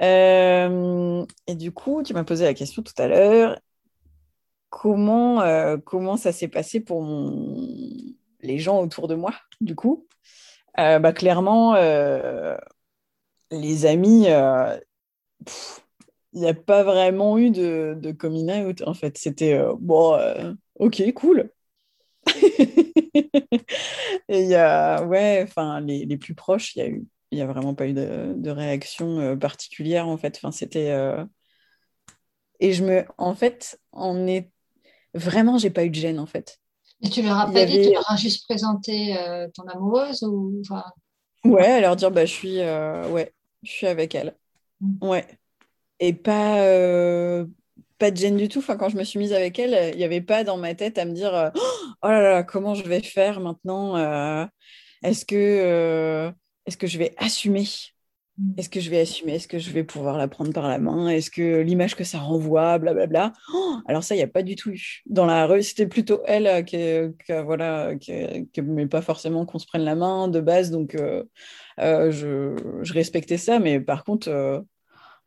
Euh, 0.00 1.26
et 1.48 1.56
du 1.56 1.72
coup, 1.72 2.02
tu 2.04 2.14
m'as 2.14 2.24
posé 2.24 2.44
la 2.44 2.54
question 2.54 2.82
tout 2.82 2.94
à 2.98 3.08
l'heure. 3.08 3.58
Comment, 4.70 5.40
euh, 5.42 5.76
ça 6.16 6.30
s'est 6.30 6.48
passé 6.48 6.80
pour 6.80 7.04
les 8.40 8.58
gens 8.58 8.80
autour 8.80 9.08
de 9.08 9.16
moi, 9.16 9.34
du 9.60 9.74
coup? 9.74 10.06
Bah, 10.76 11.12
Clairement, 11.12 11.74
les 13.50 13.86
amis, 13.86 14.26
il 16.32 16.40
n'y 16.40 16.48
a 16.48 16.54
pas 16.54 16.84
vraiment 16.84 17.38
eu 17.38 17.50
de, 17.50 17.96
de 17.98 18.12
coming 18.12 18.52
out, 18.52 18.82
en 18.86 18.94
fait. 18.94 19.18
C'était, 19.18 19.60
bon, 19.80 20.16
ok, 20.78 21.12
cool. 21.14 21.50
et 24.28 24.42
il 24.42 24.48
y 24.48 24.54
a, 24.54 25.04
ouais, 25.04 25.42
enfin, 25.42 25.80
les, 25.80 26.04
les, 26.04 26.16
plus 26.16 26.34
proches, 26.34 26.74
il 26.76 26.78
y 26.78 26.82
a 26.82 26.88
eu, 26.88 27.06
il 27.30 27.36
n'y 27.36 27.42
a 27.42 27.46
vraiment 27.46 27.74
pas 27.74 27.86
eu 27.86 27.92
de, 27.92 28.34
de 28.36 28.50
réaction 28.50 29.18
euh, 29.20 29.36
particulière, 29.36 30.08
en 30.08 30.16
fait. 30.16 30.36
Enfin, 30.36 30.50
c'était. 30.50 30.90
Euh, 30.90 31.24
et 32.60 32.72
je 32.72 32.84
me. 32.84 33.04
En 33.18 33.34
fait, 33.34 33.80
on 33.92 34.26
est. 34.26 34.50
Vraiment, 35.14 35.58
j'ai 35.58 35.70
pas 35.70 35.84
eu 35.84 35.90
de 35.90 35.94
gêne, 35.94 36.18
en 36.18 36.26
fait. 36.26 36.58
Et 37.02 37.08
tu 37.08 37.22
leur 37.22 37.38
as 37.38 37.50
pas 37.50 37.64
dit, 37.64 37.80
tu 37.82 37.92
leur 37.92 38.10
as 38.10 38.16
juste 38.16 38.44
présenté 38.44 39.16
euh, 39.16 39.48
ton 39.54 39.64
amoureuse 39.64 40.22
ou. 40.22 40.60
Enfin... 40.60 40.84
Ouais, 41.44 41.80
leur 41.80 41.96
dire, 41.96 42.10
bah, 42.10 42.24
je 42.24 42.32
suis. 42.32 42.58
ouais, 42.58 43.32
je 43.62 43.70
suis 43.70 43.86
avec 43.86 44.14
elle. 44.14 44.36
Mm. 44.80 45.06
Ouais. 45.06 45.26
Et 46.00 46.12
pas 46.12 47.44
pas 47.98 48.10
de 48.10 48.16
gêne 48.16 48.36
du 48.36 48.48
tout. 48.48 48.60
Enfin, 48.60 48.76
quand 48.76 48.88
je 48.88 48.96
me 48.96 49.04
suis 49.04 49.18
mise 49.18 49.32
avec 49.32 49.58
elle, 49.58 49.92
il 49.92 49.98
n'y 49.98 50.04
avait 50.04 50.20
pas 50.20 50.44
dans 50.44 50.56
ma 50.56 50.74
tête 50.74 50.98
à 50.98 51.04
me 51.04 51.12
dire 51.12 51.34
euh, 51.34 51.50
oh 52.02 52.08
là 52.08 52.20
là, 52.20 52.42
comment 52.42 52.74
je 52.74 52.84
vais 52.84 53.02
faire 53.02 53.40
maintenant 53.40 53.96
euh, 53.96 54.46
Est-ce 55.02 55.24
que, 55.24 55.34
euh, 55.36 56.30
que 56.78 56.86
je 56.86 56.98
vais 56.98 57.14
assumer? 57.18 57.66
Mm. 58.38 58.52
Est-ce 58.56 58.68
que 58.68 58.80
je 58.80 58.90
vais 58.90 59.00
assumer? 59.00 59.34
Est-ce 59.34 59.48
que 59.48 59.58
je 59.58 59.70
vais 59.70 59.82
pouvoir 59.82 60.16
la 60.16 60.28
prendre 60.28 60.52
par 60.52 60.68
la 60.68 60.78
main? 60.78 61.08
Est-ce 61.08 61.30
que 61.30 61.60
l'image 61.60 61.96
que 61.96 62.04
ça 62.04 62.18
renvoie? 62.18 62.78
Blablabla. 62.78 63.32
Oh, 63.52 63.76
alors, 63.86 64.04
ça, 64.04 64.14
il 64.14 64.18
n'y 64.18 64.24
a 64.24 64.28
pas 64.28 64.42
du 64.44 64.54
tout 64.54 64.70
eu. 64.70 65.02
Dans 65.06 65.26
la 65.26 65.46
rue, 65.46 65.62
c'était 65.62 65.88
plutôt 65.88 66.22
elle 66.26 66.64
qui, 66.64 66.78
voilà, 67.28 67.96
qui, 67.96 68.12
mais 68.62 68.86
pas 68.86 69.02
forcément 69.02 69.44
qu'on 69.44 69.58
se 69.58 69.66
prenne 69.66 69.82
la 69.82 69.96
main 69.96 70.28
de 70.28 70.40
base. 70.40 70.70
Donc, 70.70 70.96
je, 70.96 71.24
je, 72.82 72.92
respectais 72.92 73.38
ça. 73.38 73.58
Mais 73.58 73.80
par 73.80 74.04
contre, 74.04 74.64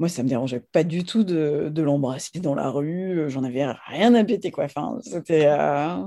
moi, 0.01 0.09
ça 0.09 0.23
me 0.23 0.29
dérangeait 0.29 0.61
pas 0.61 0.83
du 0.83 1.03
tout 1.03 1.23
de, 1.23 1.71
l'embrasser 1.81 2.39
dans 2.39 2.55
la 2.55 2.69
rue. 2.71 3.19
Euh, 3.19 3.29
j'en 3.29 3.43
avais 3.43 3.65
rien 3.85 4.15
à 4.15 4.23
péter, 4.25 4.51
quoi. 4.51 4.65
Enfin, 4.65 4.97
c'était. 5.03 5.45
Euh, 5.47 6.03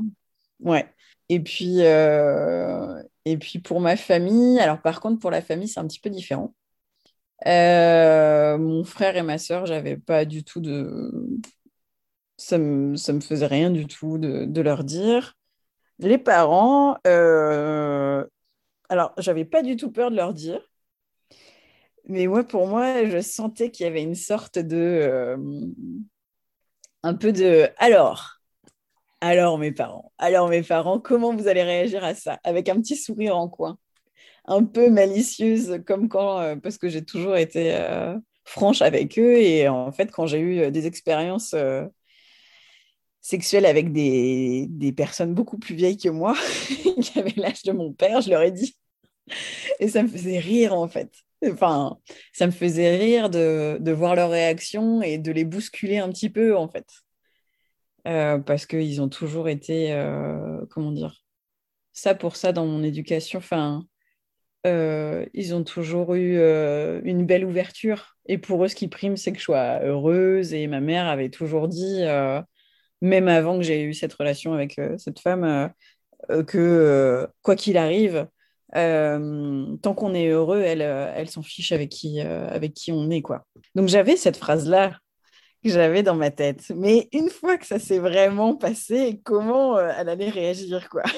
ouais. 0.61 0.92
Et 1.28 1.40
puis, 1.40 1.76
euh, 1.82 3.03
et 3.24 3.38
puis, 3.38 3.61
pour 3.61 3.80
ma 3.80 3.97
famille, 3.97 4.59
alors 4.61 4.80
par 4.82 5.01
contre, 5.01 5.20
pour 5.20 5.30
la 5.30 5.42
famille, 5.42 5.68
c'est 5.68 5.80
un 5.80 5.86
petit 5.86 6.01
peu 6.01 6.11
différent. 6.11 6.55
mon 7.47 8.84
frère 8.84 9.16
et 9.16 9.22
ma 9.22 9.38
soeur, 9.38 9.66
j'avais 9.66 9.97
pas 9.97 10.24
du 10.24 10.45
tout 10.45 10.61
de. 10.61 11.38
Ça 12.36 12.59
me, 12.59 12.97
ça 12.97 13.12
me 13.12 13.20
faisait 13.20 13.47
rien 13.47 13.70
du 13.70 13.86
tout 13.86 14.18
de, 14.18 14.45
de 14.45 14.61
leur 14.61 14.84
dire. 14.84 15.36
Les 16.01 16.18
parents, 16.18 16.99
alors, 18.88 19.12
j'avais 19.18 19.45
pas 19.45 19.62
du 19.62 19.76
tout 19.76 19.90
peur 19.92 20.11
de 20.11 20.16
leur 20.16 20.34
dire 20.34 20.61
mais 22.07 22.27
moi, 22.27 22.45
pour 22.45 22.67
moi, 22.67 23.07
je 23.07 23.21
sentais 23.21 23.71
qu'il 23.71 23.85
y 23.85 23.89
avait 23.89 24.03
une 24.03 24.15
sorte 24.15 24.59
de. 24.59 24.77
Euh, 24.77 25.37
un 27.03 27.15
peu 27.15 27.33
de. 27.33 27.69
Alors, 27.79 28.41
alors 29.21 29.59
mes 29.59 29.73
parents, 29.73 30.13
alors 30.19 30.49
mes 30.49 30.63
parents, 30.63 31.01
comment 31.01 31.35
vous 31.35 31.49
allez 31.49 31.63
réagir 31.63 32.05
à 32.05 32.15
ça? 32.15 32.39
Avec 32.45 32.69
un 32.69 32.77
petit 32.81 32.97
sourire 32.97 33.37
en 33.37 33.49
coin, 33.49 33.79
un 34.47 34.65
peu 34.65 34.91
malicieuse, 34.91 35.83
comme 35.87 36.09
quand. 36.09 36.41
Euh, 36.41 36.57
parce 36.57 36.79
que 36.79 36.89
j'ai 36.89 37.05
toujours 37.05 37.37
été 37.37 37.75
euh, 37.75 38.17
franche 38.45 38.83
avec 38.83 39.19
eux. 39.19 39.39
Et 39.39 39.69
en 39.69 39.93
fait, 39.93 40.11
quand 40.13 40.27
j'ai 40.27 40.41
eu 40.41 40.71
des 40.71 40.87
expériences 40.87 41.55
sexuelles 43.23 43.67
avec 43.67 43.93
des, 43.93 44.67
des, 44.69 44.93
personnes 44.93 45.33
beaucoup 45.35 45.59
plus 45.59 45.75
vieilles 45.75 45.97
que 45.97 46.11
moi, 46.11 46.35
qui 47.01 47.19
avaient 47.19 47.33
l'âge 47.37 47.63
de 47.63 47.73
mon 47.73 47.93
père, 47.95 48.21
je 48.21 48.31
leur 48.31 48.43
ai 48.43 48.51
dit. 48.51 48.77
Et 49.81 49.89
ça 49.89 50.03
me 50.03 50.09
faisait 50.09 50.39
rire, 50.39 50.75
en 50.75 50.89
fait. 50.89 51.11
Ça 52.32 52.47
me 52.47 52.53
faisait 52.53 52.97
rire 52.97 53.30
de, 53.30 53.92
voir 53.92 54.14
leur 54.14 54.30
réaction 54.30 55.03
et 55.03 55.18
de 55.18 55.32
les 55.32 55.45
bousculer 55.45 55.99
un 55.99 56.11
petit 56.11 56.30
peu, 56.30 56.57
en 56.57 56.68
fait. 56.68 56.86
Euh, 58.07 58.38
parce 58.38 58.66
qu'ils 58.66 59.01
ont 59.01 59.09
toujours 59.09 59.49
été, 59.49 59.92
euh, 59.92 60.64
comment 60.70 60.92
dire, 60.92 61.22
ça 61.92 62.14
pour 62.14 62.36
ça 62.36 62.53
dans 62.53 62.66
mon 62.66 62.82
éducation. 62.82 63.38
Enfin, 63.38 63.84
euh, 64.66 65.26
ils 65.34 65.55
ont 65.55 65.64
toujours 65.64 66.14
eu 66.14 66.36
euh, 66.38 67.01
une 67.05 67.26
belle 67.26 67.45
ouverture. 67.45 68.16
Et 68.26 68.38
pour 68.38 68.64
eux, 68.64 68.68
ce 68.68 68.74
qui 68.76 68.88
prime, 68.88 69.16
c'est 69.16 69.32
que 69.32 69.38
je 69.38 69.45
sois 69.45 69.80
heureuse. 69.82 70.55
Et 70.55 70.66
ma 70.66 70.80
mère 70.80 71.07
avait 71.09 71.30
toujours 71.30 71.68
dit, 71.68 72.03
même 73.01 73.28
avant 73.28 73.59
que 73.59 73.62
j'ai 73.64 73.82
eu 73.82 73.95
cette 73.95 74.14
relation 74.14 74.55
avec 74.55 74.80
cette 74.99 75.20
femme, 75.20 75.72
que 76.47 77.28
quoi 77.42 77.57
qu'il 77.57 77.76
arrive, 77.76 78.26
tant 78.73 79.95
qu'on 79.95 80.15
est 80.15 80.29
heureux, 80.29 80.61
elle, 80.61 80.83
elle 80.83 81.29
s'en 81.29 81.43
fiche 81.43 81.73
avec 81.73 81.91
qui, 81.91 82.21
avec 82.21 82.75
qui 82.75 82.93
on 82.93 83.11
est. 83.11 83.23
quoi. 83.23 83.45
Donc 83.75 83.89
j'avais 83.89 84.17
cette 84.17 84.37
phrase-là 84.37 84.99
que 85.62 85.71
j'avais 85.71 86.03
dans 86.03 86.17
ma 86.17 86.31
tête. 86.31 86.73
Mais 86.75 87.09
une 87.12 87.31
fois 87.31 87.57
que 87.57 87.67
ça 87.67 87.79
s'est 87.79 87.99
vraiment 87.99 88.55
passé, 88.55 89.21
comment 89.25 89.79
elle 89.79 90.09
allait 90.09 90.31
réagir, 90.31 90.89
quoi? 90.89 91.03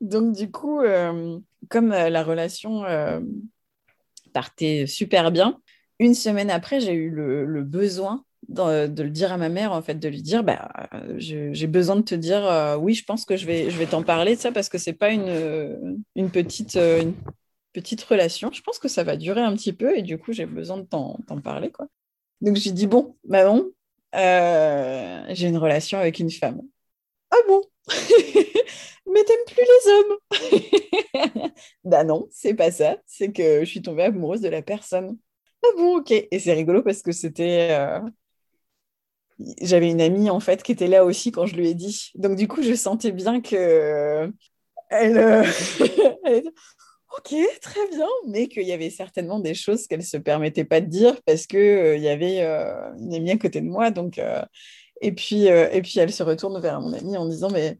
Donc, 0.00 0.34
du 0.34 0.50
coup, 0.50 0.80
euh, 0.80 1.38
comme 1.70 1.92
euh, 1.92 2.10
la 2.10 2.22
relation 2.22 2.84
euh, 2.84 3.20
partait 4.32 4.86
super 4.86 5.30
bien, 5.32 5.60
une 5.98 6.14
semaine 6.14 6.50
après, 6.50 6.80
j'ai 6.80 6.92
eu 6.92 7.10
le, 7.10 7.62
besoin 7.62 8.24
de, 8.48 9.02
le 9.02 9.10
dire 9.10 9.32
à 9.32 9.36
ma 9.36 9.48
mère, 9.48 9.72
en 9.72 9.82
fait, 9.82 9.94
de 9.94 10.08
lui 10.08 10.22
dire 10.22 10.44
bah, 10.44 10.70
j'ai 11.16 11.66
besoin 11.66 11.96
de 11.96 12.02
te 12.02 12.14
dire 12.14 12.78
oui, 12.80 12.94
je 12.94 13.04
pense 13.04 13.24
que 13.24 13.36
je 13.36 13.46
vais, 13.46 13.70
je 13.70 13.78
vais 13.78 13.86
t'en 13.86 14.02
parler 14.02 14.36
de 14.36 14.40
ça 14.40 14.52
parce 14.52 14.68
que 14.68 14.78
c'est 14.78 14.92
pas 14.92 15.10
une, 15.10 16.02
une, 16.14 16.30
petite, 16.30 16.78
petite 17.72 18.02
relation. 18.02 18.50
Je 18.52 18.62
pense 18.62 18.78
que 18.78 18.88
ça 18.88 19.04
va 19.04 19.16
durer 19.16 19.40
un 19.40 19.54
petit 19.54 19.72
peu 19.72 19.96
et 19.96 20.02
du 20.02 20.18
coup, 20.18 20.32
j'ai 20.32 20.46
besoin 20.46 20.78
de 20.78 20.84
t'en 20.84 21.18
parler. 21.42 21.70
Quoi. 21.70 21.86
Donc, 22.40 22.56
j'ai 22.56 22.72
dit 22.72 22.86
bon, 22.86 23.16
maman, 23.24 23.62
j'ai 24.12 25.48
une 25.48 25.58
relation 25.58 25.98
avec 25.98 26.18
une 26.18 26.30
femme. 26.30 26.62
Ah 27.30 27.36
bon? 27.48 27.62
Mais 29.06 29.24
t'aimes 29.24 29.44
plus 29.46 29.64
les 29.64 29.92
hommes. 29.92 31.50
bah 31.84 32.04
non, 32.04 32.26
c'est 32.30 32.54
pas 32.54 32.70
ça. 32.70 32.96
C'est 33.06 33.32
que 33.32 33.60
je 33.60 33.70
suis 33.70 33.82
tombée 33.82 34.04
amoureuse 34.04 34.40
de 34.40 34.48
la 34.48 34.62
personne. 34.62 35.18
Ah 35.62 35.68
bon, 35.76 35.98
ok. 35.98 36.10
Et 36.12 36.38
c'est 36.38 36.52
rigolo 36.54 36.82
parce 36.82 37.02
que 37.02 37.12
c'était. 37.12 37.68
Euh, 37.72 38.00
j'avais 39.60 39.90
une 39.90 40.00
amie 40.00 40.30
en 40.30 40.40
fait 40.40 40.62
qui 40.62 40.72
était 40.72 40.86
là 40.86 41.04
aussi 41.04 41.32
quand 41.32 41.46
je 41.46 41.56
lui 41.56 41.68
ai 41.68 41.74
dit. 41.74 42.10
Donc 42.14 42.36
du 42.36 42.48
coup, 42.48 42.62
je 42.62 42.74
sentais 42.74 43.12
bien 43.12 43.40
que 43.40 44.30
elle. 44.90 45.18
Euh, 45.18 45.44
ok, 47.18 47.34
très 47.60 47.88
bien, 47.90 48.08
mais 48.28 48.48
qu'il 48.48 48.64
y 48.64 48.72
avait 48.72 48.90
certainement 48.90 49.40
des 49.40 49.54
choses 49.54 49.86
qu'elle 49.86 50.04
se 50.04 50.16
permettait 50.16 50.64
pas 50.64 50.80
de 50.80 50.86
dire 50.86 51.20
parce 51.26 51.46
que 51.46 51.56
euh, 51.56 51.96
il 51.96 52.02
y 52.02 52.08
avait 52.08 52.40
une 52.98 53.14
amie 53.14 53.30
à 53.32 53.38
côté 53.38 53.60
de 53.60 53.66
moi. 53.66 53.90
Donc 53.90 54.20
et 55.00 55.12
puis 55.12 55.46
et 55.46 55.82
puis 55.82 55.98
elle 55.98 56.12
se 56.12 56.22
retourne 56.22 56.60
vers 56.60 56.80
mon 56.80 56.92
amie 56.92 57.16
en 57.16 57.26
disant 57.26 57.50
mais 57.50 57.78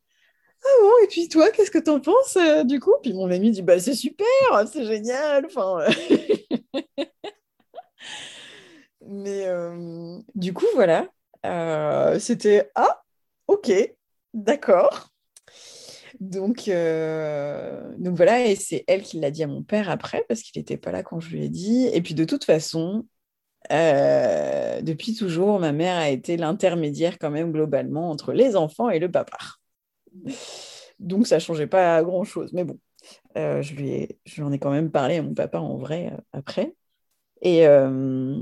ah 0.65 0.69
bon, 0.81 0.91
et 1.05 1.09
puis 1.09 1.29
toi, 1.29 1.51
qu'est-ce 1.51 1.71
que 1.71 1.79
t'en 1.79 2.01
penses 2.01 2.37
euh, 2.37 2.65
du 2.65 2.81
coup? 2.81 2.95
Puis 3.03 3.13
mon 3.13 3.31
ami 3.31 3.51
dit 3.51 3.63
bah 3.63 3.79
c'est 3.79 3.95
super, 3.95 4.27
c'est 4.71 4.87
génial. 4.87 5.45
Enfin, 5.47 5.81
euh. 5.81 6.97
mais 9.07 9.47
euh, 9.47 10.19
du 10.35 10.55
coup 10.55 10.65
voilà, 10.75 11.07
c'était 12.19 12.71
ah 12.75 13.03
ok, 13.49 13.73
d'accord. 14.33 15.11
Donc, 16.21 16.69
donc 16.69 18.17
voilà, 18.17 18.47
et 18.47 18.57
c'est 18.57 18.85
elle 18.87 19.03
qui 19.03 19.21
l'a 19.21 19.31
dit 19.31 19.43
à 19.43 19.47
mon 19.47 19.63
père 19.63 19.91
après, 19.91 20.25
parce 20.29 20.43
qu'il 20.43 20.61
n'était 20.61 20.77
pas 20.77 20.93
là 20.93 21.03
quand 21.03 21.21
je 21.21 21.31
lui 21.31 21.45
ai 21.45 21.49
dit. 21.49 21.87
Et 21.93 22.01
puis 22.03 22.15
de 22.15 22.25
toute 22.25 22.45
façon, 22.45 23.07
depuis 23.71 25.15
toujours, 25.15 25.59
ma 25.61 25.73
mère 25.73 25.97
a 25.97 26.11
été 26.11 26.37
l'intermédiaire 26.37 27.19
quand 27.19 27.31
même 27.31 27.53
globalement 27.53 28.11
entre 28.11 28.33
les 28.33 28.57
enfants 28.57 28.91
et 28.91 28.99
le 28.99 29.11
papa. 29.11 29.39
Donc, 30.99 31.27
ça 31.27 31.39
changeait 31.39 31.67
pas 31.67 32.03
grand-chose. 32.03 32.53
Mais 32.53 32.65
bon, 32.65 32.79
euh, 33.37 33.63
je, 33.63 33.75
lui 33.75 33.91
ai 33.91 34.19
quand 34.59 34.71
même 34.71 34.91
parlé 34.91 35.17
à 35.17 35.23
mon 35.23 35.35
papa 35.35 35.59
en 35.59 35.77
vrai 35.77 36.13
euh, 36.13 36.17
après. 36.33 36.75
Et, 37.43 37.67
euh, 37.67 38.41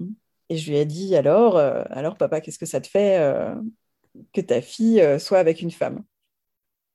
et, 0.52 0.56
je 0.56 0.70
lui 0.70 0.78
ai 0.78 0.84
dit 0.84 1.16
alors, 1.16 1.56
alors 1.56 2.16
papa, 2.16 2.40
qu'est-ce 2.40 2.58
que 2.58 2.66
ça 2.66 2.80
te 2.80 2.88
fait 2.88 3.18
que 4.32 4.40
ta 4.40 4.60
fille 4.60 5.02
soit 5.18 5.38
avec 5.38 5.62
une 5.62 5.70
femme? 5.70 6.02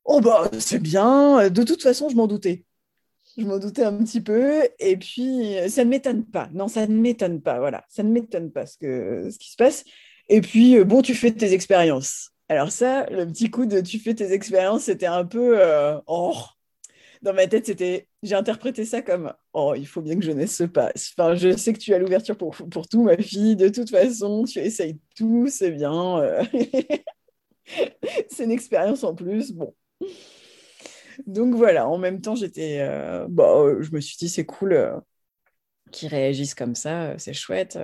Oh, 0.05 0.21
bah, 0.21 0.49
c'est 0.59 0.79
bien. 0.79 1.49
De 1.49 1.63
toute 1.63 1.83
façon, 1.83 2.09
je 2.09 2.15
m'en 2.15 2.27
doutais. 2.27 2.63
Je 3.37 3.43
m'en 3.45 3.59
doutais 3.59 3.83
un 3.83 3.97
petit 4.03 4.21
peu. 4.21 4.61
Et 4.79 4.97
puis, 4.97 5.55
ça 5.69 5.83
ne 5.83 5.89
m'étonne 5.89 6.25
pas. 6.25 6.49
Non, 6.53 6.67
ça 6.67 6.87
ne 6.87 6.95
m'étonne 6.95 7.41
pas. 7.41 7.59
Voilà, 7.59 7.83
ça 7.89 8.03
ne 8.03 8.11
m'étonne 8.11 8.51
pas 8.51 8.65
ce, 8.65 8.77
que, 8.77 9.29
ce 9.29 9.37
qui 9.37 9.51
se 9.51 9.57
passe. 9.57 9.83
Et 10.29 10.41
puis, 10.41 10.83
bon, 10.83 11.01
tu 11.01 11.13
fais 11.15 11.31
tes 11.31 11.53
expériences. 11.53 12.31
Alors 12.49 12.71
ça, 12.71 13.05
le 13.09 13.25
petit 13.27 13.49
coup 13.51 13.65
de 13.65 13.81
tu 13.81 13.99
fais 13.99 14.13
tes 14.13 14.31
expériences, 14.31 14.83
c'était 14.83 15.05
un 15.05 15.25
peu 15.25 15.59
euh, 15.61 15.99
oh. 16.07 16.35
Dans 17.21 17.33
ma 17.33 17.47
tête, 17.47 17.65
c'était 17.65 18.06
j'ai 18.23 18.35
interprété 18.35 18.85
ça 18.85 19.01
comme 19.01 19.33
oh, 19.53 19.73
il 19.75 19.87
faut 19.87 20.01
bien 20.01 20.15
que 20.15 20.25
jeunesse 20.25 20.55
se 20.55 20.63
passe. 20.63 21.13
Enfin, 21.17 21.35
je 21.35 21.55
sais 21.55 21.73
que 21.73 21.79
tu 21.79 21.93
as 21.93 21.99
l'ouverture 21.99 22.37
pour, 22.37 22.55
pour 22.55 22.87
tout, 22.87 23.03
ma 23.03 23.17
fille. 23.17 23.55
De 23.55 23.69
toute 23.69 23.89
façon, 23.89 24.43
tu 24.43 24.59
essayes 24.59 24.99
tout, 25.15 25.47
c'est 25.49 25.71
bien. 25.71 26.19
Euh. 26.19 26.43
c'est 28.29 28.43
une 28.43 28.51
expérience 28.51 29.03
en 29.03 29.13
plus. 29.13 29.51
Bon. 29.51 29.73
Donc 31.25 31.55
voilà, 31.55 31.87
en 31.87 31.97
même 31.97 32.21
temps, 32.21 32.35
j'étais. 32.35 32.79
Euh, 32.81 33.27
bah, 33.29 33.65
je 33.79 33.91
me 33.91 33.99
suis 33.99 34.17
dit, 34.17 34.29
c'est 34.29 34.45
cool 34.45 35.01
qu'ils 35.91 36.09
réagissent 36.09 36.55
comme 36.55 36.75
ça, 36.75 37.17
c'est 37.17 37.33
chouette. 37.33 37.77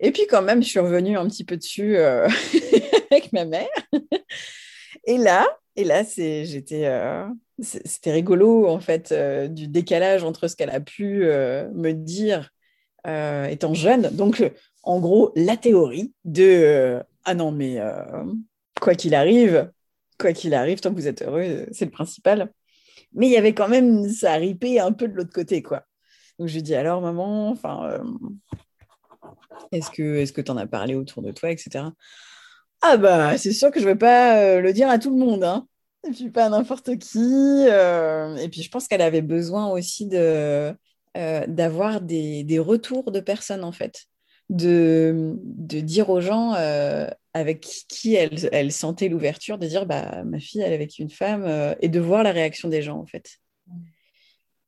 Et 0.00 0.12
puis 0.12 0.26
quand 0.28 0.42
même, 0.42 0.62
je 0.62 0.68
suis 0.68 0.80
revenue 0.80 1.16
un 1.16 1.26
petit 1.28 1.44
peu 1.44 1.56
dessus 1.56 1.96
euh, 1.96 2.28
avec 3.10 3.32
ma 3.32 3.44
mère. 3.44 3.68
Et 5.04 5.18
là, 5.18 5.46
et 5.76 5.84
là, 5.84 6.02
j'étais, 6.04 6.86
euh, 6.86 7.26
c'était 7.58 8.12
rigolo 8.12 8.68
en 8.68 8.80
fait 8.80 9.12
euh, 9.12 9.48
du 9.48 9.68
décalage 9.68 10.24
entre 10.24 10.48
ce 10.48 10.56
qu'elle 10.56 10.70
a 10.70 10.80
pu 10.80 11.24
me 11.24 11.92
dire 11.92 12.50
étant 13.04 13.72
jeune. 13.72 14.10
Donc, 14.12 14.42
en 14.82 14.98
gros, 14.98 15.32
la 15.36 15.56
théorie 15.56 16.12
de 16.24 17.00
ah 17.24 17.34
non 17.34 17.52
mais 17.52 17.78
quoi 18.80 18.94
qu'il 18.94 19.14
arrive, 19.14 19.70
quoi 20.18 20.32
qu'il 20.32 20.54
arrive, 20.54 20.80
tant 20.80 20.90
que 20.90 20.96
vous 20.96 21.06
êtes 21.06 21.22
heureux, 21.22 21.66
c'est 21.72 21.84
le 21.84 21.90
principal. 21.90 22.52
Mais 23.12 23.28
il 23.28 23.32
y 23.32 23.36
avait 23.36 23.54
quand 23.54 23.68
même 23.68 24.08
ça 24.08 24.34
ripé 24.34 24.80
un 24.80 24.92
peu 24.92 25.06
de 25.08 25.14
l'autre 25.14 25.32
côté 25.32 25.62
quoi. 25.62 25.84
Donc 26.38 26.48
je 26.48 26.54
lui 26.54 26.62
dis 26.62 26.74
alors 26.74 27.00
maman, 27.00 27.48
enfin 27.50 28.02
est-ce 29.72 29.90
que 29.90 30.16
est-ce 30.16 30.32
que 30.32 30.40
tu 30.40 30.50
en 30.50 30.56
as 30.56 30.66
parlé 30.66 30.94
autour 30.94 31.22
de 31.22 31.32
toi, 31.32 31.50
etc. 31.50 31.84
Ah 32.82 32.96
bah 32.96 33.38
c'est 33.38 33.52
sûr 33.52 33.70
que 33.70 33.80
je 33.80 33.84
ne 33.84 33.92
vais 33.92 33.98
pas 33.98 34.38
euh, 34.38 34.60
le 34.60 34.72
dire 34.72 34.88
à 34.88 34.98
tout 34.98 35.10
le 35.10 35.16
monde, 35.16 35.44
hein. 35.44 35.66
Et 36.08 36.12
puis 36.12 36.30
pas 36.30 36.48
n'importe 36.48 36.98
qui. 36.98 37.18
Euh, 37.20 38.36
et 38.36 38.48
puis 38.48 38.62
je 38.62 38.70
pense 38.70 38.88
qu'elle 38.88 39.02
avait 39.02 39.22
besoin 39.22 39.68
aussi 39.68 40.06
de 40.06 40.74
euh, 41.16 41.46
d'avoir 41.46 42.00
des, 42.00 42.44
des, 42.44 42.58
retours 42.58 43.10
de 43.10 43.20
personnes 43.20 43.64
en 43.64 43.72
fait, 43.72 44.06
de, 44.50 45.34
de 45.42 45.80
dire 45.80 46.10
aux 46.10 46.20
gens 46.20 46.52
avec 47.32 47.60
qui 47.88 48.14
elle, 48.14 48.48
elle 48.52 48.72
sentait 48.72 49.08
l'ouverture, 49.08 49.58
de 49.58 49.66
dire 49.66 49.86
bah 49.86 50.22
ma 50.24 50.38
fille 50.38 50.60
elle 50.60 50.72
est 50.72 50.76
avec 50.76 50.98
une 50.98 51.10
femme 51.10 51.74
et 51.80 51.88
de 51.88 52.00
voir 52.00 52.22
la 52.22 52.32
réaction 52.32 52.68
des 52.68 52.82
gens 52.82 52.98
en 52.98 53.06
fait, 53.06 53.38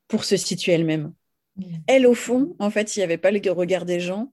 pour 0.08 0.24
se 0.24 0.36
situer 0.36 0.72
elle-même. 0.72 1.12
Mmh. 1.56 1.64
Elle 1.86 2.06
au 2.06 2.14
fond, 2.14 2.56
en 2.58 2.70
fait, 2.70 2.88
s'il 2.88 3.00
n'y 3.00 3.04
avait 3.04 3.18
pas 3.18 3.30
le 3.30 3.50
regard 3.50 3.84
des 3.84 4.00
gens, 4.00 4.32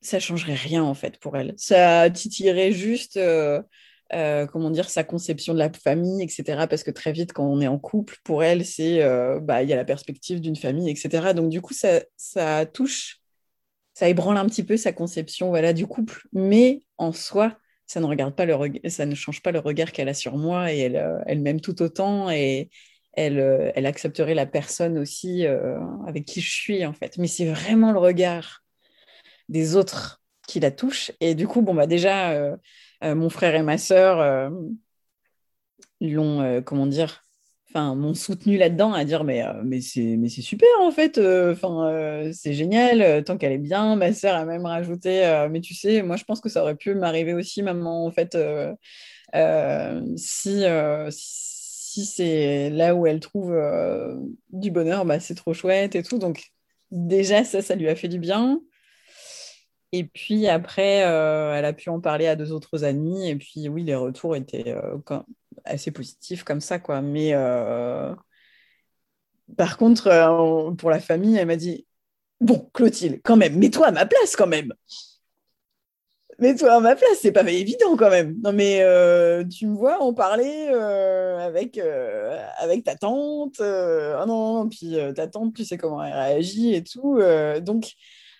ça 0.00 0.20
changerait 0.20 0.54
rien 0.54 0.84
en 0.84 0.94
fait 0.94 1.18
pour 1.18 1.36
elle. 1.36 1.54
Ça 1.56 2.08
titillerait 2.10 2.72
juste, 2.72 3.18
euh, 4.14 4.44
euh, 4.44 4.46
comment 4.46 4.70
dire, 4.70 4.88
sa 4.90 5.04
conception 5.04 5.54
de 5.54 5.58
la 5.58 5.72
famille, 5.72 6.22
etc. 6.22 6.66
Parce 6.68 6.82
que 6.82 6.90
très 6.90 7.12
vite, 7.12 7.32
quand 7.32 7.46
on 7.46 7.60
est 7.60 7.66
en 7.66 7.78
couple, 7.78 8.16
pour 8.24 8.42
elle, 8.44 8.64
c'est, 8.64 9.02
euh, 9.02 9.40
bah, 9.40 9.62
il 9.62 9.68
y 9.68 9.72
a 9.72 9.76
la 9.76 9.84
perspective 9.84 10.40
d'une 10.40 10.56
famille, 10.56 10.90
etc. 10.90 11.34
Donc 11.34 11.50
du 11.50 11.60
coup, 11.60 11.74
ça, 11.74 12.00
ça 12.16 12.66
touche, 12.66 13.20
ça 13.94 14.08
ébranle 14.08 14.36
un 14.38 14.46
petit 14.46 14.64
peu 14.64 14.76
sa 14.76 14.92
conception, 14.92 15.48
voilà, 15.48 15.72
du 15.72 15.86
couple. 15.86 16.26
Mais 16.32 16.82
en 16.98 17.12
soi, 17.12 17.58
ça 17.86 18.00
ne 18.00 18.06
regarde 18.06 18.34
pas 18.34 18.46
le 18.46 18.54
ça 18.88 19.06
ne 19.06 19.14
change 19.14 19.42
pas 19.42 19.52
le 19.52 19.58
regard 19.58 19.92
qu'elle 19.92 20.08
a 20.08 20.14
sur 20.14 20.36
moi 20.38 20.72
et 20.72 20.78
elle, 20.78 21.22
elle 21.26 21.40
m'aime 21.40 21.60
tout 21.60 21.82
autant 21.82 22.30
et 22.30 22.70
elle, 23.12 23.72
elle 23.74 23.86
accepterait 23.86 24.34
la 24.34 24.46
personne 24.46 24.98
aussi 24.98 25.46
avec 26.06 26.24
qui 26.24 26.40
je 26.40 26.50
suis 26.50 26.86
en 26.86 26.94
fait. 26.94 27.18
Mais 27.18 27.26
c'est 27.28 27.46
vraiment 27.46 27.92
le 27.92 27.98
regard 27.98 28.64
des 29.48 29.76
autres 29.76 30.24
qui 30.46 30.60
la 30.60 30.70
touchent. 30.70 31.12
Et 31.20 31.34
du 31.34 31.46
coup, 31.46 31.62
bon, 31.62 31.74
bah, 31.74 31.86
déjà, 31.86 32.30
euh, 32.32 32.52
euh, 32.52 32.56
mon 33.14 33.28
frère 33.28 33.54
et 33.54 33.62
ma 33.62 33.78
sœur 33.78 34.20
euh, 34.20 34.50
l'ont, 36.00 36.62
comment 36.62 36.86
dire, 36.86 37.22
enfin, 37.68 37.94
m'ont 37.94 38.14
soutenu 38.14 38.56
là-dedans 38.56 38.92
à 38.92 39.04
dire 39.04 39.24
mais, 39.24 39.42
mais, 39.64 39.80
c'est, 39.80 40.16
mais 40.16 40.28
c'est 40.28 40.42
super 40.42 40.68
en 40.80 40.90
fait, 40.90 41.18
enfin, 41.18 42.30
c'est 42.32 42.54
génial, 42.54 43.24
tant 43.24 43.36
qu'elle 43.36 43.52
est 43.52 43.58
bien. 43.58 43.96
Ma 43.96 44.12
sœur 44.12 44.34
a 44.34 44.44
même 44.44 44.66
rajouté 44.66 45.46
mais 45.50 45.60
tu 45.60 45.74
sais, 45.74 46.02
moi 46.02 46.16
je 46.16 46.24
pense 46.24 46.40
que 46.40 46.48
ça 46.48 46.62
aurait 46.62 46.76
pu 46.76 46.94
m'arriver 46.94 47.34
aussi, 47.34 47.62
maman, 47.62 48.06
en 48.06 48.10
fait, 48.10 48.36
si. 50.16 50.64
si 51.10 52.04
c'est 52.06 52.70
là 52.70 52.94
où 52.94 53.06
elle 53.06 53.20
trouve 53.20 53.54
du 54.50 54.70
bonheur, 54.70 55.04
bah, 55.04 55.20
c'est 55.20 55.34
trop 55.34 55.54
chouette 55.54 55.94
et 55.94 56.02
tout. 56.02 56.18
Donc 56.18 56.50
déjà, 56.90 57.44
ça, 57.44 57.62
ça 57.62 57.76
lui 57.76 57.88
a 57.88 57.96
fait 57.96 58.08
du 58.08 58.18
bien. 58.18 58.60
Et 59.96 60.02
puis 60.02 60.48
après, 60.48 61.04
euh, 61.04 61.54
elle 61.54 61.64
a 61.64 61.72
pu 61.72 61.88
en 61.88 62.00
parler 62.00 62.26
à 62.26 62.34
deux 62.34 62.50
autres 62.50 62.82
amis. 62.82 63.28
Et 63.30 63.36
puis 63.36 63.68
oui, 63.68 63.84
les 63.84 63.94
retours 63.94 64.34
étaient 64.34 64.74
euh, 64.74 64.98
assez 65.64 65.92
positif 65.92 66.42
comme 66.42 66.60
ça, 66.60 66.80
quoi. 66.80 67.00
Mais 67.00 67.32
par 69.56 69.76
contre, 69.76 70.74
pour 70.78 70.90
la 70.90 70.98
famille, 70.98 71.36
elle 71.36 71.46
m'a 71.46 71.54
dit 71.54 71.86
Bon, 72.40 72.68
Clotilde, 72.74 73.20
quand 73.22 73.36
même, 73.36 73.56
mets-toi 73.56 73.86
à 73.86 73.92
ma 73.92 74.04
place, 74.04 74.34
quand 74.34 74.48
même. 74.48 74.72
Mets-toi 76.40 76.72
à 76.72 76.80
ma 76.80 76.96
place, 76.96 77.18
c'est 77.22 77.30
pas 77.30 77.48
évident 77.48 77.96
quand 77.96 78.10
même. 78.10 78.36
Non, 78.42 78.52
mais 78.52 78.80
tu 79.48 79.68
me 79.68 79.76
vois 79.76 80.02
en 80.02 80.12
parler 80.12 80.66
avec, 81.38 81.78
avec 82.58 82.82
ta 82.82 82.96
tante. 82.96 83.60
ah 83.60 84.24
non, 84.26 84.68
puis 84.68 84.96
ta 85.14 85.28
tante, 85.28 85.54
tu 85.54 85.64
sais 85.64 85.78
comment 85.78 86.02
elle 86.02 86.12
réagit 86.14 86.74
et 86.74 86.82
tout. 86.82 87.20
donc, 87.60 87.94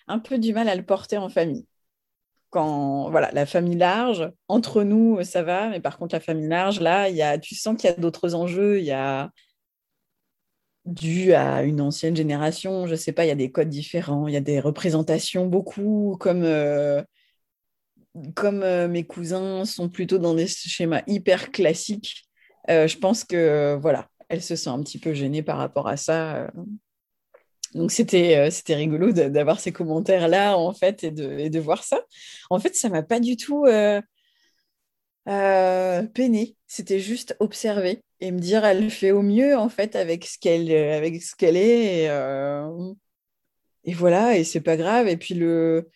un 0.07 0.19
peu 0.19 0.37
du 0.37 0.53
mal 0.53 0.69
à 0.69 0.75
le 0.75 0.83
porter 0.85 1.17
en 1.17 1.29
famille 1.29 1.65
quand 2.55 3.09
voilà, 3.09 3.31
la 3.33 3.45
famille 3.45 3.75
large, 3.75 4.31
entre 4.47 4.83
nous, 4.83 5.21
ça 5.23 5.43
va, 5.43 5.67
mais 5.67 5.81
par 5.81 5.97
contre, 5.97 6.15
la 6.15 6.21
famille 6.21 6.47
large, 6.47 6.79
là, 6.79 7.09
y 7.09 7.21
a, 7.21 7.37
tu 7.37 7.53
sens 7.53 7.75
qu'il 7.75 7.89
y 7.89 7.93
a 7.93 7.97
d'autres 7.97 8.33
enjeux, 8.33 8.79
il 8.79 8.85
y 8.85 8.93
a 8.93 9.29
dû 10.85 11.33
à 11.33 11.63
une 11.63 11.81
ancienne 11.81 12.15
génération, 12.15 12.87
je 12.87 12.95
sais 12.95 13.11
pas, 13.11 13.25
il 13.25 13.27
y 13.27 13.31
a 13.31 13.35
des 13.35 13.51
codes 13.51 13.69
différents, 13.69 14.27
il 14.27 14.33
y 14.33 14.37
a 14.37 14.41
des 14.41 14.61
représentations 14.61 15.47
beaucoup, 15.47 16.15
comme, 16.19 16.43
euh, 16.43 17.03
comme 18.35 18.63
euh, 18.63 18.87
mes 18.87 19.03
cousins 19.05 19.65
sont 19.65 19.89
plutôt 19.89 20.17
dans 20.17 20.35
des 20.35 20.47
schémas 20.47 21.01
hyper 21.07 21.51
classiques, 21.51 22.25
euh, 22.69 22.87
je 22.87 22.97
pense 22.97 23.23
que 23.23 23.77
voilà, 23.81 24.07
elle 24.29 24.41
se 24.41 24.55
sent 24.55 24.69
un 24.69 24.81
petit 24.81 24.99
peu 24.99 25.13
gênée 25.13 25.43
par 25.43 25.57
rapport 25.57 25.87
à 25.87 25.97
ça. 25.97 26.49
Donc 27.75 27.91
c'était 27.91 28.37
euh, 28.37 28.49
c'était 28.51 28.75
rigolo 28.75 29.11
d'avoir 29.11 29.59
ces 29.59 29.73
commentaires 29.73 30.29
là 30.29 30.57
en 30.57 30.73
fait 30.73 31.03
et 31.03 31.11
de, 31.11 31.29
et 31.39 31.49
de 31.49 31.59
voir 31.59 31.83
ça. 31.83 32.01
En 32.49 32.57
fait, 32.59 32.73
ça 32.75 32.87
m'a 32.89 33.03
pas 33.03 33.19
du 33.19 33.35
tout 33.35 33.65
euh, 33.65 34.01
euh, 35.27 36.03
peiné. 36.03 36.55
C'était 36.67 36.99
juste 36.99 37.35
observer 37.39 38.03
et 38.21 38.31
me 38.31 38.39
dire 38.39 38.63
elle 38.65 38.89
fait 38.89 39.11
au 39.11 39.21
mieux 39.21 39.57
en 39.57 39.69
fait 39.69 39.95
avec 39.95 40.25
ce 40.25 40.37
qu'elle 40.39 40.71
avec 40.71 41.21
ce 41.21 41.35
qu'elle 41.35 41.57
est 41.57 42.05
et, 42.05 42.09
et, 43.83 43.93
voilà 43.93 44.37
et 44.37 44.43
c'est 44.43 44.61
pas 44.61 44.77
grave. 44.77 45.07
Et 45.07 45.17
puis 45.17 45.33
le 45.33 45.89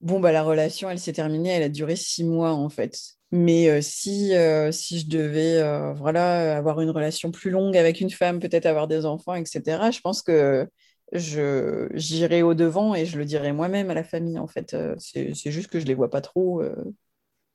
bon 0.00 0.20
bah 0.20 0.32
la 0.32 0.42
relation 0.42 0.90
elle 0.90 0.98
s'est 0.98 1.12
terminée. 1.12 1.50
Elle 1.50 1.62
a 1.64 1.68
duré 1.68 1.96
six 1.96 2.24
mois 2.24 2.52
en 2.52 2.68
fait. 2.70 2.98
Mais 3.32 3.82
si, 3.82 4.32
si 4.70 5.00
je 5.00 5.08
devais 5.08 5.92
voilà, 5.94 6.56
avoir 6.56 6.80
une 6.80 6.90
relation 6.90 7.30
plus 7.32 7.50
longue 7.50 7.76
avec 7.76 8.00
une 8.00 8.10
femme, 8.10 8.40
peut-être 8.40 8.66
avoir 8.66 8.88
des 8.88 9.04
enfants, 9.04 9.34
etc., 9.34 9.90
je 9.90 10.00
pense 10.00 10.22
que 10.22 10.68
je 11.12 11.88
j'irai 11.94 12.42
au 12.42 12.54
devant 12.54 12.94
et 12.94 13.06
je 13.06 13.18
le 13.18 13.24
dirai 13.24 13.52
moi-même 13.52 13.90
à 13.90 13.94
la 13.94 14.04
famille 14.04 14.38
en 14.38 14.46
fait. 14.46 14.74
Euh, 14.74 14.96
c'est 14.98 15.50
juste 15.50 15.68
que 15.68 15.80
je 15.80 15.86
les 15.86 15.94
vois 15.94 16.10
pas 16.10 16.20
trop 16.20 16.62
euh, 16.62 16.94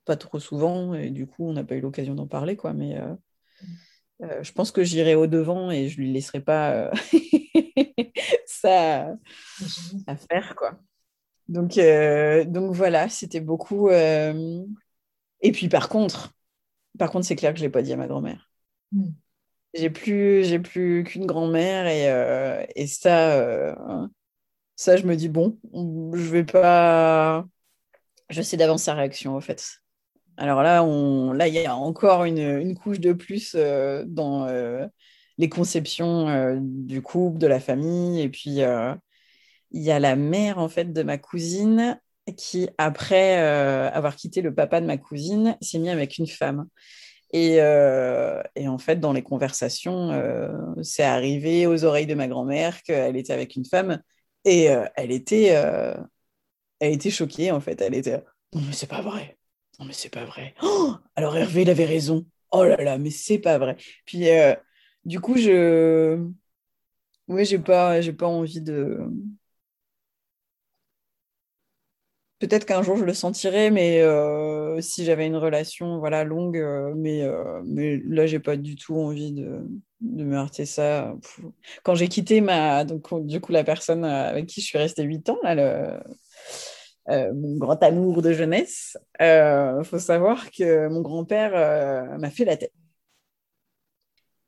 pas 0.06 0.16
trop 0.16 0.40
souvent 0.40 0.94
et 0.94 1.10
du 1.10 1.28
coup 1.28 1.48
on 1.48 1.54
n'a 1.54 1.64
pas 1.64 1.76
eu 1.76 1.82
l'occasion 1.82 2.16
d'en 2.16 2.28
parler 2.28 2.56
quoi. 2.56 2.74
Mais 2.74 2.98
euh, 2.98 4.42
je 4.42 4.52
pense 4.52 4.72
que 4.72 4.84
j'irai 4.84 5.16
au 5.16 5.28
devant 5.28 5.72
et 5.72 5.90
je 5.90 5.98
lui 5.98 6.12
laisserai 6.12 6.42
pas 6.42 6.92
ça 8.46 9.14
à 10.08 10.16
faire 10.16 10.56
quoi. 10.56 10.80
Donc 11.48 11.78
donc 12.48 12.74
voilà 12.74 13.10
c'était 13.10 13.42
beaucoup 13.42 13.90
et 13.90 15.52
puis 15.52 15.68
par 15.68 15.90
contre 15.90 16.32
par 16.98 17.12
contre 17.12 17.26
c'est 17.26 17.36
clair 17.36 17.52
que 17.52 17.60
je 17.60 17.66
l'ai 17.66 17.70
pas 17.70 17.82
dit 17.82 17.94
à 17.94 17.98
ma 17.98 18.08
grand-mère. 18.08 18.50
Mm. 18.94 19.10
J'ai 19.74 19.90
plus, 19.90 20.44
j'ai 20.44 20.60
plus 20.60 21.04
qu'une 21.06 21.26
grand-mère 21.26 21.88
et, 21.88 22.10
euh, 22.12 22.66
ça, 22.88 23.40
euh, 23.40 23.74
ça, 24.76 24.98
je 24.98 25.06
me 25.06 25.16
dis 25.16 25.30
bon, 25.30 25.60
je 25.74 26.30
vais 26.32 26.44
pas. 26.46 27.46
Je 28.30 28.42
sais 28.42 28.58
d'avance 28.58 28.84
sa 28.84 28.96
réaction 28.96 29.36
en 29.36 29.42
fait. 29.42 29.66
Alors 30.38 30.64
là, 30.64 30.84
là, 31.36 31.48
il 31.48 31.54
y 31.54 31.66
a 31.66 31.76
encore 31.76 32.26
une, 32.26 32.40
une 32.40 32.76
couche 32.78 33.00
de 33.00 33.14
plus 33.14 33.54
euh, 33.56 34.04
dans 34.08 34.48
les 35.38 35.50
conceptions 35.50 36.60
du 36.62 37.02
couple, 37.02 37.40
de 37.40 37.48
la 37.48 37.60
famille, 37.60 38.22
et 38.22 38.30
puis 38.30 38.60
il 39.72 39.82
y 39.82 39.92
a 39.92 40.00
la 40.00 40.16
mère 40.16 40.58
en 40.60 40.70
fait 40.70 40.94
de 40.94 41.04
ma 41.04 41.18
cousine 41.18 42.00
qui, 42.38 42.70
après 42.78 43.38
avoir 43.38 44.16
quitté 44.16 44.42
le 44.42 44.54
papa 44.54 44.82
de 44.82 44.86
ma 44.86 44.98
cousine, 44.98 45.58
s'est 45.62 45.80
mis 45.80 45.90
avec 45.90 46.18
une 46.18 46.28
femme. 46.28 46.68
Euh, 47.34 48.42
et, 48.56 48.68
en 48.68 48.78
fait, 48.78 49.00
dans 49.00 49.14
les 49.14 49.24
conversations, 49.24 50.12
euh, 50.12 50.52
c'est 50.82 51.04
arrivé 51.04 51.68
aux 51.68 51.84
oreilles 51.86 52.08
de 52.08 52.16
ma 52.16 52.28
grand-mère 52.28 52.82
qu'elle 52.84 53.16
était 53.16 53.34
avec 53.34 53.56
une 53.56 53.66
femme 53.66 54.02
et 54.44 54.70
euh, 54.70 54.86
elle, 54.96 55.12
était, 55.12 55.46
elle 56.80 56.94
était 56.94 57.12
choquée, 57.12 57.52
en 57.52 57.60
fait. 57.60 57.80
Elle 57.82 57.96
était 57.96 58.24
Non, 58.54 58.62
mais 58.68 58.74
c'est 58.74 58.90
pas 58.90 59.02
vrai. 59.02 59.38
Non, 59.80 59.86
mais 59.86 59.94
c'est 59.94 60.10
pas 60.10 60.26
vrai. 60.26 60.54
Oh 60.62 60.96
alors 61.16 61.36
Hervé, 61.38 61.62
il 61.64 61.70
avait 61.70 61.86
raison. 61.86 62.26
Oh 62.52 62.64
là 62.64 62.76
là, 62.78 62.98
mais 62.98 63.12
c'est 63.12 63.40
pas 63.40 63.58
vrai. 63.58 63.78
Puis, 64.06 64.26
du 65.06 65.20
coup, 65.20 65.38
je. 65.38 66.22
Oui, 67.28 67.46
j'ai 67.46 67.60
pas, 67.60 68.02
j'ai 68.02 68.14
pas 68.14 68.28
envie 68.28 68.62
de 68.62 69.08
peut-être 72.42 72.66
qu'un 72.66 72.82
jour 72.82 72.98
je 72.98 73.06
le 73.06 73.14
sentirai, 73.14 73.70
mais 73.72 74.02
euh, 74.02 74.82
si 74.82 75.06
j'avais 75.06 75.28
une 75.28 75.38
relation 75.38 76.00
voilà, 76.00 76.24
longue, 76.24 76.58
euh, 76.58 76.94
mais, 76.96 77.22
euh, 77.22 77.62
mais 77.66 78.02
là, 78.08 78.26
j'ai 78.26 78.40
pas 78.40 78.58
du 78.58 78.76
tout 78.76 78.96
envie 78.98 79.32
de, 79.32 79.64
me 80.02 80.36
heurter 80.36 80.66
ça. 80.66 81.16
Quand 81.84 81.96
j'ai 81.96 82.08
quitté 82.08 82.42
ma, 82.42 82.84
donc, 82.84 83.26
du 83.28 83.40
coup, 83.40 83.52
la 83.52 83.64
personne 83.64 84.04
avec 84.04 84.48
qui 84.48 84.62
je 84.62 84.66
suis 84.66 84.78
restée 84.80 85.04
8 85.04 85.30
ans, 85.30 85.38
là, 85.44 86.04
mon 87.08 87.58
grand 87.58 87.82
amour 87.84 88.22
de 88.22 88.34
jeunesse, 88.34 88.98
il 89.20 89.82
faut 89.84 90.00
savoir 90.00 90.50
que 90.52 90.88
mon 90.88 91.02
grand-père 91.02 91.52
m'a 92.20 92.30
fait 92.32 92.46
la 92.46 92.58
tête. 92.58 92.74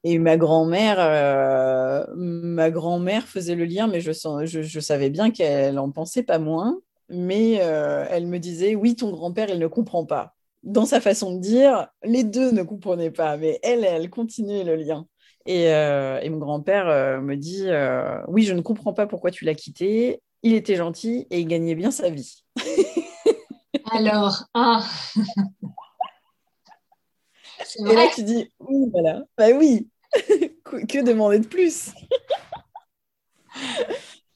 Et 0.04 0.18
ma 0.18 0.38
grand-mère, 0.38 0.98
ma 2.16 2.72
grand-mère 2.72 3.28
faisait 3.28 3.56
le 3.56 3.66
lien, 3.66 3.88
mais 3.88 4.02
je, 4.02 4.12
je, 4.12 4.62
je 4.64 4.80
savais 4.80 5.10
bien 5.10 5.32
qu'elle 5.32 5.80
en 5.80 5.92
pensait 5.92 6.24
pas 6.24 6.40
moins 6.40 6.80
mais 7.10 7.60
euh, 7.62 8.06
elle 8.10 8.28
me 8.28 8.40
disait 8.40 8.76
oui, 8.76 8.96
ton 8.96 9.12
grand-père, 9.12 9.50
il 9.50 9.60
ne 9.60 9.68
comprend 9.68 10.06
pas. 10.06 10.36
Dans 10.64 10.86
sa 10.86 11.02
façon 11.02 11.34
de 11.36 11.40
dire, 11.40 11.88
les 12.04 12.24
deux 12.24 12.52
ne 12.52 12.64
comprenaient 12.64 13.12
pas, 13.12 13.38
mais 13.38 13.60
elle, 13.64 13.84
elle 13.84 14.10
continuait 14.10 14.64
le 14.64 14.76
lien. 14.76 15.06
Et, 15.46 15.74
euh, 15.74 16.22
mon 16.30 16.38
grand-père 16.38 16.88
euh, 16.88 17.20
me 17.20 17.36
dit 17.36 17.68
oui, 18.28 18.44
je 18.44 18.54
ne 18.54 18.62
comprends 18.62 18.94
pas 18.94 19.08
pourquoi 19.08 19.32
tu 19.32 19.46
l'as 19.46 19.56
quitté. 19.56 20.22
Il 20.42 20.54
était 20.54 20.76
gentil 20.76 21.28
et 21.30 21.40
il 21.40 21.48
gagnait 21.48 21.76
bien 21.76 21.92
sa 21.92 22.10
vie. 22.10 22.44
Alors, 23.92 24.46
ah. 24.54 24.84
et 27.80 27.94
là, 27.96 28.08
tu 28.14 28.24
dis 28.24 28.50
voilà, 28.92 29.24
bah 29.38 29.50
oui, 29.56 29.90
que 30.64 31.04
demander 31.04 31.40
de 31.40 31.48
plus? 31.48 31.92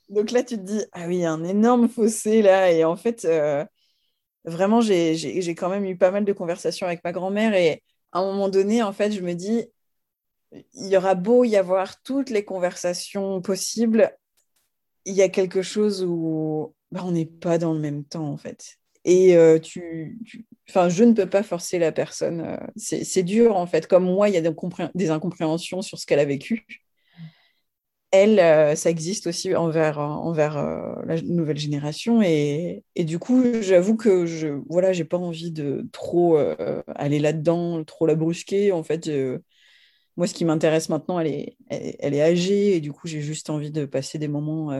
Donc 0.10 0.32
là, 0.32 0.43
tu 0.43 0.58
te 0.58 0.62
dis, 0.62 0.82
ah 0.93 1.08
oui, 1.08 1.26
un 1.26 1.43
énorme 1.43 1.89
fossé 1.89 2.41
là. 2.41 2.72
Et 2.72 2.84
en 2.84 2.95
fait, 2.95 3.26
euh, 3.26 3.66
vraiment, 4.45 4.82
j'ai 4.82 5.55
quand 5.55 5.70
même 5.70 5.86
eu 5.86 5.97
pas 5.97 6.12
mal 6.12 6.26
de 6.26 6.34
conversations 6.34 6.88
avec 6.88 7.03
ma 7.03 7.12
grand-mère. 7.14 7.53
Et 7.55 7.84
à 8.12 8.20
un 8.20 8.26
moment 8.26 8.49
donné, 8.49 8.84
en 8.84 8.93
fait, 8.93 9.12
je 9.12 9.22
me 9.22 9.34
dis, 9.34 9.68
il 10.74 10.88
y 10.88 10.97
aura 10.97 11.16
beau 11.16 11.43
y 11.43 11.55
avoir 11.55 12.01
toutes 12.03 12.30
les 12.30 12.45
conversations 12.45 13.41
possibles, 13.41 14.16
il 15.05 15.16
y 15.16 15.22
a 15.22 15.30
quelque 15.30 15.62
chose 15.62 16.03
où 16.03 16.74
bah, 16.91 17.01
on 17.05 17.12
n'est 17.12 17.26
pas 17.26 17.58
dans 17.58 17.74
le 17.74 17.80
même 17.80 18.03
temps, 18.05 18.28
en 18.30 18.38
fait. 18.38 18.78
Et 19.05 19.38
euh, 19.38 19.60
tu, 19.60 20.20
Enfin, 20.70 20.89
je 20.89 21.03
ne 21.05 21.14
peux 21.14 21.30
pas 21.30 21.43
forcer 21.43 21.80
la 21.80 21.91
personne. 21.93 22.41
Euh, 22.41 22.58
c'est 22.76 23.24
dur, 23.24 23.55
en 23.55 23.66
fait. 23.68 23.88
Comme 23.88 24.05
moi, 24.05 24.30
il 24.30 24.36
y 24.36 24.38
a 24.38 24.41
des, 24.41 24.51
des 24.95 25.10
incompréhensions 25.12 25.82
sur 25.82 25.97
ce 25.97 26.05
qu'elle 26.05 26.20
a 26.20 26.26
vécu 26.26 26.66
elle, 28.12 28.39
euh, 28.39 28.76
ça 28.76 28.89
existe 28.89 29.28
aussi 29.28 29.53
envers, 29.55 29.99
envers 29.99 30.58
euh, 30.58 30.95
la 31.05 31.22
nouvelle 31.22 31.58
génération. 31.58 32.22
Et, 32.22 32.84
du 32.97 33.20
coup, 33.20 33.43
j'avoue 33.62 33.97
que 33.97 34.26
je 34.26 34.47
voilà, 34.70 34.93
j'ai 34.93 35.05
pas 35.05 35.18
envie 35.18 35.51
de 35.51 35.88
trop 35.91 36.38
euh, 36.38 36.82
aller 36.95 37.20
là-dedans, 37.20 37.84
trop 37.84 38.05
la 38.05 38.16
brusquer. 38.16 38.72
En 38.72 38.84
fait, 38.84 39.10
moi, 40.16 40.28
ce 40.28 40.34
qui 40.34 40.45
m'intéresse 40.45 40.89
maintenant, 40.89 41.20
elle 41.20 41.28
est, 41.28 41.58
elle, 41.70 42.14
est 42.14 42.22
âgée. 42.22 42.76
Et 42.76 42.82
du 42.82 42.91
coup, 42.91 43.08
j'ai 43.08 43.22
juste 43.22 43.49
envie 43.49 43.72
de 43.72 43.86
passer 43.86 44.18
des 44.20 44.28
moments 44.28 44.72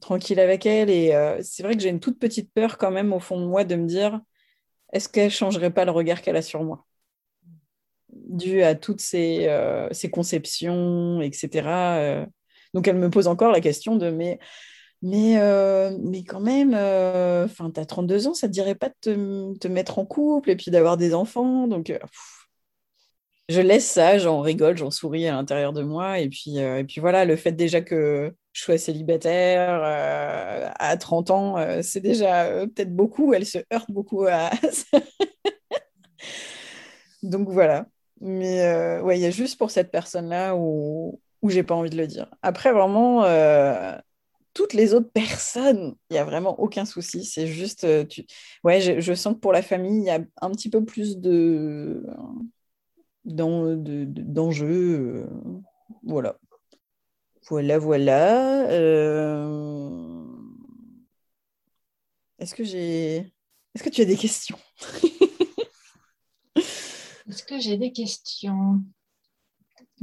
tranquilles 0.00 0.40
avec 0.40 0.66
elle. 0.66 0.90
Et 0.90 1.12
c'est 1.42 1.62
vrai 1.62 1.74
que 1.74 1.82
j'ai 1.82 1.88
une 1.88 2.00
toute 2.00 2.18
petite 2.18 2.52
peur 2.52 2.78
quand 2.78 2.90
même 2.90 3.12
au 3.12 3.20
fond 3.20 3.40
de 3.40 3.46
moi 3.46 3.64
de 3.64 3.76
me 3.76 3.86
dire, 3.86 4.20
est-ce 4.92 5.08
qu'elle 5.08 5.30
changerait 5.30 5.72
pas 5.72 5.84
le 5.84 5.92
regard 5.92 6.22
qu'elle 6.22 6.36
a 6.36 6.42
sur 6.42 6.64
moi? 6.64 6.86
Dû 8.28 8.62
à 8.62 8.74
toutes 8.74 9.00
ces, 9.00 9.46
euh, 9.48 9.88
ces 9.92 10.10
conceptions, 10.10 11.20
etc. 11.20 11.68
Euh. 11.98 12.26
Donc 12.74 12.88
elle 12.88 12.96
me 12.96 13.10
pose 13.10 13.26
encore 13.28 13.52
la 13.52 13.60
question 13.60 13.96
de 13.96 14.10
mais, 14.10 14.38
mais, 15.02 15.38
euh, 15.38 15.96
mais 16.02 16.24
quand 16.24 16.40
même, 16.40 16.74
enfin 16.74 17.70
tu 17.70 17.80
as 17.80 17.86
32 17.86 18.28
ans, 18.28 18.34
ça 18.34 18.48
te 18.48 18.52
dirait 18.52 18.74
pas 18.74 18.88
de 18.88 18.94
te, 19.00 19.58
te, 19.58 19.68
mettre 19.68 19.98
en 19.98 20.06
couple 20.06 20.50
et 20.50 20.56
puis 20.56 20.70
d'avoir 20.70 20.96
des 20.96 21.14
enfants? 21.14 21.68
Donc 21.68 21.92
je 23.48 23.60
laisse 23.60 23.88
ça, 23.88 24.18
j'en 24.18 24.40
rigole, 24.40 24.76
j'en 24.76 24.90
souris 24.90 25.28
à 25.28 25.32
l'intérieur 25.32 25.72
de 25.72 25.82
moi. 25.82 26.18
Et 26.18 26.28
puis, 26.28 26.58
et 26.58 26.84
puis 26.84 27.00
voilà, 27.00 27.24
le 27.24 27.36
fait 27.36 27.52
déjà 27.52 27.80
que 27.80 28.34
je 28.52 28.62
sois 28.62 28.78
célibataire 28.78 29.80
à 30.78 30.96
30 30.96 31.30
ans, 31.30 31.82
c'est 31.82 32.00
déjà 32.00 32.66
peut-être 32.66 32.94
beaucoup. 32.94 33.32
Elle 33.34 33.46
se 33.46 33.58
heurte 33.72 33.90
beaucoup 33.90 34.26
à 34.26 34.50
donc 37.22 37.48
voilà. 37.50 37.86
Mais 38.20 38.62
euh, 38.62 39.02
ouais, 39.02 39.18
il 39.18 39.22
y 39.22 39.26
a 39.26 39.30
juste 39.30 39.58
pour 39.58 39.70
cette 39.70 39.90
personne-là 39.90 40.56
où, 40.56 41.20
où 41.42 41.50
j'ai 41.50 41.62
pas 41.62 41.74
envie 41.74 41.90
de 41.90 41.96
le 41.96 42.06
dire. 42.06 42.28
Après, 42.42 42.72
vraiment, 42.72 43.24
euh, 43.24 43.96
toutes 44.54 44.72
les 44.72 44.94
autres 44.94 45.10
personnes, 45.12 45.94
il 46.10 46.14
n'y 46.14 46.18
a 46.18 46.24
vraiment 46.24 46.58
aucun 46.60 46.84
souci. 46.84 47.24
C'est 47.24 47.46
juste, 47.46 47.84
euh, 47.84 48.04
ouais, 48.64 48.80
je, 48.80 49.00
je, 49.00 49.14
sens 49.14 49.34
que 49.34 49.40
pour 49.40 49.52
la 49.52 49.62
famille, 49.62 50.00
il 50.00 50.06
y 50.06 50.10
a 50.10 50.20
un 50.40 50.50
petit 50.50 50.70
peu 50.70 50.84
plus 50.84 51.18
de 51.18 52.02
d'enjeux. 53.24 55.26
voilà. 56.04 56.38
Voilà, 57.48 57.78
voilà. 57.78 58.66
Est-ce 62.38 62.54
que 62.54 62.64
j'ai. 62.64 63.32
Est-ce 63.74 63.82
que 63.82 63.90
tu 63.90 64.00
as 64.00 64.04
des 64.04 64.16
questions? 64.16 64.58
Est-ce 67.28 67.42
que 67.42 67.58
j'ai 67.58 67.76
des 67.76 67.92
questions? 67.92 68.82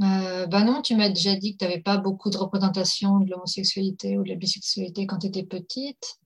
Euh, 0.02 0.46
bah 0.46 0.64
non, 0.64 0.82
tu 0.82 0.94
m'as 0.96 1.08
déjà 1.08 1.36
dit 1.36 1.52
que 1.52 1.58
tu 1.58 1.64
n'avais 1.64 1.80
pas 1.80 1.96
beaucoup 1.96 2.28
de 2.28 2.36
représentation 2.36 3.20
de 3.20 3.30
l'homosexualité 3.30 4.18
ou 4.18 4.24
de 4.24 4.28
la 4.28 4.34
bisexualité 4.34 5.06
quand 5.06 5.18
tu 5.18 5.28
étais 5.28 5.44
petite. 5.44 6.18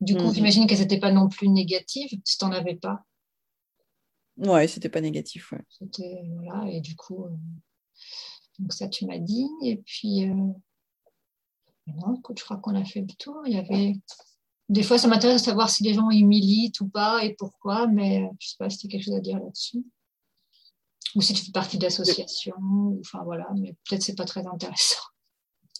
Du 0.00 0.14
coup, 0.14 0.24
mhm. 0.24 0.34
j'imagine 0.34 0.66
qu'elles 0.66 0.80
n'étaient 0.80 1.00
pas 1.00 1.12
non 1.12 1.28
plus 1.28 1.48
négatives 1.48 2.10
si 2.24 2.38
tu 2.38 2.44
n'en 2.44 2.52
avais 2.52 2.76
pas. 2.76 3.02
Ouais, 4.36 4.68
c'était 4.68 4.88
pas 4.88 5.00
négatif. 5.00 5.52
Ouais. 5.52 5.60
C'était, 5.68 6.22
voilà, 6.34 6.70
et 6.70 6.80
du 6.80 6.96
coup, 6.96 7.24
euh, 7.24 7.36
donc 8.58 8.72
ça, 8.72 8.88
tu 8.88 9.06
m'as 9.06 9.18
dit. 9.18 9.48
Et 9.62 9.76
puis, 9.76 10.28
euh, 10.28 10.34
non, 11.86 12.16
écoute, 12.18 12.38
je 12.38 12.44
crois 12.44 12.58
qu'on 12.58 12.74
a 12.74 12.84
fait 12.84 13.00
le 13.00 13.14
tour. 13.18 13.42
Il 13.46 13.54
y 13.54 13.58
avait. 13.58 13.94
Des 14.68 14.82
fois, 14.82 14.98
ça 14.98 15.08
m'intéresse 15.08 15.42
de 15.42 15.46
savoir 15.46 15.70
si 15.70 15.82
les 15.84 15.94
gens 15.94 16.10
y 16.10 16.22
militent 16.24 16.80
ou 16.80 16.88
pas 16.88 17.24
et 17.24 17.34
pourquoi, 17.34 17.86
mais 17.86 18.20
je 18.20 18.24
ne 18.24 18.30
sais 18.40 18.56
pas 18.58 18.70
si 18.70 18.78
tu 18.78 18.86
as 18.86 18.90
quelque 18.90 19.04
chose 19.04 19.14
à 19.14 19.20
dire 19.20 19.38
là-dessus 19.38 19.84
ou 21.14 21.22
si 21.22 21.34
tu 21.34 21.44
fais 21.44 21.52
partie 21.52 21.78
d'associations, 21.78 22.54
enfin 23.00 23.22
voilà, 23.24 23.46
mais 23.60 23.74
peut-être 23.88 24.02
c'est 24.02 24.16
pas 24.16 24.24
très 24.24 24.46
intéressant. 24.46 25.00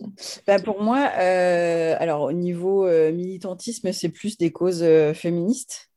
Ben 0.46 0.60
pour 0.60 0.82
moi, 0.82 1.10
euh, 1.18 1.96
alors 1.98 2.22
au 2.22 2.32
niveau 2.32 2.86
euh, 2.86 3.12
militantisme, 3.12 3.92
c'est 3.92 4.08
plus 4.08 4.36
des 4.36 4.50
causes 4.50 4.82
euh, 4.82 5.14
féministes. 5.14 5.88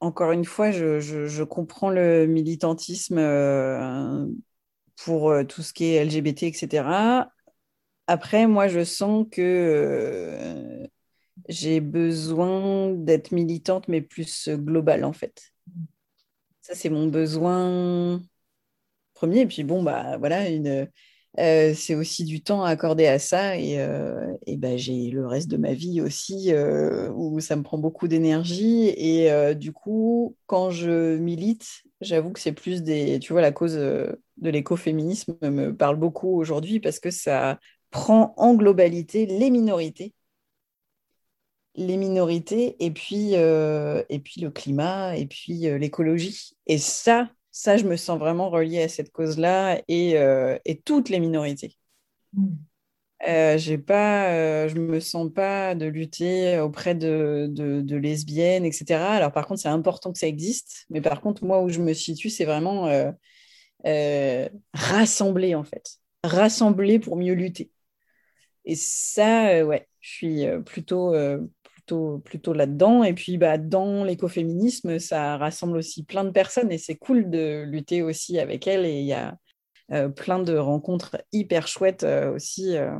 encore 0.00 0.32
une 0.32 0.44
fois, 0.44 0.70
je, 0.70 1.00
je, 1.00 1.42
comprends 1.42 1.90
le 1.90 2.26
militantisme 2.26 3.18
pour 4.96 5.32
tout 5.48 5.62
ce 5.62 5.72
qui 5.72 5.86
est 5.86 6.04
LGBT, 6.04 6.44
etc. 6.44 7.28
Après, 8.06 8.46
moi, 8.46 8.68
je 8.68 8.84
sens 8.84 9.26
que 9.30 10.88
j'ai 11.48 11.80
besoin 11.80 12.90
d'être 12.92 13.32
militante, 13.32 13.88
mais 13.88 14.00
plus 14.02 14.48
globale, 14.48 15.04
en 15.04 15.12
fait. 15.12 15.52
Ça, 16.60 16.74
c'est 16.74 16.90
mon 16.90 17.06
besoin 17.08 18.20
premier. 19.14 19.40
Et 19.42 19.46
puis, 19.46 19.64
bon, 19.64 19.82
bah 19.82 20.18
voilà, 20.18 20.48
une, 20.50 20.88
euh, 21.38 21.74
c'est 21.74 21.94
aussi 21.94 22.24
du 22.24 22.42
temps 22.42 22.64
à 22.64 22.70
accorder 22.70 23.06
à 23.06 23.18
ça. 23.18 23.58
Et, 23.58 23.80
euh, 23.80 24.34
et 24.46 24.56
bah, 24.56 24.76
j'ai 24.76 25.10
le 25.10 25.26
reste 25.26 25.48
de 25.48 25.56
ma 25.56 25.74
vie 25.74 26.00
aussi 26.00 26.52
euh, 26.52 27.10
où 27.14 27.40
ça 27.40 27.56
me 27.56 27.62
prend 27.62 27.78
beaucoup 27.78 28.08
d'énergie. 28.08 28.88
Et 28.96 29.30
du 29.56 29.72
coup, 29.72 30.36
quand 30.46 30.70
je 30.70 31.16
milite, 31.18 31.82
j'avoue 32.00 32.32
que 32.32 32.40
c'est 32.40 32.52
plus 32.52 32.82
des. 32.82 33.18
Tu 33.20 33.32
vois, 33.32 33.42
la 33.42 33.52
cause 33.52 33.74
de 33.74 34.18
l'écoféminisme 34.50 35.36
me 35.42 35.74
parle 35.76 35.96
beaucoup 35.96 36.36
aujourd'hui 36.38 36.80
parce 36.80 37.00
que 37.00 37.10
ça 37.10 37.58
prend 37.90 38.34
en 38.36 38.54
globalité 38.54 39.26
les 39.26 39.50
minorités 39.50 40.14
les 41.78 41.96
minorités 41.96 42.76
et 42.84 42.90
puis, 42.90 43.30
euh, 43.34 44.02
et 44.08 44.18
puis 44.18 44.40
le 44.40 44.50
climat 44.50 45.16
et 45.16 45.26
puis 45.26 45.68
euh, 45.68 45.78
l'écologie. 45.78 46.56
Et 46.66 46.76
ça, 46.76 47.30
ça, 47.52 47.76
je 47.76 47.84
me 47.84 47.96
sens 47.96 48.18
vraiment 48.18 48.50
reliée 48.50 48.82
à 48.82 48.88
cette 48.88 49.12
cause-là 49.12 49.80
et, 49.86 50.18
euh, 50.18 50.58
et, 50.64 50.80
toutes 50.80 51.08
les 51.08 51.20
minorités. 51.20 51.76
Mm. 52.32 52.56
j'ai 53.56 53.78
pas, 53.78 54.66
je 54.66 54.74
me 54.74 54.98
sens 54.98 55.32
pas 55.32 55.76
de 55.76 55.86
lutter 55.86 56.58
auprès 56.58 56.96
de, 56.96 57.46
de, 57.48 57.96
lesbiennes, 57.96 58.64
etc. 58.64 58.96
Alors 58.96 59.32
par 59.32 59.46
contre, 59.46 59.60
c'est 59.60 59.68
important 59.68 60.12
que 60.12 60.18
ça 60.18 60.26
existe, 60.26 60.84
mais 60.90 61.00
par 61.00 61.20
contre, 61.20 61.44
moi 61.44 61.62
où 61.62 61.68
je 61.68 61.80
me 61.80 61.94
situe, 61.94 62.28
c'est 62.28 62.44
vraiment 62.44 62.88
rassembler 64.74 65.54
en 65.54 65.64
fait, 65.64 65.98
rassembler 66.24 66.98
pour 66.98 67.16
mieux 67.16 67.34
lutter. 67.34 67.70
Et 68.64 68.74
ça, 68.74 69.64
ouais, 69.64 69.88
je 70.00 70.10
suis 70.10 70.46
plutôt, 70.66 71.14
plutôt, 72.24 72.52
là-dedans. 72.52 73.04
Et 73.04 73.14
puis, 73.14 73.38
bah, 73.38 73.58
dans 73.58 74.04
l'écoféminisme, 74.04 74.98
ça 74.98 75.36
rassemble 75.36 75.76
aussi 75.76 76.04
plein 76.04 76.24
de 76.24 76.30
personnes 76.30 76.72
et 76.72 76.78
c'est 76.78 76.96
cool 76.96 77.30
de 77.30 77.64
lutter 77.66 78.02
aussi 78.02 78.38
avec 78.38 78.66
elles. 78.66 78.86
Et 78.86 79.00
il 79.00 79.06
y 79.06 79.12
a 79.12 79.36
euh, 79.92 80.08
plein 80.08 80.38
de 80.38 80.56
rencontres 80.56 81.16
hyper 81.32 81.66
chouettes 81.68 82.04
euh, 82.04 82.34
aussi. 82.34 82.76
Euh. 82.76 82.98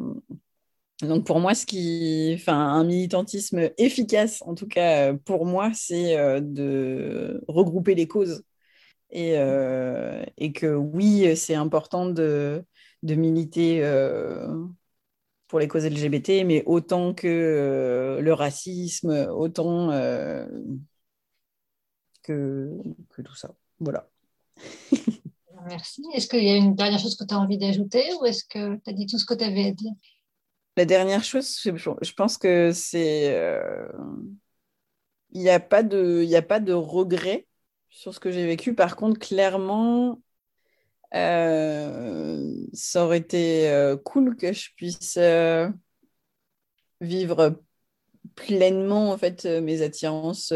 Donc, 1.02 1.26
pour 1.26 1.38
moi, 1.40 1.54
ce 1.54 1.66
qui, 1.66 2.32
enfin, 2.34 2.58
un 2.58 2.84
militantisme 2.84 3.70
efficace, 3.78 4.42
en 4.42 4.54
tout 4.54 4.66
cas 4.66 5.14
pour 5.14 5.46
moi, 5.46 5.70
c'est 5.72 6.16
de 6.40 7.40
regrouper 7.46 7.94
les 7.94 8.08
causes. 8.08 8.42
Et, 9.10 9.34
que 10.54 10.74
oui, 10.74 11.36
c'est 11.36 11.54
important 11.54 12.06
de, 12.06 12.64
de 13.04 13.14
militer 13.14 13.80
pour 15.48 15.58
les 15.58 15.66
causes 15.66 15.86
LGBT, 15.86 16.44
mais 16.44 16.62
autant 16.66 17.14
que 17.14 17.26
euh, 17.26 18.20
le 18.20 18.32
racisme, 18.34 19.28
autant 19.34 19.90
euh, 19.90 20.46
que, 22.22 22.70
que, 23.08 23.22
tout 23.22 23.34
ça. 23.34 23.54
Voilà. 23.80 24.08
Merci. 25.66 26.02
Est-ce 26.14 26.28
qu'il 26.28 26.44
y 26.44 26.50
a 26.50 26.56
une 26.56 26.74
dernière 26.74 26.98
chose 26.98 27.16
que 27.16 27.24
tu 27.24 27.34
as 27.34 27.38
envie 27.38 27.58
d'ajouter 27.58 28.04
ou 28.20 28.26
est-ce 28.26 28.44
que 28.44 28.76
tu 28.76 28.90
as 28.90 28.92
dit 28.92 29.06
tout 29.06 29.18
ce 29.18 29.24
que 29.24 29.34
tu 29.34 29.44
avais 29.44 29.66
à 29.66 29.72
dire? 29.72 29.92
La 30.76 30.84
dernière 30.84 31.24
chose, 31.24 31.58
je 31.64 32.12
pense 32.12 32.38
que 32.38 32.70
c'est... 32.72 33.34
Euh, 33.34 33.88
il 35.32 35.42
n'y 35.42 35.50
a, 35.50 35.60
pas 35.60 35.82
de, 35.82 36.26
a 36.34 36.42
pas 36.42 36.60
de 36.60 36.72
regret 36.72 37.46
sur 37.90 38.14
ce 38.14 38.20
que 38.20 38.30
j'ai 38.30 38.46
vécu. 38.46 38.74
Par 38.74 38.96
contre, 38.96 39.18
clairement, 39.18 40.20
euh, 41.14 42.54
ça 42.72 43.04
aurait 43.04 43.18
été 43.18 43.70
euh, 43.70 43.96
cool 43.96 44.36
que 44.36 44.52
je 44.52 44.70
puisse 44.76 45.16
euh, 45.16 45.68
vivre 47.00 47.62
pleinement 48.34 49.10
en 49.10 49.18
fait 49.18 49.46
mes 49.46 49.82
attirances 49.82 50.52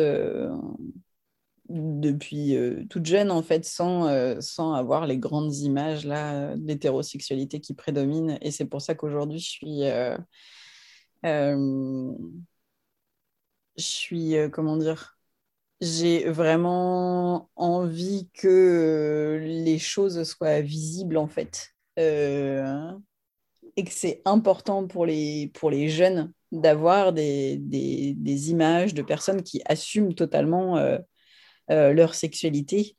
depuis 1.69 2.57
toute 2.91 3.07
jeune 3.07 3.31
en 3.31 3.43
fait 3.43 3.65
sans, 3.65 4.41
sans 4.41 4.75
avoir 4.75 5.07
les 5.07 5.19
grandes 5.19 5.55
images 5.57 6.05
là 6.07 6.55
d'hétérosexualité 6.57 7.61
qui 7.61 7.75
prédominent. 7.75 8.39
Et 8.41 8.51
c'est 8.51 8.67
pour 8.67 8.83
ça 8.83 8.95
qu'aujourd'hui 8.95 9.39
je 9.39 9.51
suis 9.51 9.81
je 11.23 12.17
suis 13.79 14.35
comment 14.53 14.77
dire 14.77 15.19
j'ai 15.83 16.31
vraiment 16.31 17.51
envie 17.57 18.31
que 18.35 18.49
euh, 18.49 19.39
les 19.41 19.81
choses 19.81 20.23
soient 20.23 20.61
visibles 20.61 21.17
en 21.17 21.27
fait. 21.27 21.71
Euh, 21.99 22.93
et 23.77 23.85
que 23.85 23.91
c'est 23.93 24.23
important 24.25 24.87
pour 24.87 25.07
les, 25.07 25.51
pour 25.55 25.71
les 25.71 25.89
jeunes 25.89 26.33
d'avoir 26.53 27.13
des, 27.13 27.57
des, 27.59 28.51
images 28.51 28.95
de 28.95 29.03
personnes 29.03 29.43
qui 29.43 29.61
assument 29.67 30.15
totalement 30.15 30.77
euh, 30.77 30.99
leur 31.69 32.15
sexualité 32.15 32.97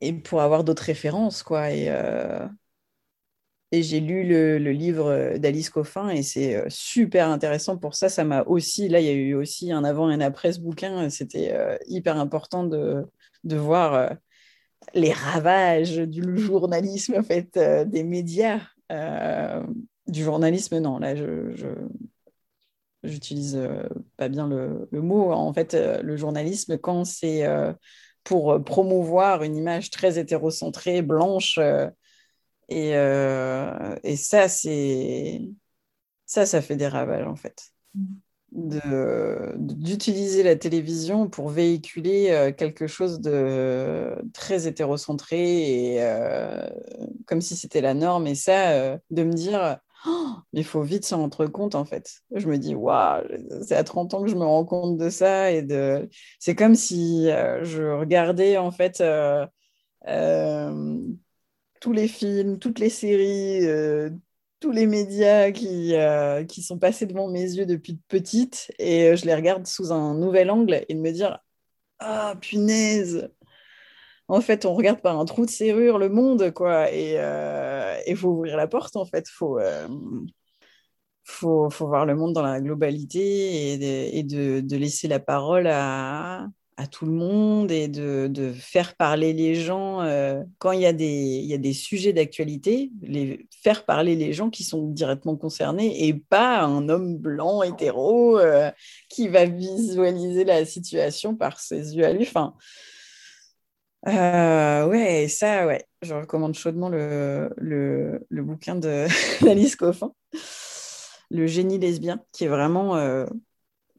et 0.00 0.12
pour 0.14 0.40
avoir 0.40 0.64
d'autres 0.64 0.84
références. 0.84 1.42
Quoi. 1.42 1.68
Et 3.74 3.82
j'ai 3.82 4.00
lu 4.00 4.22
le, 4.24 4.58
livre 4.58 5.38
d'Alice 5.38 5.70
Coffin 5.70 6.10
et 6.10 6.22
c'est 6.22 6.56
euh, 6.56 6.66
super 6.68 7.28
intéressant 7.28 7.78
pour 7.78 7.94
ça. 7.94 8.10
Ça 8.10 8.22
m'a 8.22 8.42
aussi, 8.42 8.86
là, 8.88 9.00
il 9.00 9.06
y 9.06 9.08
a 9.08 9.14
eu 9.14 9.34
aussi 9.34 9.72
un 9.72 9.82
avant 9.82 10.10
et 10.10 10.14
un 10.14 10.20
après 10.20 10.52
ce 10.52 10.60
bouquin. 10.60 11.08
C'était 11.08 11.52
euh, 11.54 11.78
hyper 11.86 12.18
important 12.18 12.64
de, 12.64 13.06
de 13.44 13.56
voir 13.56 13.94
euh, 13.94 14.10
les 14.92 15.12
ravages 15.12 15.96
du 15.96 16.22
journalisme, 16.38 17.14
en 17.18 17.22
fait, 17.22 17.58
des 17.58 18.04
médias. 18.04 18.60
du 20.06 20.22
journalisme, 20.22 20.78
non, 20.78 20.98
là, 20.98 21.16
je, 21.16 21.54
j'utilise 23.02 23.58
pas 24.18 24.28
bien 24.28 24.48
le, 24.48 24.88
mot. 24.92 25.32
En 25.32 25.54
fait, 25.54 25.74
le 25.74 26.16
journalisme, 26.16 26.76
quand 26.76 27.04
c'est 27.04 27.46
pour 28.24 28.62
promouvoir 28.64 29.44
une 29.44 29.56
image 29.56 29.90
très 29.90 30.18
hétérocentrée, 30.18 31.00
blanche, 31.00 31.58
et, 32.68 32.96
euh, 32.96 33.96
et 34.02 34.16
ça, 34.16 34.48
c'est 34.48 35.42
ça, 36.26 36.46
ça 36.46 36.62
fait 36.62 36.76
des 36.76 36.88
ravages 36.88 37.26
en 37.26 37.36
fait. 37.36 37.72
D'utiliser 38.52 40.42
la 40.42 40.56
télévision 40.56 41.28
pour 41.28 41.48
véhiculer 41.48 42.30
euh, 42.30 42.52
quelque 42.52 42.86
chose 42.86 43.20
de 43.20 44.14
très 44.34 44.66
hétérocentré 44.66 45.94
et 45.94 46.02
euh, 46.02 46.68
comme 47.26 47.40
si 47.40 47.56
c'était 47.56 47.80
la 47.80 47.94
norme. 47.94 48.26
Et 48.26 48.34
ça, 48.34 48.98
de 49.10 49.22
me 49.22 49.32
dire, 49.32 49.78
il 50.52 50.64
faut 50.64 50.82
vite 50.82 51.04
s'en 51.06 51.18
rendre 51.18 51.46
compte, 51.46 51.74
en 51.74 51.84
fait. 51.86 52.20
Je 52.34 52.46
me 52.46 52.58
dis, 52.58 52.74
waouh, 52.74 53.22
c'est 53.62 53.76
à 53.76 53.84
30 53.84 54.12
ans 54.14 54.22
que 54.22 54.28
je 54.28 54.34
me 54.36 54.44
rends 54.44 54.64
compte 54.66 54.98
de 54.98 55.08
ça. 55.08 55.50
Et 55.50 55.62
de... 55.62 56.08
C'est 56.38 56.54
comme 56.54 56.74
si 56.74 57.26
je 57.26 57.82
regardais, 57.98 58.58
en 58.58 58.70
fait, 58.70 59.02
tous 61.82 61.92
les 61.92 62.08
films, 62.08 62.58
toutes 62.58 62.78
les 62.78 62.90
séries, 62.90 63.66
tous 64.60 64.70
les 64.70 64.86
médias 64.86 65.50
qui, 65.52 65.94
qui 66.48 66.62
sont 66.62 66.78
passés 66.78 67.06
devant 67.06 67.28
mes 67.28 67.42
yeux 67.42 67.66
depuis 67.66 67.98
petite. 68.08 68.72
Et 68.78 69.16
je 69.16 69.26
les 69.26 69.34
regarde 69.34 69.66
sous 69.66 69.92
un 69.92 70.14
nouvel 70.14 70.50
angle 70.50 70.84
et 70.88 70.94
de 70.94 71.00
me 71.00 71.12
dire, 71.12 71.38
ah, 71.98 72.34
punaise, 72.40 73.30
en 74.28 74.40
fait, 74.40 74.64
on 74.64 74.74
regarde 74.74 75.00
par 75.02 75.18
un 75.20 75.24
trou 75.26 75.44
de 75.46 75.50
serrure 75.50 75.98
le 75.98 76.08
monde, 76.08 76.52
quoi. 76.52 76.90
Et 76.92 77.12
il 77.12 77.16
euh, 77.18 78.16
faut 78.16 78.30
ouvrir 78.30 78.56
la 78.56 78.66
porte, 78.66 78.96
en 78.96 79.04
fait. 79.04 79.26
Il 79.28 79.44
euh, 79.44 79.88
faut, 81.24 81.70
faut, 81.70 81.86
voir 81.86 82.06
le 82.06 82.14
monde 82.16 82.32
dans 82.32 82.42
la 82.42 82.60
globalité 82.60 83.72
et 83.74 84.22
de, 84.22 84.76
laisser 84.76 85.08
la 85.08 85.20
parole 85.20 85.66
à, 85.66 86.46
tout 86.86 87.06
le 87.06 87.12
monde 87.12 87.70
et 87.70 87.88
de, 87.88 88.52
faire 88.54 88.94
parler 88.94 89.32
les 89.32 89.54
gens. 89.54 90.02
Euh, 90.02 90.42
quand 90.58 90.72
il 90.72 90.80
y, 90.80 90.86
a 90.86 90.92
des, 90.92 91.06
il 91.06 91.46
y 91.46 91.54
a 91.54 91.58
des 91.58 91.72
sujets 91.72 92.12
d'actualité, 92.12 92.90
les, 93.02 93.46
faire 93.62 93.84
parler 93.84 94.16
les 94.16 94.32
gens 94.32 94.50
qui 94.50 94.64
sont 94.64 94.88
directement 94.88 95.36
concernés 95.36 96.06
et 96.06 96.14
pas 96.14 96.60
un 96.60 96.88
homme 96.88 97.16
blanc 97.16 97.62
hétéro 97.62 98.38
qui 99.08 99.28
va 99.28 99.44
visualiser 99.44 100.44
la 100.44 100.64
situation 100.64 101.36
par 101.36 101.60
ses 101.60 101.96
yeux 101.96 102.04
à 102.04 102.12
lui. 102.12 102.22
Enfin, 102.22 102.54
euh, 104.08 104.86
ouais, 104.86 105.28
ça, 105.28 105.66
ouais. 105.66 105.84
Je 106.02 106.14
recommande 106.14 106.54
chaudement 106.54 106.88
le, 106.88 107.50
le, 107.56 108.26
le 108.28 108.42
bouquin 108.42 108.74
d'Alice 109.40 109.76
Coffin, 109.76 110.12
Le 111.30 111.46
génie 111.46 111.78
lesbien, 111.78 112.20
qui 112.32 112.44
est 112.44 112.48
vraiment 112.48 112.96
euh, 112.96 113.26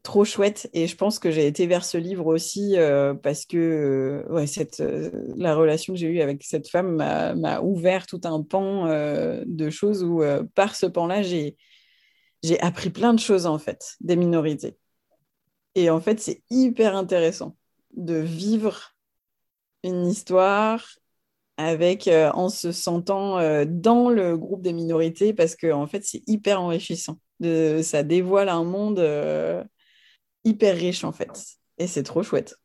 trop 0.04 0.24
chouette. 0.24 0.70
Et 0.72 0.86
je 0.86 0.94
pense 0.96 1.18
que 1.18 1.32
j'ai 1.32 1.48
été 1.48 1.66
vers 1.66 1.84
ce 1.84 1.98
livre 1.98 2.26
aussi 2.26 2.76
euh, 2.76 3.14
parce 3.14 3.44
que 3.46 4.24
ouais, 4.30 4.46
cette, 4.46 4.80
la 5.36 5.56
relation 5.56 5.94
que 5.94 5.98
j'ai 5.98 6.06
eue 6.06 6.20
avec 6.20 6.44
cette 6.44 6.68
femme 6.68 6.94
m'a 6.94 7.60
ouvert 7.60 8.06
tout 8.06 8.20
un 8.22 8.42
pan 8.42 8.86
de 8.86 9.70
choses 9.70 10.04
où, 10.04 10.22
par 10.54 10.76
ce 10.76 10.86
pan-là, 10.86 11.22
j'ai 11.22 11.56
appris 12.60 12.90
plein 12.90 13.14
de 13.14 13.20
choses, 13.20 13.46
en 13.46 13.58
fait, 13.58 13.96
des 14.00 14.14
minorités. 14.14 14.76
Et 15.74 15.90
en 15.90 16.00
fait, 16.00 16.20
c'est 16.20 16.42
hyper 16.50 16.94
intéressant 16.94 17.56
de 17.96 18.14
vivre 18.14 18.94
une 19.82 20.06
histoire 20.06 20.84
avec 21.56 22.08
euh, 22.08 22.30
en 22.32 22.48
se 22.48 22.72
sentant 22.72 23.38
euh, 23.38 23.64
dans 23.66 24.10
le 24.10 24.36
groupe 24.36 24.62
des 24.62 24.72
minorités 24.72 25.32
parce 25.32 25.54
que 25.54 25.70
en 25.70 25.86
fait 25.86 26.04
c'est 26.04 26.22
hyper 26.26 26.60
enrichissant. 26.60 27.18
Ça 27.82 28.02
dévoile 28.02 28.48
un 28.48 28.64
monde 28.64 28.98
euh, 28.98 29.62
hyper 30.44 30.76
riche 30.76 31.04
en 31.04 31.12
fait 31.12 31.58
et 31.78 31.86
c'est 31.86 32.02
trop 32.02 32.22
chouette. 32.22 32.56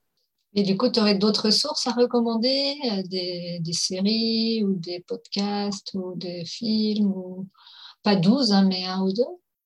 Et 0.55 0.63
du 0.63 0.77
coup, 0.77 0.89
tu 0.89 0.99
aurais 0.99 1.15
d'autres 1.15 1.51
sources 1.51 1.86
à 1.86 1.91
recommander, 1.91 2.75
des, 3.05 3.59
des, 3.61 3.73
séries 3.73 4.63
ou 4.63 4.73
des 4.73 5.01
podcasts 5.01 5.93
ou 5.93 6.15
des 6.15 6.43
films 6.43 7.11
ou 7.11 7.47
pas 8.01 8.15
12 8.15 8.51
hein, 8.51 8.67
mais 8.67 8.84
un 8.86 9.03
ou 9.03 9.13
deux 9.13 9.21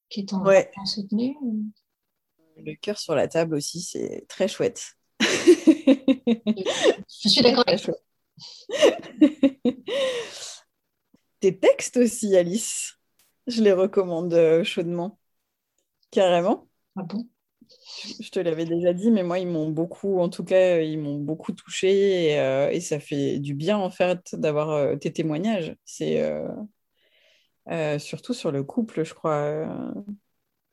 qui 0.09 0.25
t'ont 0.25 0.43
ouais. 0.43 0.69
soutenu 0.85 1.37
Le 2.57 2.75
cœur 2.75 2.99
sur 2.99 3.15
la 3.15 3.29
table 3.29 3.55
aussi, 3.55 3.81
c'est 3.81 4.25
très 4.27 4.49
chouette. 4.49 4.97
Je 5.21 7.29
suis 7.29 7.41
d'accord 7.41 7.63
avec 7.65 7.81
toi. 7.81 7.95
Tes 11.39 11.59
textes 11.59 11.97
aussi, 11.97 12.35
Alice, 12.35 12.97
je 13.47 13.61
les 13.61 13.73
recommande 13.73 14.33
euh, 14.33 14.63
chaudement. 14.63 15.19
Carrément. 16.11 16.67
Ah 16.95 17.03
bon? 17.03 17.27
Je 18.19 18.29
te 18.29 18.39
l'avais 18.39 18.65
déjà 18.65 18.93
dit, 18.93 19.11
mais 19.11 19.23
moi, 19.23 19.39
ils 19.39 19.47
m'ont 19.47 19.69
beaucoup, 19.69 20.19
en 20.19 20.29
tout 20.29 20.43
cas, 20.43 20.79
ils 20.79 20.97
m'ont 20.97 21.19
beaucoup 21.19 21.51
touché 21.51 22.31
et, 22.31 22.39
euh, 22.39 22.79
ça 22.79 22.99
fait 22.99 23.39
du 23.39 23.53
bien, 23.53 23.77
en 23.77 23.89
fait, 23.89 24.35
d'avoir 24.35 24.71
euh, 24.71 24.95
tes 24.95 25.11
témoignages. 25.11 25.75
C'est 25.85 26.21
surtout 27.99 28.33
sur 28.33 28.51
le 28.51 28.63
couple, 28.63 29.03
je 29.03 29.13
crois. 29.13 29.65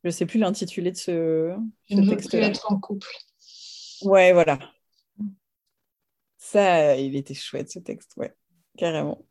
je 0.03 0.09
ne 0.09 0.11
sais 0.11 0.26
plus 0.26 0.38
l'intitulé 0.38 0.90
de 0.92 0.96
ce, 0.96 1.57
ce 1.88 2.09
texte. 2.09 2.34
être 2.34 2.72
en 2.72 2.78
couple. 2.78 3.09
Ouais, 4.03 4.32
voilà. 4.32 4.59
Ça, 6.38 6.96
il 6.96 7.16
était 7.16 7.34
chouette 7.34 7.70
ce 7.70 7.78
texte, 7.78 8.16
ouais, 8.16 8.34
carrément. 8.76 9.24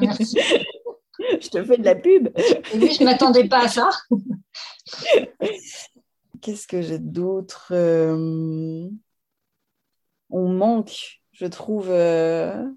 Merci. 0.00 0.38
je 1.40 1.48
te 1.48 1.64
fais 1.64 1.76
de 1.76 1.84
la 1.84 1.94
pub. 1.94 2.28
oui, 2.74 2.92
je 2.92 3.00
ne 3.00 3.04
m'attendais 3.04 3.48
pas 3.48 3.64
à 3.64 3.68
ça. 3.68 3.90
Qu'est-ce 6.42 6.66
que 6.66 6.82
j'ai 6.82 6.98
d'autre 6.98 7.68
euh, 7.72 8.88
On 10.28 10.48
manque, 10.48 11.20
je 11.30 11.46
trouve, 11.46 11.88
euh, 11.88 12.68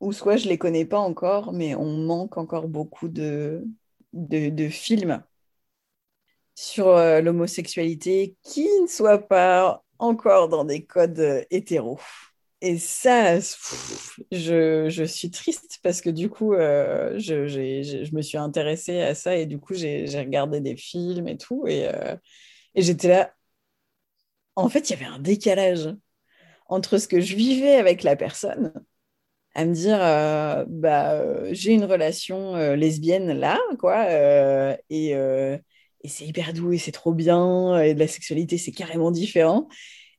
ou 0.00 0.12
soit 0.12 0.36
je 0.38 0.46
ne 0.46 0.50
les 0.50 0.58
connais 0.58 0.86
pas 0.86 0.98
encore, 0.98 1.52
mais 1.52 1.74
on 1.74 1.98
manque 1.98 2.38
encore 2.38 2.68
beaucoup 2.68 3.08
de, 3.08 3.66
films 4.70 5.22
sur 6.54 6.88
euh, 6.88 7.20
l'homosexualité 7.20 8.36
qui 8.42 8.66
ne 8.80 8.86
soit 8.86 9.18
pas 9.18 9.84
encore 9.98 10.48
dans 10.48 10.64
des 10.64 10.86
codes 10.86 11.46
hétéros. 11.50 12.00
Et 12.64 12.78
ça, 12.78 13.40
je, 14.30 14.86
je, 14.88 15.02
suis 15.04 15.32
triste 15.32 15.80
parce 15.82 16.00
que 16.00 16.10
du 16.10 16.30
coup, 16.30 16.54
euh, 16.54 17.18
je, 17.18 17.48
je, 17.48 18.14
me 18.14 18.22
suis 18.22 18.38
intéressée 18.38 19.00
à 19.00 19.16
ça 19.16 19.36
et 19.36 19.46
du 19.46 19.58
coup, 19.58 19.74
j'ai 19.74 20.06
regardé 20.16 20.60
des 20.60 20.76
films 20.76 21.26
et 21.26 21.36
tout. 21.36 21.66
Et, 21.66 21.88
et 22.76 22.82
j'étais 22.82 23.08
là. 23.08 23.34
En 24.54 24.68
fait, 24.68 24.90
il 24.90 24.92
y 24.92 24.96
avait 24.96 25.06
un 25.06 25.18
décalage 25.18 25.88
entre 26.68 26.98
ce 26.98 27.08
que 27.08 27.20
je 27.20 27.36
vivais 27.36 27.74
avec 27.74 28.04
la 28.04 28.16
personne, 28.16 28.72
à 29.54 29.64
me 29.64 29.74
dire, 29.74 29.98
bah, 30.68 31.52
j'ai 31.52 31.72
une 31.72 31.84
relation 31.84 32.56
lesbienne 32.74 33.32
là, 33.32 33.58
quoi, 33.78 34.06
et 34.90 35.14
et 36.04 36.08
c'est 36.08 36.26
hyper 36.26 36.52
doux 36.52 36.72
et 36.72 36.78
c'est 36.78 36.92
trop 36.92 37.12
bien, 37.12 37.80
et 37.80 37.94
de 37.94 37.98
la 38.00 38.08
sexualité, 38.08 38.58
c'est 38.58 38.72
carrément 38.72 39.10
différent. 39.10 39.68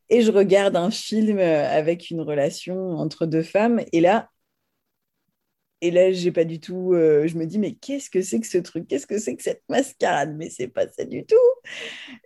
Et 0.09 0.21
je 0.21 0.31
regarde 0.31 0.75
un 0.75 0.91
film 0.91 1.39
avec 1.39 2.09
une 2.09 2.21
relation 2.21 2.97
entre 2.97 3.25
deux 3.25 3.43
femmes, 3.43 3.81
et 3.91 4.01
là, 4.01 4.29
et 5.83 5.91
là, 5.91 6.13
j'ai 6.13 6.31
pas 6.31 6.45
du 6.45 6.61
tout. 6.61 6.93
Euh, 6.93 7.27
je 7.27 7.37
me 7.37 7.45
dis, 7.45 7.59
mais 7.59 7.73
qu'est-ce 7.73 8.09
que 8.09 8.21
c'est 8.21 8.39
que 8.39 8.47
ce 8.47 8.57
truc? 8.57 8.87
Qu'est-ce 8.87 9.05
que 9.05 9.17
c'est 9.19 9.35
que 9.35 9.43
cette 9.43 9.63
mascarade? 9.67 10.33
Mais 10.37 10.49
c'est 10.49 10.69
pas 10.69 10.87
ça 10.87 11.03
du 11.03 11.25
tout. 11.25 11.35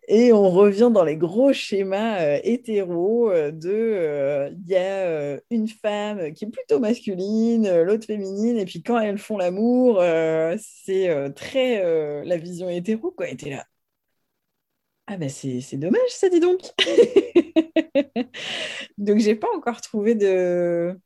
Et 0.08 0.32
on 0.32 0.50
revient 0.52 0.92
dans 0.94 1.04
les 1.04 1.18
gros 1.18 1.54
schémas 1.54 2.22
euh, 2.22 2.40
hétéros 2.44 3.32
euh, 3.32 3.52
de 3.52 4.52
il 4.52 4.70
y 4.70 4.76
a 4.76 5.40
une 5.50 5.68
femme 5.68 6.34
qui 6.34 6.46
est 6.46 6.50
plutôt 6.50 6.80
masculine, 6.80 7.82
l'autre 7.82 8.06
féminine, 8.06 8.58
et 8.58 8.66
puis 8.66 8.84
quand 8.84 9.00
elles 9.00 9.18
font 9.18 9.38
l'amour, 9.38 10.02
c'est 10.60 11.34
très 11.36 12.24
la 12.24 12.38
vision 12.38 12.70
hétéro, 12.70 13.12
quoi. 13.12 13.28
là. 13.46 13.66
Ah 15.08 15.18
ben 15.18 15.30
c'est 15.30 15.78
dommage, 15.78 16.10
ça 16.10 16.30
dit 16.30 16.40
donc. 16.40 16.62
donc 18.98 19.20
j'ai 19.20 19.36
pas 19.36 19.48
encore 19.56 19.82
trouvé 19.82 20.16
de 20.16 20.98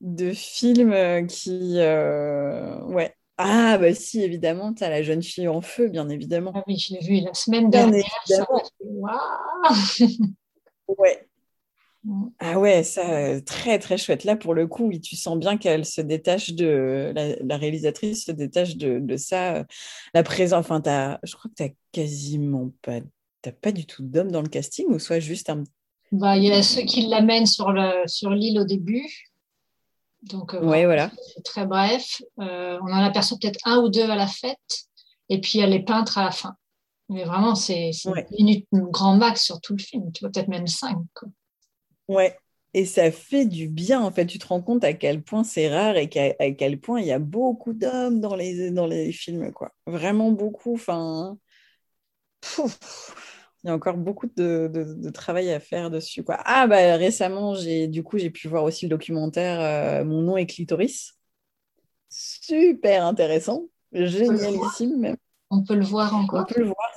de 0.00 0.32
films 0.32 1.26
qui. 1.26 1.78
Euh, 1.78 2.80
ouais. 2.84 3.14
Ah, 3.36 3.78
bah 3.78 3.94
si, 3.94 4.22
évidemment, 4.22 4.74
tu 4.74 4.82
as 4.82 4.90
La 4.90 5.02
jeune 5.02 5.22
fille 5.22 5.48
en 5.48 5.60
feu, 5.60 5.88
bien 5.88 6.08
évidemment. 6.08 6.52
Ah 6.54 6.64
oui, 6.66 6.76
je 6.76 6.94
l'ai 6.94 7.00
vu 7.00 7.24
la 7.24 7.34
semaine 7.34 7.70
dernière. 7.70 8.04
ouais. 10.88 11.24
Ah 12.38 12.58
ouais, 12.58 12.84
ça, 12.84 13.40
très 13.42 13.78
très 13.78 13.98
chouette. 13.98 14.24
Là, 14.24 14.36
pour 14.36 14.54
le 14.54 14.66
coup, 14.66 14.86
oui, 14.86 15.00
tu 15.00 15.14
sens 15.16 15.36
bien 15.36 15.58
qu'elle 15.58 15.84
se 15.84 16.00
détache 16.00 16.52
de. 16.52 17.12
La, 17.14 17.56
réalisatrice 17.56 18.24
se 18.24 18.32
détache 18.32 18.76
de, 18.76 18.98
de 18.98 19.16
ça. 19.16 19.64
La 20.14 20.22
présence. 20.22 20.60
Enfin, 20.60 20.80
as, 20.86 21.18
je 21.24 21.34
crois 21.34 21.50
que 21.50 21.56
tu 21.56 21.64
n'as 21.64 21.74
quasiment 21.92 22.70
pas. 22.82 23.00
Tu 23.42 23.52
pas 23.52 23.72
du 23.72 23.86
tout 23.86 24.02
d'hommes 24.02 24.32
dans 24.32 24.42
le 24.42 24.48
casting 24.48 24.86
ou 24.88 24.98
soit 24.98 25.20
juste 25.20 25.50
un. 25.50 25.64
Bah, 26.10 26.36
il 26.36 26.44
y 26.44 26.52
a 26.52 26.62
ceux 26.62 26.82
qui 26.82 27.06
l'amènent 27.06 27.46
sur 27.46 27.72
l'île 27.72 28.02
sur 28.06 28.30
au 28.30 28.64
début. 28.64 29.06
Donc, 30.22 30.54
euh, 30.54 30.60
voilà. 30.60 31.10
c'est 31.34 31.44
très 31.44 31.66
bref. 31.66 32.22
Euh, 32.40 32.78
on 32.82 32.92
en 32.92 33.04
aperçoit 33.04 33.38
peut-être 33.40 33.60
un 33.64 33.78
ou 33.78 33.88
deux 33.88 34.08
à 34.08 34.16
la 34.16 34.26
fête, 34.26 34.58
et 35.28 35.40
puis 35.40 35.52
il 35.54 35.60
y 35.60 35.64
a 35.64 35.68
les 35.68 35.82
peintres 35.82 36.18
à 36.18 36.24
la 36.24 36.30
fin. 36.30 36.56
Mais 37.08 37.24
vraiment, 37.24 37.54
c'est 37.54 37.90
une 38.04 38.26
minute 38.38 38.66
grand 38.72 39.16
max 39.16 39.44
sur 39.44 39.60
tout 39.60 39.74
le 39.76 39.82
film. 39.82 40.10
Tu 40.12 40.20
vois, 40.20 40.30
peut-être 40.30 40.48
même 40.48 40.66
cinq. 40.66 40.98
Quoi. 41.14 41.28
Ouais. 42.08 42.36
Et 42.74 42.84
ça 42.84 43.10
fait 43.10 43.46
du 43.46 43.66
bien, 43.66 44.02
en 44.02 44.10
fait. 44.10 44.26
Tu 44.26 44.38
te 44.38 44.46
rends 44.46 44.60
compte 44.60 44.84
à 44.84 44.92
quel 44.92 45.22
point 45.22 45.42
c'est 45.42 45.70
rare 45.70 45.96
et 45.96 46.10
à 46.38 46.50
quel 46.50 46.78
point 46.78 47.00
il 47.00 47.06
y 47.06 47.12
a 47.12 47.18
beaucoup 47.18 47.72
d'hommes 47.72 48.20
dans 48.20 48.34
les, 48.34 48.70
dans 48.70 48.86
les 48.86 49.10
films, 49.12 49.52
quoi. 49.52 49.72
Vraiment 49.86 50.30
beaucoup. 50.32 50.74
Enfin, 50.74 51.38
il 52.58 53.66
y 53.66 53.68
a 53.68 53.74
encore 53.74 53.96
beaucoup 53.96 54.28
de, 54.36 55.10
travail 55.10 55.50
à 55.52 55.60
faire 55.60 55.90
dessus. 55.90 56.22
Quoi. 56.22 56.38
Ah, 56.44 56.66
bah, 56.66 56.96
récemment, 56.96 57.54
j'ai, 57.54 57.88
du 57.88 58.02
coup, 58.02 58.18
j'ai 58.18 58.30
pu 58.30 58.48
voir 58.48 58.64
aussi 58.64 58.86
le 58.86 58.90
documentaire 58.90 59.60
euh, 59.60 60.04
Mon 60.04 60.22
nom 60.22 60.36
est 60.36 60.46
Clitoris. 60.46 61.18
Super 62.08 63.04
intéressant. 63.04 63.64
génialissime 63.92 64.98
même. 64.98 65.16
On 65.50 65.62
peut 65.62 65.74
le 65.74 65.84
voir 65.84 66.14
encore. 66.14 66.40
On 66.40 66.52
peut 66.52 66.60
le 66.60 66.66
voir. 66.66 66.94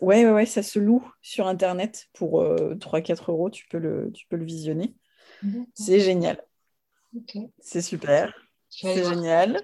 Ouais, 0.00 0.24
ouais, 0.24 0.32
ouais, 0.32 0.46
ça 0.46 0.62
se 0.62 0.78
loue 0.78 1.06
sur 1.20 1.46
Internet 1.46 2.06
pour 2.14 2.42
3-4 2.42 3.30
euros. 3.30 3.50
Tu 3.50 3.66
peux 3.68 3.78
le, 3.78 4.10
tu 4.12 4.26
peux 4.28 4.36
le 4.36 4.44
visionner. 4.44 4.94
C'est 5.74 6.00
génial. 6.00 6.42
C'est 7.60 7.82
super. 7.82 8.34
C'est 8.68 9.04
génial. 9.04 9.60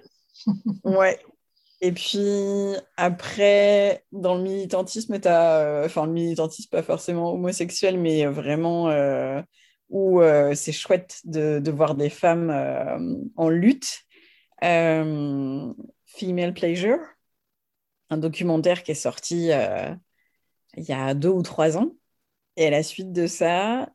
ouais. 0.84 1.18
Et 1.84 1.90
puis 1.92 2.76
après, 2.96 4.04
dans 4.12 4.36
le 4.36 4.42
militantisme, 4.42 5.18
tu 5.20 5.26
euh, 5.26 5.84
enfin 5.84 6.06
le 6.06 6.12
militantisme 6.12 6.70
pas 6.70 6.84
forcément 6.84 7.32
homosexuel, 7.34 7.98
mais 7.98 8.24
vraiment 8.26 8.88
euh, 8.88 9.42
où 9.88 10.20
euh, 10.20 10.54
c'est 10.54 10.70
chouette 10.70 11.20
de, 11.24 11.70
voir 11.72 11.96
des 11.96 12.08
femmes 12.08 12.52
en 13.36 13.48
lutte. 13.48 14.02
Female 14.60 16.54
Pleasure, 16.54 17.00
un 18.10 18.18
documentaire 18.18 18.84
qui 18.84 18.92
est 18.92 18.94
sorti 18.94 19.50
il 20.76 20.84
y 20.84 20.92
a 20.92 21.14
deux 21.14 21.30
ou 21.30 21.42
trois 21.42 21.76
ans. 21.76 21.90
Et 22.56 22.66
à 22.66 22.70
la 22.70 22.84
suite 22.84 23.12
de 23.12 23.26
ça, 23.26 23.88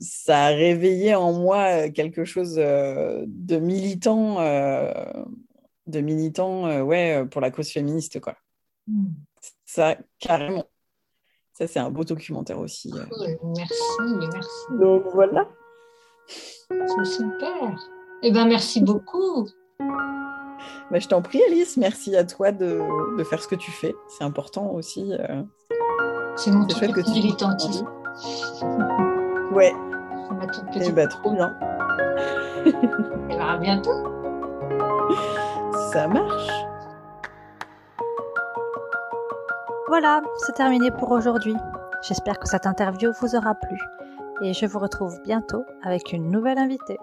ça 0.00 0.46
a 0.46 0.48
réveillé 0.48 1.14
en 1.14 1.32
moi 1.32 1.90
quelque 1.90 2.24
chose 2.24 2.56
de 2.56 3.56
militant 3.56 4.40
de 5.90 6.00
militants 6.00 6.66
euh, 6.66 6.82
ouais, 6.82 7.16
euh, 7.16 7.24
pour 7.24 7.40
la 7.40 7.50
cause 7.50 7.70
féministe. 7.70 8.20
Quoi. 8.20 8.36
Hmm. 8.86 9.08
Ça, 9.64 9.96
carrément. 10.18 10.64
Ça, 11.52 11.66
c'est 11.66 11.78
un 11.78 11.90
beau 11.90 12.04
documentaire 12.04 12.58
aussi. 12.58 12.92
Euh. 12.94 13.36
Merci, 13.56 14.28
merci. 14.32 14.66
Donc 14.78 15.04
voilà. 15.12 15.48
C'est 16.68 17.04
super. 17.04 17.76
Eh 18.22 18.30
bien, 18.30 18.46
merci 18.46 18.80
beaucoup. 18.80 19.48
Bah, 20.90 20.98
je 20.98 21.08
t'en 21.08 21.22
prie, 21.22 21.42
Alice. 21.48 21.76
Merci 21.76 22.16
à 22.16 22.24
toi 22.24 22.52
de, 22.52 22.80
de 23.16 23.24
faire 23.24 23.42
ce 23.42 23.48
que 23.48 23.54
tu 23.54 23.70
fais. 23.70 23.94
C'est 24.08 24.24
important 24.24 24.70
aussi. 24.72 25.12
C'est 26.36 26.50
mon 26.50 26.66
truc 26.66 26.94
de 26.94 27.10
militantisme. 27.10 27.86
Ouais. 29.52 29.74
Et 30.74 30.80
eh 30.86 30.92
bah, 30.92 31.06
trop 31.06 31.32
bien. 31.32 31.56
Et 32.64 32.70
eh 33.30 33.36
ben, 33.36 33.40
à 33.40 33.58
bientôt. 33.58 33.90
Ça 35.92 36.06
marche. 36.06 36.50
Voilà, 39.88 40.22
c'est 40.38 40.54
terminé 40.54 40.92
pour 40.92 41.10
aujourd'hui. 41.10 41.56
J'espère 42.02 42.38
que 42.38 42.46
cette 42.48 42.64
interview 42.64 43.10
vous 43.20 43.34
aura 43.34 43.56
plu 43.56 43.76
et 44.40 44.52
je 44.52 44.66
vous 44.66 44.78
retrouve 44.78 45.20
bientôt 45.22 45.64
avec 45.82 46.12
une 46.12 46.30
nouvelle 46.30 46.58
invitée. 46.58 46.98